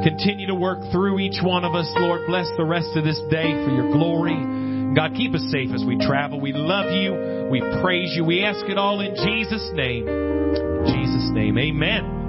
continue 0.02 0.46
to 0.48 0.54
work 0.54 0.78
through 0.90 1.18
each 1.18 1.42
one 1.42 1.64
of 1.64 1.74
us. 1.74 1.90
Lord, 1.96 2.26
bless 2.26 2.48
the 2.56 2.64
rest 2.64 2.96
of 2.96 3.04
this 3.04 3.20
day 3.30 3.52
for 3.64 3.70
your 3.70 3.90
glory. 3.92 4.94
God, 4.94 5.14
keep 5.16 5.34
us 5.34 5.42
safe 5.50 5.70
as 5.74 5.84
we 5.84 5.96
travel. 5.98 6.40
We 6.40 6.52
love 6.52 6.92
you. 6.92 7.48
We 7.50 7.60
praise 7.82 8.12
you. 8.14 8.24
We 8.24 8.44
ask 8.44 8.64
it 8.66 8.76
all 8.76 9.00
in 9.00 9.14
Jesus' 9.14 9.70
name. 9.74 10.06
In 10.08 10.84
Jesus' 10.86 11.30
name, 11.32 11.56
amen. 11.58 12.22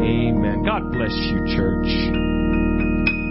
Amen. 0.00 0.64
God 0.64 0.92
bless 0.92 1.12
you, 1.12 1.56
church. 1.56 2.29